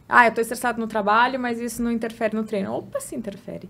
[0.09, 2.73] Ah, eu tô estressado no trabalho, mas isso não interfere no treino.
[2.73, 3.69] Opa, se interfere.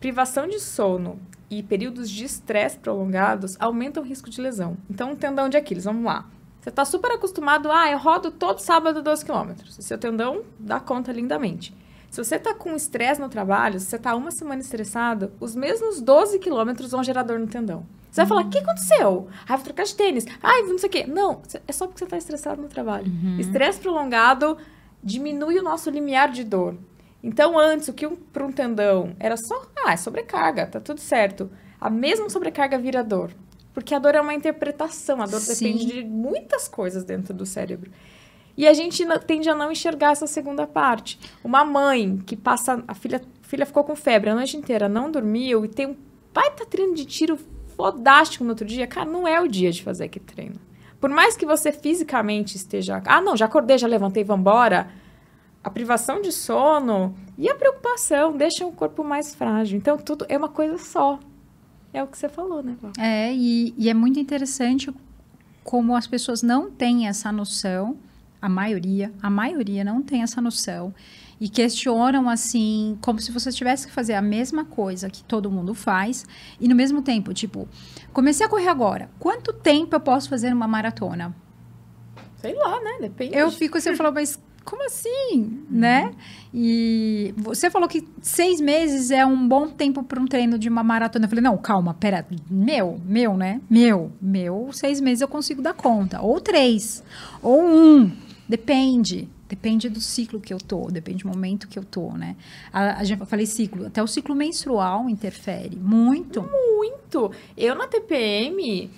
[0.00, 1.20] Privação de sono
[1.50, 4.78] e períodos de estresse prolongados aumentam o risco de lesão.
[4.88, 6.26] Então, um tendão de Aquiles, vamos lá.
[6.58, 9.76] Você está super acostumado, ah, eu rodo todo sábado 12 quilômetros.
[9.76, 11.76] O seu tendão dá conta lindamente.
[12.10, 16.00] Se você está com estresse no trabalho, se você está uma semana estressado, os mesmos
[16.00, 17.84] 12 quilômetros vão gerar dor no tendão.
[18.10, 19.28] Você vai falar, o que aconteceu?
[19.46, 20.24] Ah, vou trocar de tênis.
[20.42, 21.04] Ai, não sei o quê.
[21.06, 23.12] Não, é só porque você está estressado no trabalho.
[23.38, 24.56] Estresse prolongado
[25.04, 26.74] diminui o nosso limiar de dor.
[27.22, 31.00] Então, antes, o que um, para um tendão era só, ah, é sobrecarga, tá tudo
[31.00, 31.50] certo.
[31.80, 33.30] A mesma sobrecarga vira dor.
[33.72, 35.72] Porque a dor é uma interpretação, a dor Sim.
[35.72, 37.90] depende de muitas coisas dentro do cérebro.
[38.56, 41.18] E a gente tende a não enxergar essa segunda parte.
[41.42, 42.82] Uma mãe que passa.
[42.86, 45.96] A filha, a filha ficou com febre a noite inteira, não dormiu e tem um
[46.34, 47.38] baita treino de tiro
[47.76, 48.86] fodástico no outro dia.
[48.86, 50.56] Cara, não é o dia de fazer aquele treino.
[51.00, 53.02] Por mais que você fisicamente esteja.
[53.06, 54.88] Ah, não, já acordei, já levantei, vambora.
[55.62, 59.76] A privação de sono e a preocupação deixam o corpo mais frágil.
[59.76, 61.18] Então, tudo é uma coisa só.
[61.92, 62.92] É o que você falou, né, Val?
[62.98, 64.92] É, e, e é muito interessante
[65.62, 67.98] como as pessoas não têm essa noção,
[68.40, 70.94] a maioria, a maioria não tem essa noção,
[71.40, 75.74] e questionam assim, como se você tivesse que fazer a mesma coisa que todo mundo
[75.74, 76.24] faz,
[76.60, 77.68] e no mesmo tempo, tipo,
[78.12, 81.34] comecei a correr agora, quanto tempo eu posso fazer uma maratona?
[82.36, 82.98] Sei lá, né?
[83.00, 83.36] Depende.
[83.36, 86.12] Eu fico assim, eu falo, mas como assim, né?
[86.52, 90.82] E você falou que seis meses é um bom tempo para um treino de uma
[90.82, 91.24] maratona.
[91.24, 93.60] Eu falei, não, calma, pera, meu, meu, né?
[93.68, 96.20] Meu, meu, seis meses eu consigo dar conta.
[96.20, 97.02] Ou três,
[97.42, 98.10] ou um,
[98.48, 99.28] depende.
[99.50, 102.36] Depende do ciclo que eu tô, depende do momento que eu tô, né?
[102.72, 106.40] A, a gente, falei ciclo, até o ciclo menstrual interfere muito.
[106.40, 107.32] muito.
[107.56, 108.88] Eu na TPM,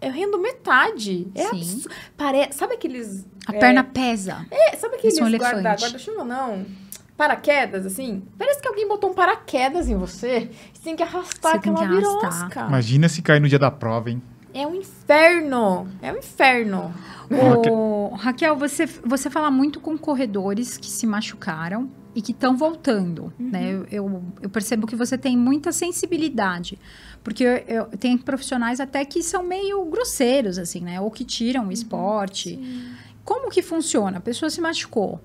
[0.00, 1.28] eu rendo metade.
[1.34, 1.94] É absurdo.
[2.16, 2.50] Pare...
[2.52, 3.26] Sabe aqueles.
[3.48, 4.46] A é, perna pesa.
[4.50, 6.66] É, sabe aqueles Isso é um guarda, guarda-chuva, não?
[7.16, 8.22] Paraquedas, assim?
[8.36, 10.50] Parece que alguém botou um paraquedas em você.
[10.72, 12.66] Você tem que arrastar Você aquela birosca.
[12.68, 14.22] Imagina se cair no dia da prova, hein?
[14.52, 15.88] É um inferno.
[16.02, 16.94] É um inferno.
[17.30, 23.32] Ô, Raquel, você, você fala muito com corredores que se machucaram e que estão voltando,
[23.38, 23.72] né?
[23.72, 26.78] Eu, eu, eu percebo que você tem muita sensibilidade,
[27.22, 31.00] porque eu, eu tem profissionais até que são meio grosseiros, assim, né?
[31.00, 32.58] Ou que tiram o esporte.
[33.28, 34.16] Como que funciona?
[34.16, 35.20] A pessoa se machucou,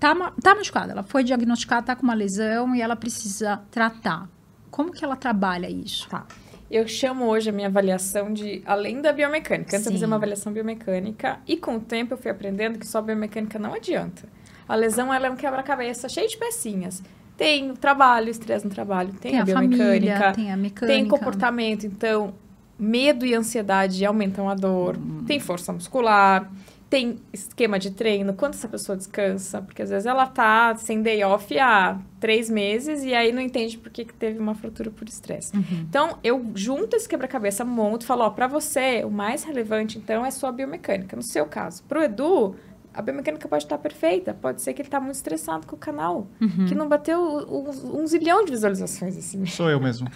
[0.00, 4.28] tá, tá machucada, ela foi diagnosticada, tá com uma lesão e ela precisa tratar.
[4.68, 6.08] Como que ela trabalha isso?
[6.08, 6.26] Tá.
[6.68, 9.76] Eu chamo hoje a minha avaliação de além da biomecânica.
[9.76, 13.00] Antes eu fazia uma avaliação biomecânica e com o tempo eu fui aprendendo que só
[13.00, 14.24] biomecânica não adianta.
[14.68, 17.00] A lesão ela é um quebra-cabeça cheio de pecinhas.
[17.36, 20.86] Tem o trabalho, estresse no trabalho, tem, a, família, biomecânica, tem a mecânica.
[20.98, 22.34] tem comportamento, então
[22.76, 25.22] medo e ansiedade aumentam a dor, Hum.
[25.24, 26.50] tem força muscular,
[26.88, 31.22] tem esquema de treino, quanto essa pessoa descansa, porque às vezes ela tá sem day
[31.24, 35.08] off há três meses e aí não entende por que, que teve uma fratura por
[35.08, 35.56] estresse.
[35.56, 35.86] Uhum.
[35.88, 40.24] Então, eu junto esse quebra-cabeça, monto e falo, ó, pra você, o mais relevante, então,
[40.24, 41.16] é sua biomecânica.
[41.16, 41.82] No seu caso.
[41.84, 42.54] Pro Edu,
[42.94, 44.32] a biomecânica pode estar perfeita.
[44.32, 46.28] Pode ser que ele tá muito estressado com o canal.
[46.40, 46.66] Uhum.
[46.66, 49.44] Que não bateu um, um zilhão de visualizações, assim.
[49.46, 50.08] Sou eu mesmo.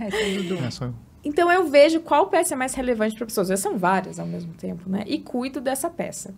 [0.00, 0.08] É,
[0.48, 0.64] tudo.
[0.64, 0.94] É, sou eu.
[1.24, 3.48] Então, eu vejo qual peça é mais relevante para pessoas.
[3.60, 5.04] São várias ao mesmo tempo, né?
[5.06, 6.34] E cuido dessa peça.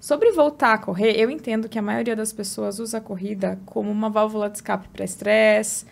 [0.00, 3.90] Sobre voltar a correr, eu entendo que a maioria das pessoas usa a corrida como
[3.90, 5.84] uma válvula de escape para estresse,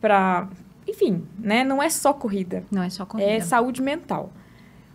[0.00, 0.48] para.
[0.88, 1.62] Enfim, né?
[1.62, 2.64] Não é só corrida.
[2.70, 3.30] Não é só corrida.
[3.30, 4.32] É saúde mental.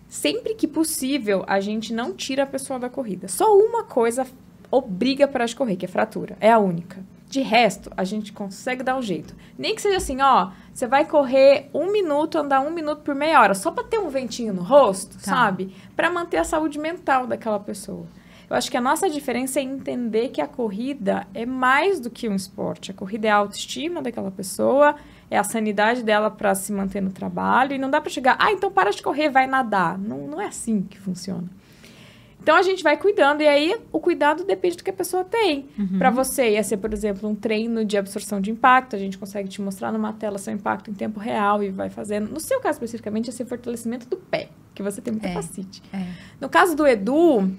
[0.08, 3.28] Sempre que possível, a gente não tira a pessoa da corrida.
[3.28, 4.26] Só uma coisa
[4.72, 6.38] obriga para correr, que é fratura.
[6.40, 7.04] É a única.
[7.30, 9.36] De resto, a gente consegue dar um jeito.
[9.58, 13.42] Nem que seja assim, ó, você vai correr um minuto, andar um minuto por meia
[13.42, 15.32] hora, só para ter um ventinho no rosto, Tá.
[15.32, 15.76] sabe?
[15.96, 18.06] Para manter a saúde mental daquela pessoa.
[18.50, 22.30] Eu acho que a nossa diferença é entender que a corrida é mais do que
[22.30, 22.92] um esporte.
[22.92, 24.96] A corrida é a autoestima daquela pessoa,
[25.30, 27.74] é a sanidade dela para se manter no trabalho.
[27.74, 29.98] E não dá para chegar, ah, então para de correr, vai nadar.
[29.98, 31.44] Não, não é assim que funciona.
[32.48, 35.66] Então a gente vai cuidando, e aí o cuidado depende do que a pessoa tem.
[35.98, 39.50] Para você, ia ser, por exemplo, um treino de absorção de impacto, a gente consegue
[39.50, 42.32] te mostrar numa tela seu impacto em tempo real e vai fazendo.
[42.32, 45.34] No seu caso, especificamente, ia ser fortalecimento do pé, que você tem muita É.
[45.92, 46.08] É.
[46.40, 47.52] No caso do Edu,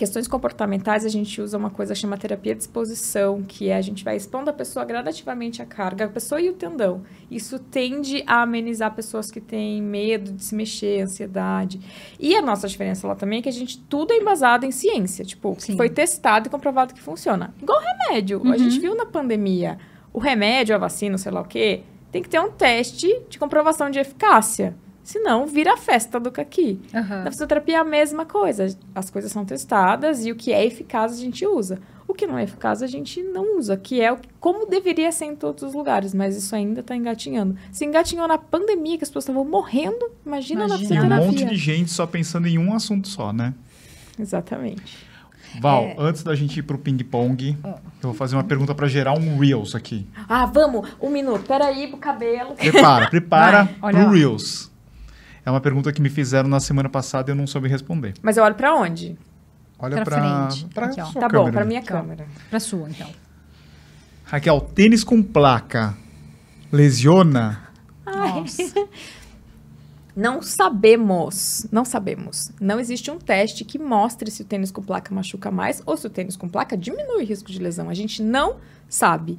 [0.00, 3.82] questões comportamentais, a gente usa uma coisa que chama terapia de exposição, que é a
[3.82, 7.02] gente vai expondo a pessoa gradativamente a carga, a pessoa e o tendão.
[7.30, 11.78] Isso tende a amenizar pessoas que têm medo de se mexer, ansiedade.
[12.18, 15.22] E a nossa diferença lá também é que a gente tudo é embasado em ciência,
[15.22, 15.76] tipo, Sim.
[15.76, 17.52] foi testado e comprovado que funciona.
[17.60, 18.40] Igual remédio.
[18.50, 19.76] A gente viu na pandemia,
[20.14, 23.90] o remédio, a vacina, sei lá o quê, tem que ter um teste de comprovação
[23.90, 24.74] de eficácia.
[25.10, 26.80] Senão, vira a festa do caqui.
[26.94, 27.24] Aham.
[27.24, 28.66] Na fisioterapia é a mesma coisa.
[28.94, 31.80] As coisas são testadas e o que é eficaz a gente usa.
[32.06, 35.24] O que não é eficaz a gente não usa, que é o, como deveria ser
[35.24, 37.56] em todos os lugares, mas isso ainda está engatinhando.
[37.72, 40.94] Se engatinhou na pandemia, que as pessoas estavam morrendo, imagina, na Imagina.
[40.94, 41.26] E um fisioterapia.
[41.26, 43.52] monte de gente só pensando em um assunto só, né?
[44.18, 45.10] Exatamente.
[45.60, 45.96] Val, É.
[45.98, 49.74] antes da gente ir pro ping-pong, eu vou fazer uma pergunta pra gerar um Reels
[49.74, 50.06] aqui.
[50.28, 51.44] Ah, vamos, um minuto.
[51.46, 52.54] Peraí, pro cabelo.
[52.54, 54.12] Prepara, prepara Vai, olha pro lá.
[54.12, 54.69] Reels.
[55.44, 58.14] É uma pergunta que me fizeram na semana passada e eu não soube responder.
[58.22, 59.18] Mas eu olho pra onde?
[59.78, 60.66] Olha Pra pra, frente.
[60.74, 61.04] pra Aqui, ó.
[61.06, 61.52] sua Tá bom, câmera.
[61.52, 61.96] pra minha Aqui, ó.
[61.96, 62.26] câmera.
[62.50, 63.08] Pra sua, então.
[64.24, 65.96] Raquel, tênis com placa
[66.70, 67.62] lesiona?
[68.06, 68.62] Nossa.
[70.14, 72.50] Não sabemos, não sabemos.
[72.60, 76.04] Não existe um teste que mostre se o tênis com placa machuca mais ou se
[76.06, 77.88] o tênis com placa diminui o risco de lesão.
[77.88, 78.56] A gente não
[78.88, 79.38] sabe.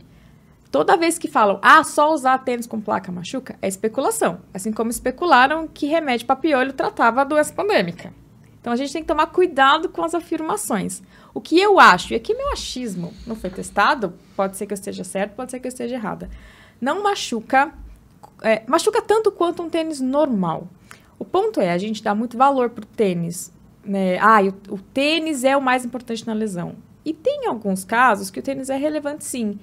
[0.71, 4.39] Toda vez que falam, ah, só usar tênis com placa machuca, é especulação.
[4.53, 8.13] Assim como especularam que remédio para piolho tratava a doença pandêmica.
[8.61, 11.01] Então a gente tem que tomar cuidado com as afirmações.
[11.33, 14.75] O que eu acho, e aqui meu achismo não foi testado, pode ser que eu
[14.75, 16.29] esteja certo, pode ser que eu esteja errada.
[16.79, 17.73] Não machuca,
[18.41, 20.67] é, machuca tanto quanto um tênis normal.
[21.19, 23.51] O ponto é, a gente dá muito valor pro tênis.
[23.83, 24.17] Né?
[24.19, 26.75] Ah, o, o tênis é o mais importante na lesão.
[27.03, 29.59] E tem alguns casos que o tênis é relevante sim.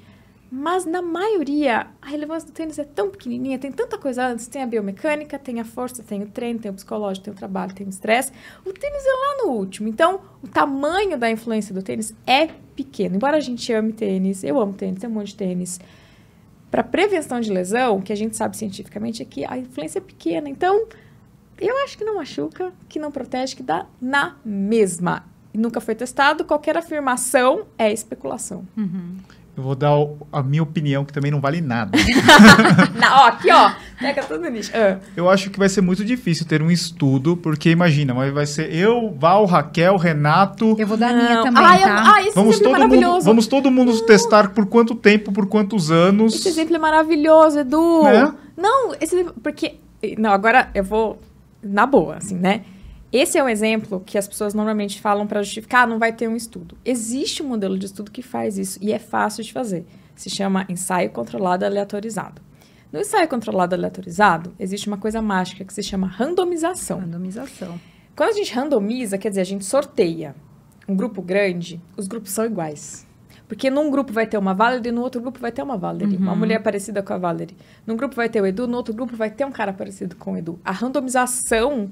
[0.50, 4.46] Mas na maioria, a relevância do tênis é tão pequenininha, tem tanta coisa antes.
[4.46, 7.74] Tem a biomecânica, tem a força, tem o treino, tem o psicológico, tem o trabalho,
[7.74, 8.32] tem o estresse.
[8.64, 9.88] O tênis é lá no último.
[9.88, 13.16] Então, o tamanho da influência do tênis é pequeno.
[13.16, 15.78] Embora a gente ame tênis, eu amo tênis, tem um monte de tênis.
[16.70, 20.02] Para prevenção de lesão, o que a gente sabe cientificamente é que a influência é
[20.02, 20.48] pequena.
[20.48, 20.86] Então,
[21.60, 25.26] eu acho que não machuca, que não protege, que dá na mesma.
[25.52, 28.66] Nunca foi testado, qualquer afirmação é especulação.
[29.58, 31.90] Eu vou dar o- a minha opinião, que também não vale nada.
[32.94, 33.72] Na, ó, aqui, ó.
[33.98, 34.70] Pega tudo nisso.
[34.72, 34.98] Ah.
[35.16, 38.72] Eu acho que vai ser muito difícil ter um estudo, porque imagina, mas vai ser
[38.72, 40.76] eu, Val, Raquel, Renato.
[40.78, 41.42] Eu vou dar a minha Não.
[41.44, 42.02] também, eu- tá?
[42.14, 43.26] ai, esse Vamos exemplo é todo, mundo, maravilhoso.
[43.26, 46.34] vamos todo mundo testar por quanto tempo, por quantos anos.
[46.36, 48.04] Esse exemplo é maravilhoso, Edu.
[48.04, 48.32] Né?
[48.56, 49.74] Não, esse exemplo- porque
[50.16, 51.18] não, agora eu vou
[51.60, 52.60] na boa, assim, né?
[53.12, 56.28] Esse é um exemplo que as pessoas normalmente falam para justificar, ah, não vai ter
[56.28, 56.76] um estudo.
[56.84, 59.86] Existe um modelo de estudo que faz isso e é fácil de fazer.
[60.14, 62.42] Se chama ensaio controlado aleatorizado.
[62.92, 67.00] No ensaio controlado aleatorizado, existe uma coisa mágica que se chama randomização.
[67.00, 67.80] Randomização.
[68.14, 70.34] Quando a gente randomiza, quer dizer, a gente sorteia
[70.88, 73.06] um grupo grande, os grupos são iguais.
[73.46, 76.16] Porque num grupo vai ter uma Valerie, no outro grupo vai ter uma Valerie.
[76.18, 77.56] Uma mulher parecida com a Valerie.
[77.86, 80.32] Num grupo vai ter o Edu, no outro grupo vai ter um cara parecido com
[80.32, 80.58] o Edu.
[80.62, 81.90] A randomização,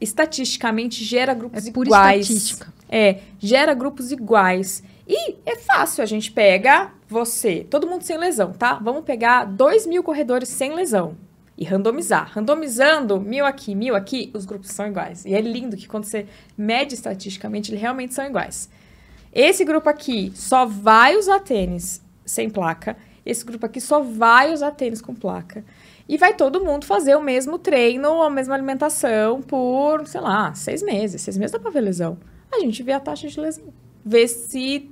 [0.00, 2.28] estatisticamente, gera grupos É pura iguais.
[2.30, 2.72] estatística.
[2.88, 4.82] É, gera grupos iguais.
[5.06, 8.74] E é fácil, a gente pega você, todo mundo sem lesão, tá?
[8.74, 11.16] Vamos pegar dois mil corredores sem lesão
[11.58, 12.30] e randomizar.
[12.32, 15.24] Randomizando mil aqui, mil aqui, os grupos são iguais.
[15.24, 18.70] E é lindo que quando você mede estatisticamente, eles realmente são iguais.
[19.32, 22.96] Esse grupo aqui só vai usar tênis sem placa.
[23.26, 25.64] Esse grupo aqui só vai usar tênis com placa.
[26.10, 30.82] E vai todo mundo fazer o mesmo treino, a mesma alimentação por, sei lá, seis
[30.82, 31.22] meses.
[31.22, 32.18] Seis meses dá pra ver lesão.
[32.50, 33.72] A gente vê a taxa de lesão.
[34.04, 34.90] Vê se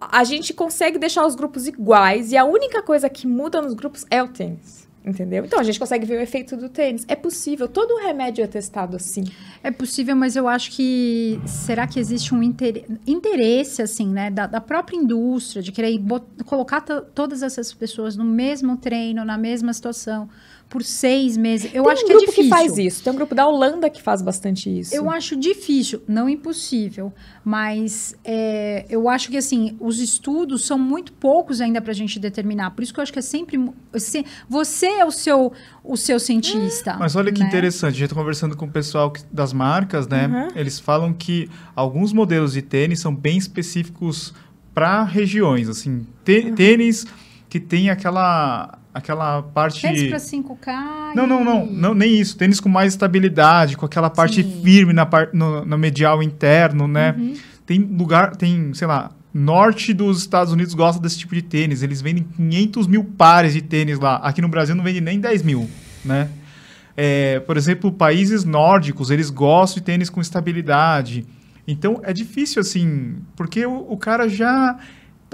[0.00, 4.06] a gente consegue deixar os grupos iguais e a única coisa que muda nos grupos
[4.08, 4.83] é o tênis.
[5.04, 5.44] Entendeu?
[5.44, 7.04] Então a gente consegue ver o efeito do tênis.
[7.06, 9.22] É possível, todo remédio é testado assim.
[9.62, 14.46] É possível, mas eu acho que será que existe um inter- interesse assim, né, da,
[14.46, 16.00] da própria indústria de querer
[16.46, 20.26] colocar to- todas essas pessoas no mesmo treino, na mesma situação
[20.74, 21.70] por seis meses?
[21.72, 22.42] Eu Tem acho um que é grupo difícil.
[22.50, 23.04] que faz isso.
[23.04, 24.92] Tem um grupo da Holanda que faz bastante isso.
[24.92, 27.12] Eu acho difícil, não impossível,
[27.44, 32.18] mas é, eu acho que assim os estudos são muito poucos ainda para a gente
[32.18, 32.72] determinar.
[32.72, 33.56] Por isso que eu acho que é sempre
[34.48, 35.52] você é o seu
[35.84, 36.96] o seu cientista.
[36.98, 37.46] Mas olha que né?
[37.46, 40.26] interessante, a gente está conversando com o pessoal que- das marcas, né?
[40.26, 40.48] Uhum.
[40.58, 44.34] Eles falam que alguns modelos de tênis são bem específicos
[44.74, 46.54] para regiões, assim, Uhum.
[46.56, 47.06] tênis
[47.48, 51.14] que tem aquela aquela parte Tênis para 5K.
[51.16, 52.36] Não, não, não, não, nem isso.
[52.36, 54.62] Tênis com mais estabilidade, com aquela parte Sim.
[54.62, 57.14] firme na par, no, no medial interno, né?
[57.18, 57.34] Uhum.
[57.66, 61.82] Tem lugar, tem, sei lá, norte dos Estados Unidos gosta desse tipo de tênis.
[61.82, 64.16] Eles vendem 500 mil pares de tênis lá.
[64.16, 65.68] Aqui no Brasil não vende nem 10 mil,
[66.04, 66.28] né?
[66.96, 71.26] É, por exemplo, países nórdicos, eles gostam de tênis com estabilidade.
[71.66, 74.78] Então, é difícil, assim, porque o, o cara já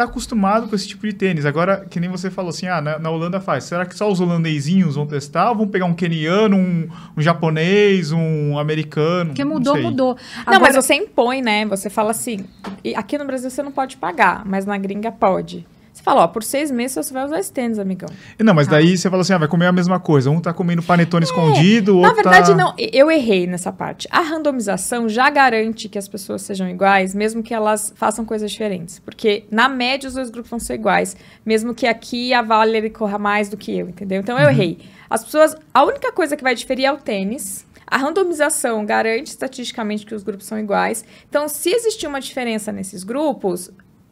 [0.05, 1.44] tá acostumado com esse tipo de tênis.
[1.44, 3.64] Agora, que nem você falou assim, ah, na, na Holanda faz.
[3.64, 5.51] Será que só os holandesinhos vão testar?
[5.51, 9.31] Ou vão pegar um keniano, um, um japonês, um americano?
[9.31, 9.82] Porque Não mudou, sei.
[9.82, 10.16] mudou.
[10.47, 11.66] Não, Agora- mas você impõe, né?
[11.66, 12.44] Você fala assim,
[12.82, 15.66] e aqui no Brasil você não pode pagar, mas na gringa pode.
[16.01, 18.09] Você fala, ó, por seis meses você vai usar esse tênis, amigão.
[18.39, 20.31] Não, mas daí você fala assim, ah, vai comer a mesma coisa.
[20.31, 22.56] Um tá comendo panetone escondido, o Na outro verdade, tá...
[22.56, 22.74] não.
[22.78, 24.09] Eu errei nessa parte.
[24.10, 28.98] A randomização já garante que as pessoas sejam iguais, mesmo que elas façam coisas diferentes.
[28.98, 31.14] Porque, na média, os dois grupos vão ser iguais.
[31.44, 34.20] Mesmo que aqui a Valerie corra mais do que eu, entendeu?
[34.20, 34.78] Então, eu errei.
[35.10, 35.55] As pessoas...
[35.74, 37.66] A única coisa que vai diferir é o tênis.
[37.86, 41.05] A randomização garante estatisticamente que os grupos são iguais.
[41.28, 43.70] Então, se existir uma diferença nesses grupos,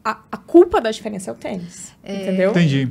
[0.09, 1.95] a, a culpa da diferença é o tênis.
[2.03, 2.51] Entendeu?
[2.51, 2.89] Entendi.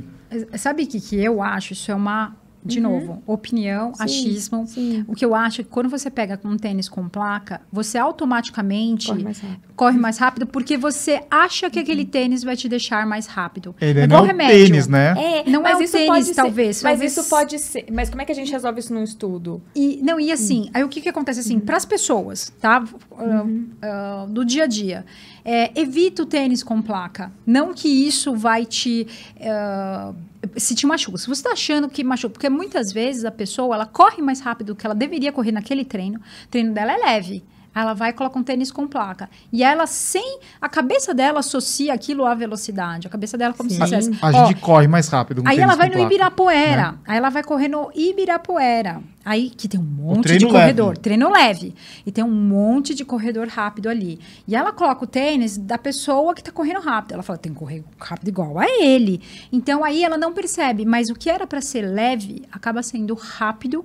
[0.56, 1.72] Sabe o que, que eu acho?
[1.72, 3.94] Isso é uma, de novo, opinião, Uhum.
[3.94, 4.66] Sim, achismo.
[4.66, 5.04] sim.
[5.08, 9.06] O que eu acho é que quando você pega um tênis com placa, você automaticamente
[9.08, 9.60] Corre mais rápido.
[9.76, 13.74] corre mais rápido porque você acha que aquele tênis vai te deixar mais rápido.
[13.80, 14.66] Ele é não igual é o remédio.
[14.66, 15.14] tênis, né?
[15.16, 17.86] É, Não é mas o isso tênis, ser- talvez, Mas talvez- isso pode ser.
[17.92, 19.62] Mas como é que a gente resolve isso num estudo?
[19.74, 22.84] E, não, e assim, aí o que, que acontece assim, para as pessoas, tá?
[23.10, 23.68] Uhum.
[23.82, 25.04] ah, do dia a dia.
[25.44, 27.32] É, evita o tênis com placa.
[27.46, 29.06] Não que isso vai te.
[29.40, 30.12] ah,
[30.56, 31.18] se te machuca.
[31.18, 34.68] Se você está achando que machuca, porque muitas vezes a pessoa ela corre mais rápido
[34.68, 37.44] do que ela deveria correr naquele treino, o treino dela é leve.
[37.74, 39.28] Ela vai e coloca um tênis com placa.
[39.52, 40.40] E ela, sem.
[40.60, 43.06] A cabeça dela associa aquilo à velocidade.
[43.06, 43.84] A cabeça dela, como se Sim.
[43.84, 44.10] dissesse.
[44.20, 45.42] A ó, gente corre mais rápido.
[45.46, 46.06] Aí ela vai no placa.
[46.06, 46.92] Ibirapuera.
[46.92, 46.98] né?
[47.06, 49.00] Aí ela vai correr no Ibirapuera.
[49.24, 50.88] Aí que tem um monte de corredor.
[50.88, 51.00] leve.
[51.00, 51.74] Treino leve.
[52.06, 54.18] E tem um monte de corredor rápido ali.
[54.46, 57.12] E ela coloca o tênis da pessoa que tá correndo rápido.
[57.12, 59.20] Ela fala, tem que correr rápido igual a ele.
[59.52, 60.84] Então aí ela não percebe.
[60.84, 63.84] Mas o que era para ser leve acaba sendo rápido.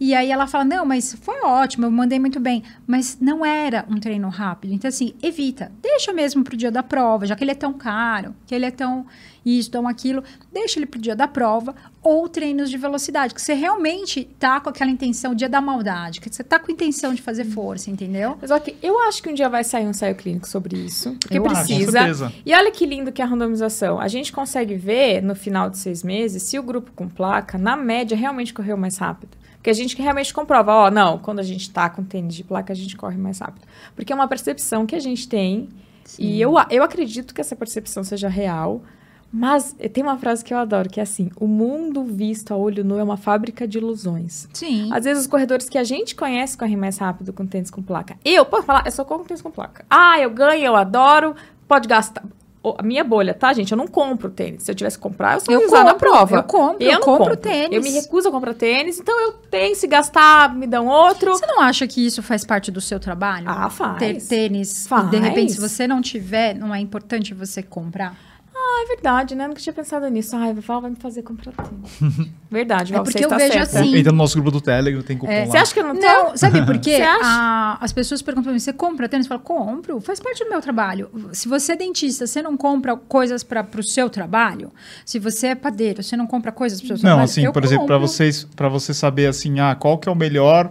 [0.00, 2.62] E aí ela fala, não, mas foi ótimo, eu mandei muito bem.
[2.86, 4.72] Mas não era um treino rápido.
[4.72, 5.70] Então, assim, evita.
[5.82, 8.70] Deixa mesmo pro dia da prova, já que ele é tão caro, que ele é
[8.70, 9.06] tão
[9.44, 10.24] isso, tão aquilo.
[10.50, 11.74] Deixa ele pro dia da prova.
[12.02, 16.34] Ou treinos de velocidade, que você realmente tá com aquela intenção, dia da maldade, que
[16.34, 18.38] você tá com intenção de fazer força, entendeu?
[18.40, 21.14] Mas ok, eu acho que um dia vai sair um ensaio clínico sobre isso.
[21.20, 21.66] Porque Eu acho.
[21.66, 21.92] Precisa.
[21.92, 22.32] certeza.
[22.46, 24.00] E olha que lindo que é a randomização.
[24.00, 27.76] A gente consegue ver no final de seis meses se o grupo com placa, na
[27.76, 29.39] média, realmente correu mais rápido.
[29.60, 32.72] Porque a gente realmente comprova, ó, não, quando a gente tá com tênis de placa,
[32.72, 33.66] a gente corre mais rápido.
[33.94, 35.68] Porque é uma percepção que a gente tem.
[36.18, 38.82] E eu, eu acredito que essa percepção seja real.
[39.30, 42.82] Mas tem uma frase que eu adoro, que é assim: o mundo visto a olho
[42.82, 44.48] nu é uma fábrica de ilusões.
[44.52, 44.88] Sim.
[44.92, 48.16] Às vezes os corredores que a gente conhece correm mais rápido com tênis com placa.
[48.24, 49.84] Eu, posso falar, eu só corro com tênis com placa.
[49.90, 51.36] Ah, eu ganho, eu adoro,
[51.68, 52.24] pode gastar.
[52.78, 53.72] A minha bolha, tá, gente?
[53.72, 54.64] Eu não compro tênis.
[54.64, 56.36] Se eu tivesse que comprar, eu só Eu usar na compro, prova.
[56.36, 57.72] eu compro, eu não compro tênis.
[57.72, 61.32] Eu me recuso a comprar tênis, então eu tenho, se gastar, me dão outro.
[61.32, 63.46] Você não acha que isso faz parte do seu trabalho?
[63.48, 63.98] Ah, faz.
[63.98, 64.86] Ter tênis.
[64.86, 65.06] Faz.
[65.06, 68.14] E de repente, se você não tiver, não é importante você comprar?
[68.62, 69.48] Ah, é verdade, né?
[69.48, 70.36] Nunca tinha pensado nisso.
[70.36, 72.28] Ai, Val vai me fazer comprar tênis.
[72.50, 73.80] verdade, É Val, porque você eu está vejo certa.
[73.80, 73.96] assim.
[73.96, 75.40] Entra no nosso grupo do Telegram, tem cupom É.
[75.40, 75.46] lá.
[75.46, 76.00] Você acha que eu não tô?
[76.06, 77.00] Não, sabe por quê?
[77.22, 79.26] A- as pessoas perguntam pra mim, você compra tênis?
[79.26, 81.10] Eu falo, compro, faz parte do meu trabalho.
[81.32, 84.70] Se você é dentista, você não compra coisas para o seu trabalho?
[85.04, 87.24] Se você é padeiro, você não compra coisas para o seu Não, trabalho?
[87.24, 90.16] assim, Eu por exemplo, para vocês, para você saber assim, ah, qual que é o
[90.16, 90.70] melhor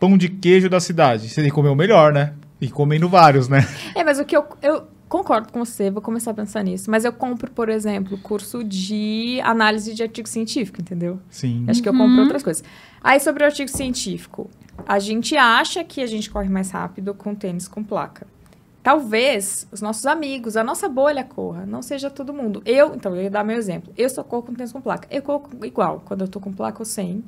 [0.00, 1.28] pão de queijo da cidade?
[1.28, 2.32] Você tem que comer o melhor, né?
[2.60, 3.66] E comendo vários, né?
[3.94, 6.90] É, mas o que eu, eu concordo com você, vou começar a pensar nisso.
[6.90, 11.18] Mas eu compro, por exemplo, curso de análise de artigo científico, entendeu?
[11.30, 11.64] Sim.
[11.68, 11.98] Acho que eu Uhum.
[12.00, 12.62] compro outras coisas.
[13.02, 14.50] Aí, sobre o artigo científico.
[14.86, 18.26] A gente acha que a gente corre mais rápido com tênis com placa.
[18.80, 22.62] talvez os nossos amigos, a nossa bolha corra, não seja todo mundo.
[22.64, 23.92] Eu, então, eu ia dar meu exemplo.
[23.98, 25.06] Eu só corro com tênis com placa.
[25.10, 27.22] Eu corro igual, quando eu tô com placa ou sem.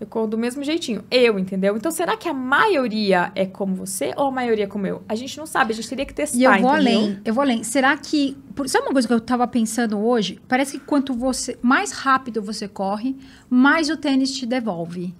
[0.00, 1.04] Eu corro do mesmo jeitinho.
[1.10, 1.76] Eu, entendeu?
[1.76, 5.02] Então, será que a maioria é como você ou a maioria é como eu?
[5.06, 6.98] A gente não sabe, a gente teria que testar, E eu vou entendeu?
[7.00, 7.62] além, eu vou além.
[7.62, 8.34] Será que.
[8.54, 10.40] por- Sabe uma coisa que eu tava pensando hoje?
[10.48, 11.58] Parece que quanto você.
[11.60, 13.14] Mais rápido você corre,
[13.50, 15.14] mais o tênis te devolve.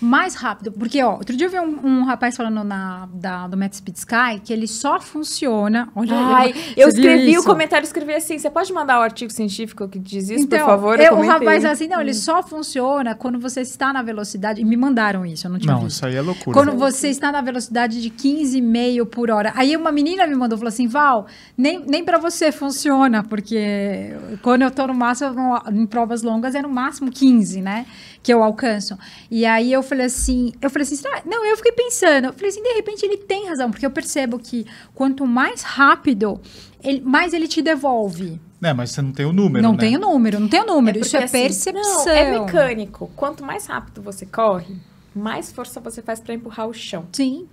[0.00, 0.72] Mais rápido.
[0.72, 3.96] Porque, ó, outro dia eu vi um, um rapaz falando na, da, do Matt Speed
[3.96, 5.88] Sky que ele só funciona.
[5.94, 9.98] Olha, Ai, eu escrevi o comentário, escrevi assim, você pode mandar o artigo científico que
[9.98, 11.00] diz isso, Então, por favor?
[11.00, 11.30] eu, o comentei.
[11.38, 14.60] rapaz assim, não, ele só funciona quando você está na velocidade.
[14.60, 15.96] E me mandaram isso, eu não tinha Não, visto.
[15.96, 16.52] isso aí é loucura.
[16.54, 19.52] Quando você está na velocidade de 15,5 por hora.
[19.54, 24.62] Aí uma menina me mandou, falou assim, Val, nem, nem para você funciona, porque quando
[24.62, 27.86] eu tô no máximo, em provas longas, é no máximo 15, né?
[28.22, 28.98] Que eu alcanço.
[29.30, 31.22] E aí eu falei assim, eu falei assim, será?
[31.26, 34.38] não, eu fiquei pensando, eu falei assim, de repente ele tem razão, porque eu percebo
[34.38, 34.64] que
[34.94, 36.40] quanto mais rápido,
[36.82, 38.40] ele- mais ele te devolve.
[38.62, 39.78] É, mas você não tem o número, não né?
[39.78, 42.04] tem o número, não tem o número, porque, isso é assim, percepção.
[42.06, 43.10] Não, é mecânico.
[43.16, 44.76] Quanto mais rápido você corre,
[45.14, 47.06] mais força você faz para empurrar o chão.
[47.12, 47.46] Sim,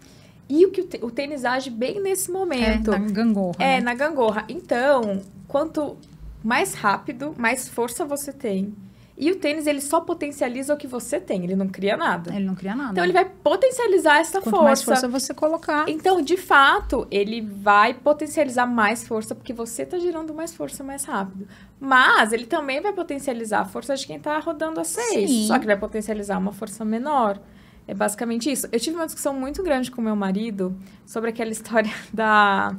[0.49, 2.91] E o que o, tê- o tênis age bem nesse é, momento.
[2.91, 3.55] na gangorra.
[3.59, 3.81] É, né?
[3.81, 4.45] na gangorra.
[4.47, 5.97] Então, quanto
[6.43, 8.73] mais rápido, mais força você tem.
[9.19, 12.31] E o tênis, ele só potencializa o que você tem, ele não cria nada.
[12.35, 12.91] Ele não cria nada.
[12.91, 14.63] Então, ele vai potencializar essa Quanto força.
[14.63, 15.89] mais força você colocar.
[15.89, 21.03] Então, de fato, ele vai potencializar mais força, porque você está gerando mais força mais
[21.03, 21.47] rápido.
[21.79, 25.29] Mas ele também vai potencializar a força de quem está rodando a 6.
[25.29, 25.47] Sim.
[25.47, 27.39] Só que vai potencializar uma força menor.
[27.87, 28.67] É basicamente isso.
[28.71, 30.77] Eu tive uma discussão muito grande com meu marido
[31.07, 32.75] sobre aquela história da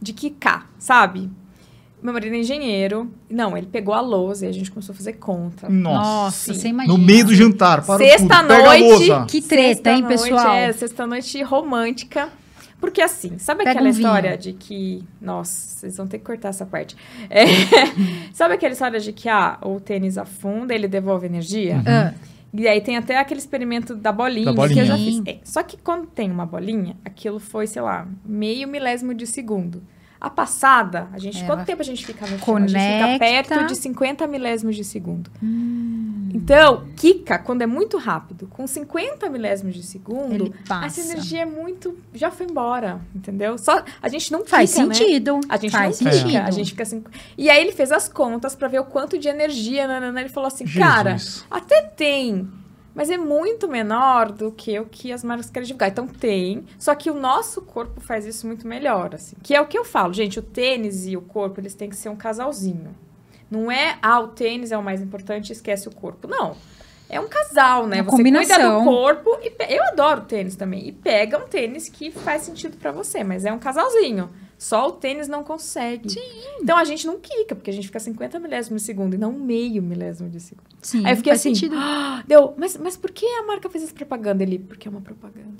[0.00, 1.30] de quicar, sabe?
[2.04, 3.10] Meu marido é engenheiro.
[3.30, 5.70] Não, ele pegou a lousa e a gente começou a fazer conta.
[5.70, 5.98] Nossa.
[5.98, 6.60] Nossa, sim.
[6.60, 6.92] você imagina.
[6.92, 8.62] No meio do jantar, para Sexta tudo.
[8.62, 9.10] Noite.
[9.26, 10.52] Que treta, hein, pessoal?
[10.52, 12.28] É, sexta-noite romântica.
[12.78, 15.02] Porque assim, sabe Pega aquela um história de que.
[15.18, 16.94] Nossa, vocês vão ter que cortar essa parte.
[17.30, 17.46] É,
[18.34, 21.82] sabe aquela história de que ah, o tênis afunda, ele devolve energia?
[21.86, 22.12] Ah,
[22.52, 24.74] E aí tem até aquele experimento da bolinha, Da bolinha.
[24.74, 25.22] que eu já fiz.
[25.24, 29.82] É, só que quando tem uma bolinha, aquilo foi, sei lá, meio milésimo de segundo.
[30.24, 31.42] A passada, a gente.
[31.42, 32.56] É, quanto tempo a gente fica no chão?
[32.56, 33.18] A gente fica Conecta.
[33.54, 35.30] perto de 50 milésimos de segundo.
[35.42, 41.44] hum, Então, Kika, quando é muito rápido, com 50 milésimos de segundo, essa energia é
[41.44, 41.96] muito.
[42.14, 43.58] Já foi embora, entendeu?
[43.58, 44.94] Só a gente não Faz quica, né?
[44.94, 45.40] sentido.
[45.46, 46.28] A gente faz não sentido.
[46.30, 47.04] fica, a gente fica assim.
[47.36, 50.48] E aí ele fez as contas pra ver o quanto de energia, nanana, ele falou
[50.48, 51.44] assim, cara, Jesus.
[51.50, 52.48] até tem,
[52.94, 55.88] mas é muito menor do que o que as marcas querem divulgar.
[55.90, 59.36] Então tem, só que o nosso corpo faz isso muito melhor, assim.
[59.42, 61.96] Que é o que eu falo, gente, o tênis e o corpo, eles têm que
[61.96, 62.94] ser um casalzinho.
[63.50, 66.26] Não é, ah, o tênis é o mais importante, esquece o corpo.
[66.28, 66.56] Não.
[67.08, 68.00] É um casal, né?
[68.00, 68.78] Uma você cuida combinação.
[68.78, 70.88] do corpo e pe- eu adoro tênis também.
[70.88, 74.30] E pega um tênis que faz sentido pra você, mas é um casalzinho.
[74.58, 76.08] Só o tênis não consegue.
[76.10, 76.20] Sim.
[76.62, 79.32] Então a gente não quica, porque a gente fica 50 milésimos de segundo e não
[79.32, 80.64] meio milésimo de segundo.
[80.80, 81.74] Sim, Aí eu fiquei faz assim, sentido.
[81.78, 84.42] "Ah", deu, mas, mas por que a marca fez essa propaganda?
[84.42, 85.56] Ele, porque é uma propaganda.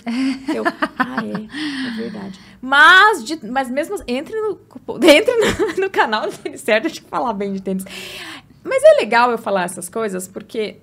[0.54, 0.64] Eu,
[0.98, 2.38] ah, é, é verdade.
[2.60, 4.58] Mas, de- mas mesmo, assim, entre no,
[5.02, 7.84] entre no, no canal do Tênis Certo, deixa eu falar bem de tênis.
[8.62, 10.76] Mas é legal eu falar essas coisas, porque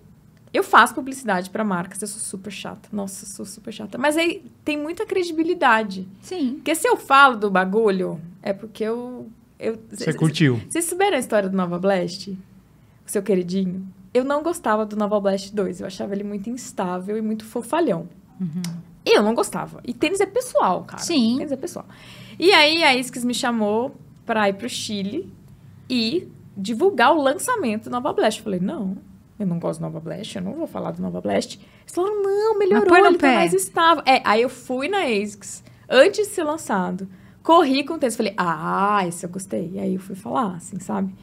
[0.53, 2.89] eu faço publicidade para marcas, eu sou super chata.
[2.91, 3.97] Nossa, eu sou super chata.
[3.97, 6.07] Mas aí tem muita credibilidade.
[6.21, 6.55] Sim.
[6.55, 9.29] Porque se eu falo do bagulho, é porque eu...
[9.59, 10.61] eu Você curtiu.
[10.69, 12.31] vocês souberam a história do Nova Blast?
[12.31, 12.37] O
[13.11, 13.87] seu queridinho?
[14.13, 15.79] Eu não gostava do Nova Blast 2.
[15.81, 18.09] Eu achava ele muito instável e muito fofalhão.
[19.05, 19.79] Eu não gostava.
[19.85, 21.01] E tênis é pessoal, cara.
[21.01, 21.37] Sim.
[21.37, 21.85] Tênis é pessoal.
[22.37, 23.95] E aí a Iskis me chamou
[24.25, 25.31] pra ir pro Chile
[25.89, 28.39] e divulgar o lançamento do Nova Blast.
[28.39, 28.97] Eu falei, não,
[29.41, 31.59] eu não gosto do Nova Blast, eu não vou falar do Nova Blast.
[31.81, 34.03] Eles falaram, não, melhorou, põe no ele tá mais estável.
[34.05, 37.07] É, aí eu fui na ASICS, antes de ser lançado,
[37.43, 39.71] corri com o tênis, falei, ah, esse eu gostei.
[39.73, 41.13] E aí eu fui falar, assim, sabe?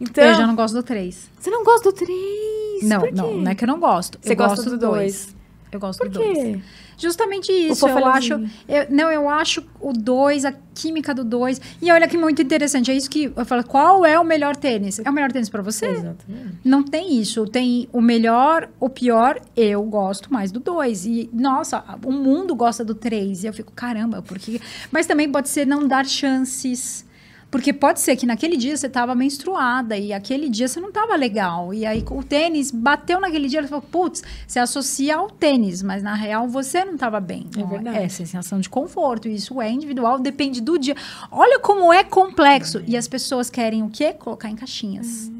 [0.00, 1.30] Então, Eu já não gosto do 3.
[1.38, 2.82] você não gosta do 3?
[2.82, 4.18] Não, não, não é que eu não gosto.
[4.22, 5.26] Você eu gosta gosto do dois.
[5.26, 5.36] 2?
[5.72, 6.62] Eu gosto Por do 2.
[6.98, 8.32] Justamente isso, eu acho.
[8.68, 11.60] eu- não, eu acho o 2, a química do 2.
[11.80, 13.62] E olha que muito interessante, é isso que eu falo.
[13.64, 14.98] Qual é o melhor tênis?
[14.98, 15.86] É o melhor tênis pra você?
[15.86, 16.58] Exatamente.
[16.64, 17.46] Não tem isso.
[17.46, 19.40] Tem o melhor, o pior.
[19.56, 21.06] Eu gosto mais do 2.
[21.06, 23.44] E, nossa, o mundo gosta do 3.
[23.44, 24.60] E eu fico, caramba, porque.
[24.90, 27.06] Mas também pode ser não dar chances.
[27.50, 31.16] Porque pode ser que naquele dia você estava menstruada e aquele dia você não estava
[31.16, 31.72] legal.
[31.72, 36.02] E aí o tênis bateu naquele dia, ele falou, putz, você associa ao tênis, mas
[36.02, 37.46] na real você não estava bem.
[37.56, 37.98] É Ó, verdade.
[37.98, 39.28] É sensação de conforto.
[39.28, 40.94] Isso é individual, depende do dia.
[41.30, 42.82] Olha como é complexo.
[42.86, 44.12] E as pessoas querem o quê?
[44.12, 45.30] Colocar em caixinhas.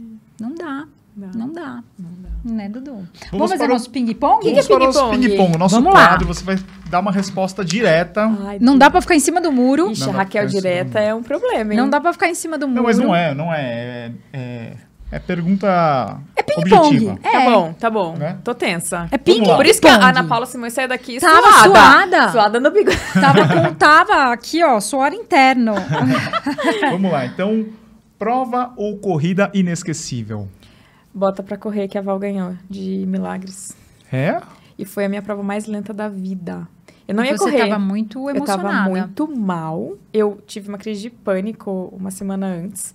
[0.40, 0.86] Não dá,
[1.18, 1.82] Não, não dá.
[1.98, 2.28] não dá.
[2.44, 3.06] Né, Dudu?
[3.32, 4.40] Vamos, fazer para o- nosso ping-pong?
[4.42, 5.28] que é Vamos para o nosso ping-pong?
[5.28, 5.58] ping-pong.
[5.58, 6.08] Nosso Vamos lá.
[6.08, 6.56] quadro, você vai
[6.88, 8.30] dar uma resposta direta.
[8.46, 9.90] Ai, Não dá pra ficar em cima do muro.
[9.90, 11.78] Ixi, a Raquel direta é um problema, hein?
[11.78, 12.76] Não dá pra ficar em cima do muro.
[12.76, 13.58] Não, mas não é, não é.
[13.60, 14.72] É, é,
[15.10, 16.76] é pergunta É ping-pong.
[16.76, 17.18] objetiva.
[17.24, 17.30] É.
[17.32, 18.14] Tá bom, tá bom.
[18.16, 18.38] Né?
[18.44, 19.08] Tô tensa.
[19.10, 19.56] É Vamos lá.
[19.56, 20.08] Por isso que a.
[20.08, 21.68] Ana Paula Simões saiu daqui Tava suada.
[21.68, 22.28] suada.
[22.32, 22.96] Suada no bigode.
[23.20, 25.74] Tava, com, tava aqui, ó, suor interno.
[26.90, 27.66] Vamos lá, então,
[28.18, 30.48] prova ou corrida inesquecível?
[31.12, 33.76] Bota pra correr que a Val ganhou de milagres.
[34.12, 34.40] É?
[34.78, 36.68] E foi a minha prova mais lenta da vida.
[37.06, 37.58] Eu não ia Você correr.
[37.68, 38.68] tava muito Eu emocionada.
[38.68, 39.96] tava muito mal.
[40.12, 42.94] Eu tive uma crise de pânico uma semana antes.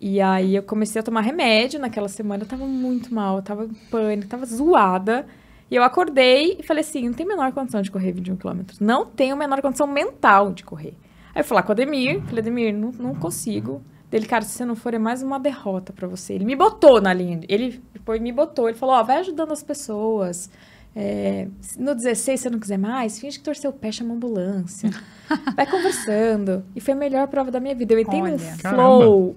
[0.00, 2.44] E aí eu comecei a tomar remédio naquela semana.
[2.44, 5.26] Eu tava muito mal, eu tava em pânico, tava zoada.
[5.70, 8.78] E eu acordei e falei assim: não tem a menor condição de correr 21 quilômetros.
[8.80, 10.94] Não tenho a menor condição mental de correr.
[11.34, 13.82] Aí eu fui lá com o Ademir, falei, Ademir, não, não consigo.
[14.12, 16.34] Dele, cara, se você não for, é mais uma derrota pra você.
[16.34, 17.40] Ele me botou na linha.
[17.48, 18.68] Ele depois me botou.
[18.68, 20.50] Ele falou: Ó, vai ajudando as pessoas.
[20.94, 21.48] É,
[21.78, 24.90] no 16, se você não quiser mais, finge que torceu o pé, chama a ambulância.
[25.56, 26.62] Vai conversando.
[26.76, 27.94] E foi a melhor prova da minha vida.
[27.94, 28.38] Eu entrei num Olha.
[28.38, 29.36] flow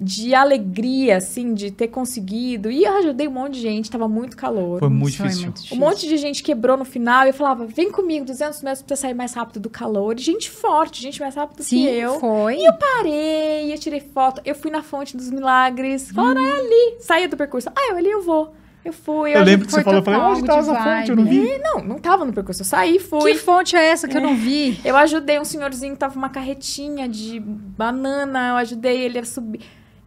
[0.00, 2.70] de alegria, assim, de ter conseguido.
[2.70, 4.78] E eu ajudei um monte de gente, tava muito calor.
[4.78, 5.42] Foi muito é difícil.
[5.42, 5.76] muito Um difícil.
[5.78, 9.02] monte de gente quebrou no final e eu falava, vem comigo, 200 metros pra você
[9.02, 10.18] sair mais rápido do calor.
[10.18, 12.18] E gente forte, gente mais rápido Sim, que eu.
[12.18, 12.56] foi.
[12.56, 14.40] E eu parei, eu tirei foto.
[14.44, 16.10] Eu fui na fonte dos milagres.
[16.10, 16.96] Falaram, é ali.
[17.00, 17.68] Saía do percurso.
[17.76, 18.54] Ah, eu ali eu vou.
[18.82, 19.36] Eu fui.
[19.36, 21.10] Eu lembro que você falou, eu falei, onde tá essa fonte?
[21.10, 21.36] Eu não vi.
[21.40, 22.62] E não, não tava no percurso.
[22.62, 23.32] Eu saí, fui.
[23.34, 24.80] Que fonte é essa que eu não vi?
[24.82, 28.48] Eu ajudei um senhorzinho que tava com uma carretinha de banana.
[28.52, 29.60] Eu ajudei ele a subir.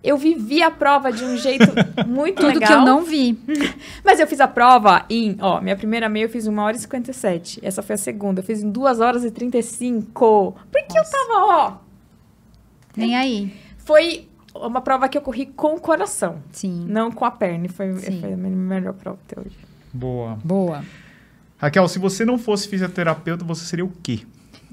[0.03, 1.65] Eu vivi a prova de um jeito
[2.05, 2.67] muito Tudo legal.
[2.67, 3.39] que eu não vi.
[4.03, 6.75] Mas eu fiz a prova em, ó, minha primeira meia eu fiz em 1 hora
[6.75, 7.59] e 57.
[7.63, 8.41] Essa foi a segunda.
[8.41, 10.55] Eu fiz em 2 horas e 35.
[10.71, 11.73] Porque eu tava, ó.
[12.97, 13.53] Nem aí.
[13.77, 16.85] Foi uma prova que eu corri com o coração, Sim.
[16.87, 17.67] não com a perna.
[17.69, 19.57] Foi, foi a minha melhor prova até hoje.
[19.93, 20.37] Boa.
[20.43, 20.83] Boa.
[21.57, 24.21] Raquel, se você não fosse fisioterapeuta, você seria o quê?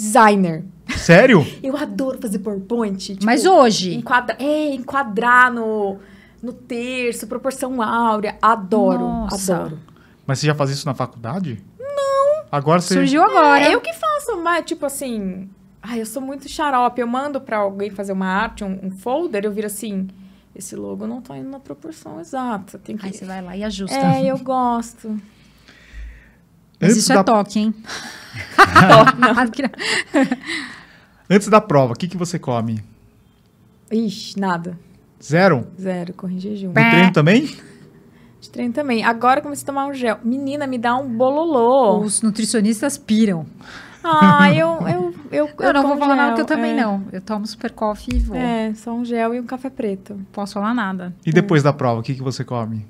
[0.01, 0.65] Designer.
[0.97, 1.47] Sério?
[1.63, 2.97] Eu adoro fazer PowerPoint.
[2.97, 5.99] tipo, Mas hoje, Enquadra, é, enquadrar no,
[6.43, 8.39] no terço, proporção áurea.
[8.41, 9.57] Adoro, Nossa.
[9.57, 9.79] adoro.
[10.27, 11.63] Mas você já faz isso na faculdade?
[11.79, 12.45] Não.
[12.51, 12.95] Agora você...
[12.95, 13.65] surgiu agora.
[13.65, 15.51] É, eu que faço, mas tipo assim.
[15.83, 17.01] Ai, eu sou muito xarope.
[17.01, 20.09] Eu mando pra alguém fazer uma arte, um, um folder, eu viro assim.
[20.55, 22.79] Esse logo não tá indo na proporção exata.
[22.79, 23.07] Tem que.
[23.07, 23.97] Aí você vai lá e ajusta.
[23.97, 25.21] É, eu gosto.
[26.81, 27.75] Mas Antes isso da, é toque, hein?
[31.29, 32.83] antes da prova, o que, que você come?
[33.93, 34.79] Ixi, nada.
[35.23, 35.67] Zero?
[35.79, 36.69] Zero, corri em jejum.
[36.69, 37.55] No treino também?
[38.41, 39.05] De treino também.
[39.05, 40.19] Agora eu comecei a tomar um gel.
[40.25, 42.01] Menina, me dá um bololô.
[42.01, 43.45] Os nutricionistas piram.
[44.03, 44.79] Ah, eu.
[44.89, 46.81] Eu, eu, Eu, não vou falar nada que eu também é.
[46.81, 47.05] não.
[47.13, 48.35] Eu tomo super coffee e vou.
[48.35, 50.19] É, só um gel e um café preto.
[50.33, 51.15] Posso falar nada.
[51.27, 52.87] E depois da prova, o que, que você come?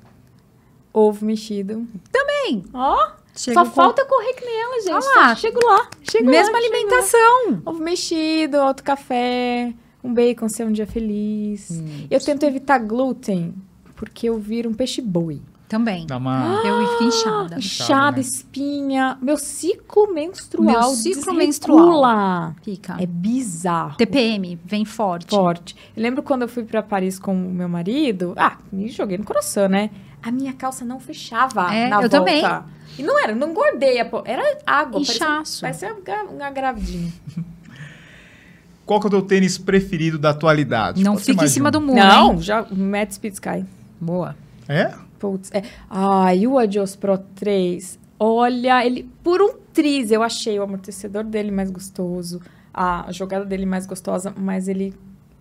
[0.93, 1.85] Ovo mexido.
[2.11, 2.63] Também.
[2.73, 4.91] Ó, Chego só com- falta correr que nem ela, gente.
[5.07, 5.35] Olha lá.
[5.35, 5.87] Chego lá.
[6.09, 7.51] Chego Mesma lá, chego alimentação.
[7.51, 7.61] lá.
[7.65, 11.69] Ovo mexido, outro café, um bacon, ser um dia feliz.
[11.71, 12.07] Hum.
[12.09, 13.53] Eu tento evitar glúten,
[13.95, 15.41] porque eu viro um peixe boi.
[15.69, 16.05] Também.
[16.05, 16.61] Dá uma...
[16.65, 17.57] Eu fico inchada.
[17.57, 18.21] Inchada, né?
[18.21, 19.17] espinha.
[19.21, 22.53] Meu ciclo menstrual Meu ciclo desregula.
[22.61, 22.97] Fica.
[23.01, 23.95] É bizarro.
[23.95, 25.29] TPM, vem forte.
[25.29, 25.73] forte.
[25.95, 28.33] Eu lembro quando eu fui pra Paris com o meu marido.
[28.35, 29.89] Ah, me joguei no coração, né?
[30.21, 32.17] A minha calça não fechava É, na eu volta.
[32.19, 32.43] também.
[32.97, 33.97] E não era, não engordei.
[33.97, 34.99] Era água.
[35.01, 35.61] Inchaço.
[35.61, 37.11] Parecia, parecia uma gra- uma gravidinha.
[38.85, 41.01] Qual que é o teu tênis preferido da atualidade?
[41.03, 41.71] Não Pode fica em cima um.
[41.71, 42.41] do muro, não, hein?
[42.41, 43.65] já Matt Speed Sky.
[43.99, 44.35] Boa.
[44.67, 44.91] É?
[45.19, 45.63] Putz, é.
[45.89, 47.99] Ai, o Adios Pro 3.
[48.19, 52.41] Olha, ele por um triz eu achei o amortecedor dele mais gostoso,
[52.73, 54.93] a jogada dele mais gostosa, mas ele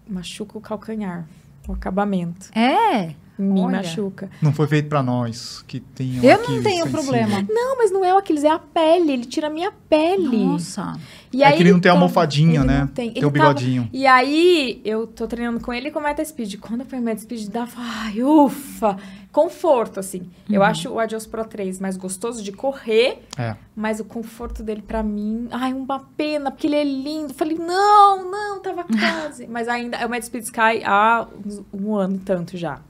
[0.09, 1.27] machuca o calcanhar,
[1.69, 2.51] o acabamento.
[2.57, 3.15] É.
[3.41, 3.79] Me Olha.
[3.79, 4.31] machuca.
[4.43, 6.91] Não foi feito pra nós, que tem Eu não tenho sensível.
[7.03, 7.47] problema.
[7.49, 9.13] Não, mas não é o Aquiles, é a pele.
[9.13, 10.45] Ele tira a minha pele.
[10.45, 10.93] Nossa.
[11.33, 12.81] E É aí que ele não tem tava- almofadinha, ele né?
[12.81, 13.13] Não tem.
[13.13, 13.83] Tem o bigodinho.
[13.85, 16.57] tava- E aí, eu tô treinando com ele com o Meta Speed.
[16.61, 18.97] Quando eu fui Meta Speed, dava, ai, ufa,
[19.31, 20.29] conforto, assim.
[20.51, 23.55] Eu acho o Adios Pro 3 mais gostoso de correr, É.
[23.77, 27.33] mas o conforto dele pra mim, ai, uma pena, porque ele é lindo.
[27.33, 29.47] Falei, não, não, tava quase.
[29.47, 31.27] mas ainda, é o Meta Speed Sky há
[31.73, 32.81] um ano e tanto já.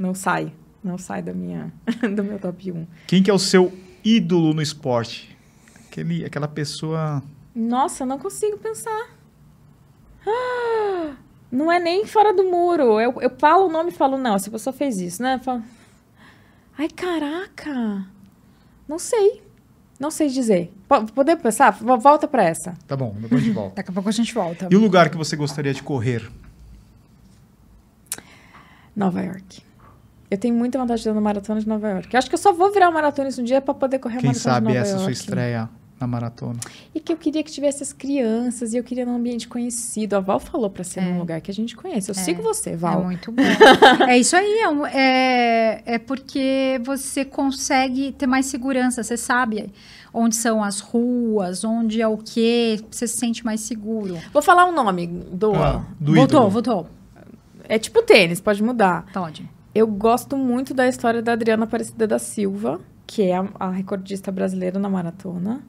[0.00, 0.52] Não sai.
[0.82, 1.70] Não sai da minha,
[2.16, 2.86] do meu top 1.
[3.06, 3.70] Quem que é o seu
[4.02, 5.36] ídolo no esporte?
[5.86, 7.22] Aquele, aquela pessoa...
[7.54, 9.10] Nossa, eu não consigo pensar.
[10.26, 11.12] Ah,
[11.52, 12.98] Não é nem fora do muro.
[12.98, 15.34] Eu, eu falo o nome e falo, não, essa pessoa fez isso, né?
[15.34, 15.62] Eu falo,
[16.78, 18.06] Ai, caraca.
[18.88, 19.42] Não sei.
[19.98, 20.72] Não sei dizer.
[20.88, 21.72] Po- Poder pensar?
[21.72, 22.74] Vo- Volta pra essa.
[22.86, 23.74] Tá bom, depois a gente volta.
[23.76, 24.68] Daqui a pouco a gente volta.
[24.70, 26.26] E o lugar que você gostaria de correr?
[28.96, 29.62] Nova York.
[30.30, 32.08] Eu tenho muita vontade de ir na maratona de Nova York.
[32.12, 34.28] Eu acho que eu só vou virar maratonista um dia pra poder correr a Quem
[34.28, 35.02] maratona sabe de Nova essa York.
[35.04, 36.58] sua estreia na maratona.
[36.94, 40.14] E que eu queria que tivesse as crianças e eu queria num ambiente conhecido.
[40.14, 42.08] A Val falou pra ser num lugar que a gente conhece.
[42.10, 43.02] Eu sigo você, É Val.
[43.04, 43.42] muito bom.
[44.08, 44.60] é isso aí,
[44.94, 49.72] é, é, é porque você consegue ter mais segurança, você sabe
[50.14, 54.16] onde são as ruas, onde é o quê, você se sente mais seguro.
[54.32, 55.54] Vou falar um nome do.
[55.54, 56.50] Ah, do voltou, ídolo.
[56.50, 56.88] voltou.
[57.68, 59.04] É tipo tênis, pode mudar.
[59.12, 59.46] Todd.
[59.74, 64.32] Eu gosto muito da história da Adriana Aparecida da Silva, que é a, a recordista
[64.32, 65.62] brasileira na maratona.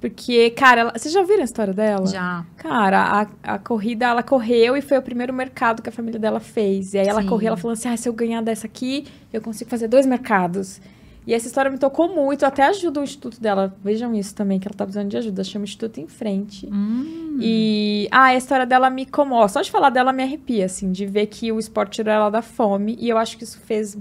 [0.00, 2.06] Porque, cara, ela, vocês já ouviram a história dela?
[2.06, 2.46] Já.
[2.56, 6.40] Cara, a, a corrida, ela correu e foi o primeiro mercado que a família dela
[6.40, 6.94] fez.
[6.94, 7.28] E aí ela Sim.
[7.28, 10.80] correu, ela falou assim: ah, se eu ganhar dessa aqui, eu consigo fazer dois mercados.
[11.26, 13.74] E essa história me tocou muito, eu até ajudo o instituto dela.
[13.84, 15.44] Vejam isso também, que ela tá precisando de ajuda.
[15.44, 16.66] Chama Instituto em Frente.
[16.66, 19.52] Hum, E ah, a história dela me comove.
[19.52, 22.42] Só de falar dela me arrepia, assim, de ver que o esporte tirou ela da
[22.42, 22.96] fome.
[22.98, 23.96] E eu acho que isso fez.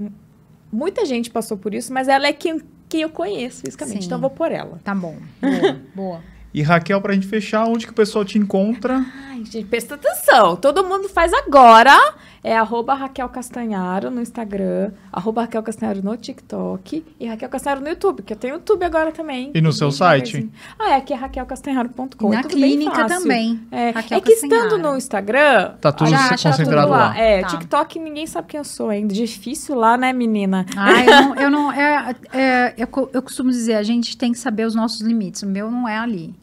[0.72, 4.00] Muita gente passou por isso, mas ela é quem, quem eu conheço fisicamente.
[4.02, 4.06] Sim.
[4.06, 4.80] Então eu vou por ela.
[4.84, 5.18] tá bom.
[5.42, 6.22] Boa, boa.
[6.52, 9.06] E Raquel, pra gente fechar, onde que o pessoal te encontra?
[9.30, 10.56] Ai, gente, presta atenção.
[10.56, 11.96] Todo mundo faz agora.
[12.44, 17.90] É arroba Raquel Castanharo no Instagram, arroba Raquel Castanharo no TikTok e Raquel Castanharo no
[17.90, 19.52] YouTube, que eu tenho YouTube agora também.
[19.54, 20.32] E no seu site?
[20.34, 20.54] devagarzinho.
[20.80, 22.32] Ah, é aqui é raquelcastanharo.com.
[22.34, 23.60] E é na bem clínica também.
[23.72, 27.18] É, Raquel é que estando no Instagram, Tá tudo já se acha concentrado tudo lá.
[27.18, 27.48] É, Tá.
[27.48, 29.14] TikTok ninguém sabe quem eu sou ainda.
[29.14, 30.66] Difícil lá, né, menina?
[30.78, 31.36] Ah, eu não.
[31.36, 35.02] Eu, não é, é, eu, eu costumo dizer, a gente tem que saber os nossos
[35.02, 35.44] limites.
[35.44, 36.34] O meu não é ali.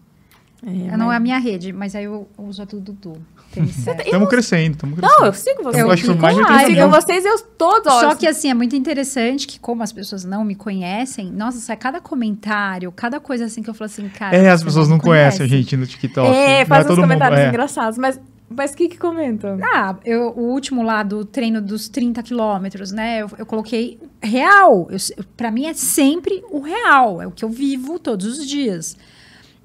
[0.67, 3.19] É, Não é a mas- minha rede, mas aí eu uso a do Dudu.
[3.61, 5.19] Estamos crescendo, estamos crescendo.
[5.21, 5.83] Não, eu sigo vocês.
[5.85, 7.93] Eu acho que fico mais de lá, 80 Eu eu- sigo vocês e eu todos.
[7.93, 11.77] Só que assim, é muito interessante que, como as pessoas não me conhecem, nossa, sai
[11.77, 14.37] cada comentário, cada coisa assim que eu falo assim, cara.
[14.37, 16.29] É, as pessoas não conhecem a gente no TikTok.
[16.35, 17.49] É, Não faz uns todo mundo- comentários é.
[17.49, 17.99] engraçados.
[17.99, 19.59] Mas mas o que que comentam?
[19.61, 23.19] Ah, eu, o último lá do treino dos 30 quilômetros, né?
[23.23, 24.89] Eu, eu coloquei real.
[24.89, 27.21] Eu, pra mim é sempre o real.
[27.21, 28.97] É o que eu vivo todos os dias.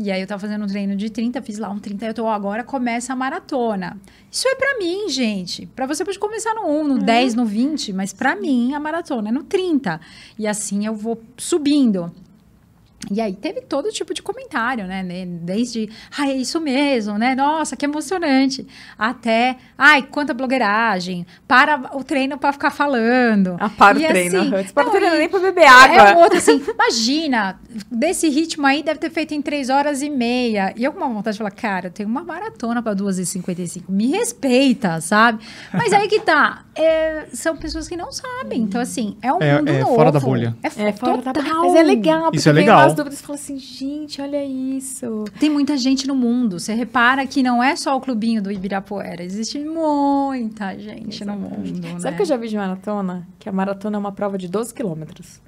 [0.03, 2.27] E aí eu tava fazendo um treino de 30, fiz lá um 30, eu tô
[2.27, 3.95] agora começa a maratona.
[4.31, 5.67] Isso é pra mim, gente.
[5.67, 9.29] Pra você pode começar no 1, no 10, no 20, mas pra mim a maratona
[9.29, 10.01] é no 30.
[10.39, 12.11] E assim eu vou subindo.
[13.09, 15.01] E aí teve todo tipo de comentário, né?
[15.01, 15.25] né?
[15.25, 17.33] Desde, ai, é isso mesmo, né?
[17.35, 18.65] Nossa, que emocionante.
[18.97, 21.25] Até, ai, quanta blogueiragem.
[21.47, 23.57] Para o treino para ficar falando.
[23.59, 24.55] Ah, para E o treino.
[24.55, 25.95] assim, para o treino e- nem pra beber água.
[26.09, 27.59] É um outro assim, imagina,
[27.91, 30.73] desse ritmo aí deve ter feito em 3 horas e meia.
[30.77, 34.07] E eu com uma vontade de falar, cara, eu tenho uma maratona para 2h55, me
[34.11, 35.43] respeita, sabe?
[35.73, 38.61] Mas aí que tá, é, são pessoas que não sabem.
[38.61, 39.95] Então, assim, é um É- mundo é novo.
[39.95, 40.55] fora da bolha.
[40.63, 41.61] É, É, fora da total.
[41.61, 42.90] Mas é legal, porque Isso é legal.
[42.91, 45.25] Umas dúvidas e fala assim, gente, olha isso.
[45.39, 46.59] Tem muita gente no mundo.
[46.59, 49.23] Você repara que não é só o clubinho do Ibirapuera.
[49.23, 51.81] Existe muita gente no mundo.
[51.99, 52.11] Sabe né?
[52.11, 53.27] o que eu já vi de maratona?
[53.39, 55.39] Que a maratona é uma prova de 12 quilômetros.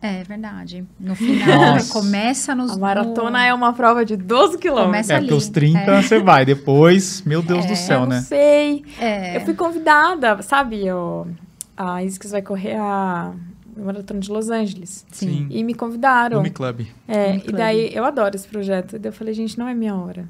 [0.00, 0.84] É verdade.
[0.98, 2.72] No final, começa nos.
[2.72, 4.86] A maratona é uma prova de 12 quilômetros.
[4.90, 5.26] Começa É, ali.
[5.28, 6.02] porque os 30 É.
[6.02, 6.44] você vai.
[6.44, 8.20] Depois, meu Deus do Eu céu, não né?
[8.22, 8.84] sei.
[8.98, 9.36] É.
[9.36, 10.84] Eu fui convidada, sabe?
[10.84, 11.28] Eu,
[11.76, 13.32] a Isis vai correr a
[13.76, 15.04] maratona de Los Angeles.
[15.12, 15.46] Sim.
[15.50, 16.38] E me convidaram.
[16.38, 16.86] Lumi Club.
[17.08, 17.56] É, Lumi e Club.
[17.56, 18.96] daí eu adoro esse projeto.
[18.96, 20.28] E daí eu falei, gente, não é minha hora.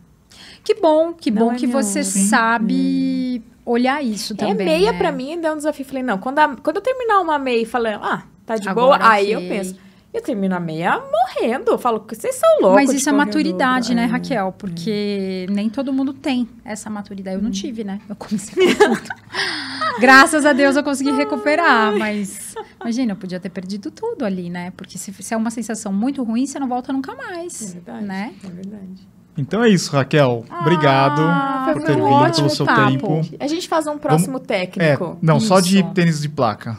[0.65, 2.03] Que bom, que Não bom é que você.
[2.05, 2.27] Sim.
[2.29, 4.53] sabe olhar isso também.
[4.55, 4.99] é meia né?
[4.99, 5.85] pra mim ainda é um desafio.
[5.85, 8.99] Falei, não, quando, a- quando eu terminar uma meia e falar, ah, tá de Agora,
[8.99, 9.77] boa, aí eu penso.
[10.13, 11.71] Eu termino a meia morrendo.
[11.71, 12.85] Eu falo que vocês são loucos.
[12.85, 14.07] Mas isso é maturidade, né, É.
[14.07, 14.53] Raquel?
[14.59, 17.37] Porque nem todo mundo tem essa maturidade.
[17.37, 17.41] Hum.
[17.41, 17.99] Eu não tive, né?
[18.09, 19.09] Eu comecei com tudo.
[20.01, 24.71] Graças a Deus eu consegui recuperar, mas imagina, eu podia ter perdido tudo ali, né?
[24.77, 28.05] Porque se, se é uma sensação muito ruim, você não volta nunca É mais, verdade.
[28.07, 28.35] né?
[28.45, 29.09] É verdade.
[29.37, 30.45] Então é isso, Raquel.
[30.61, 32.91] Obrigado Ah, por foi ter um vindo, ótimo pelo seu papo.
[32.91, 33.21] tempo.
[33.41, 35.17] A gente faz um próximo É, técnico.
[35.23, 35.91] não, só de Isso.
[35.95, 36.77] tênis de placa.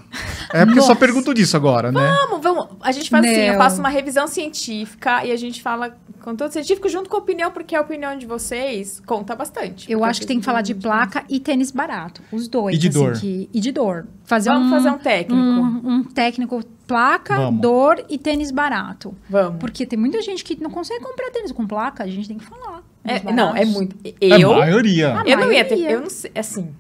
[0.54, 2.16] É porque eu só pergunto disso agora, né?
[2.30, 2.68] Vamos, vamos.
[2.82, 3.60] A gente faz assim, eu Não.
[3.60, 7.76] faço uma revisão científica e a gente fala conteúdo científico junto com a opinião, porque
[7.76, 9.92] a opinião de vocês conta bastante.
[9.92, 12.22] Eu acho que tem que falar de placa e tênis barato.
[12.32, 12.76] Os dois.
[12.76, 13.14] E de assim, dor.
[13.20, 14.06] que- e de dor.
[14.26, 15.36] Fazer Vamos um, fazer um técnico.
[15.42, 17.62] um, um técnico placa, Vamos.
[17.62, 19.16] dor e tênis barato.
[19.30, 19.60] Vamos.
[19.60, 22.46] Porque tem muita gente que não consegue comprar tênis com placa, a gente tem que
[22.46, 22.84] falar.
[23.04, 23.96] É, não, é muito.
[24.06, 25.18] A Eu, maioria.
[25.20, 25.76] Ah, eu não ia ter.
[25.76, 25.92] maioria.
[25.96, 26.32] Eu não sei.
[26.36, 26.74] Assim,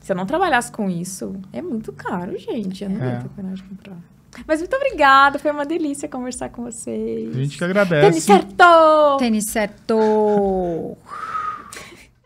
[0.00, 2.84] se eu não trabalhasse com isso, é muito caro, gente.
[2.84, 3.08] Eu não É.
[3.14, 3.96] ia ter coragem de comprar.
[4.46, 7.30] Mas muito obrigada, foi uma delícia conversar com vocês.
[7.34, 8.20] A gente que Tênis agradece.
[8.20, 9.16] certo!
[9.18, 10.96] Tênis certo.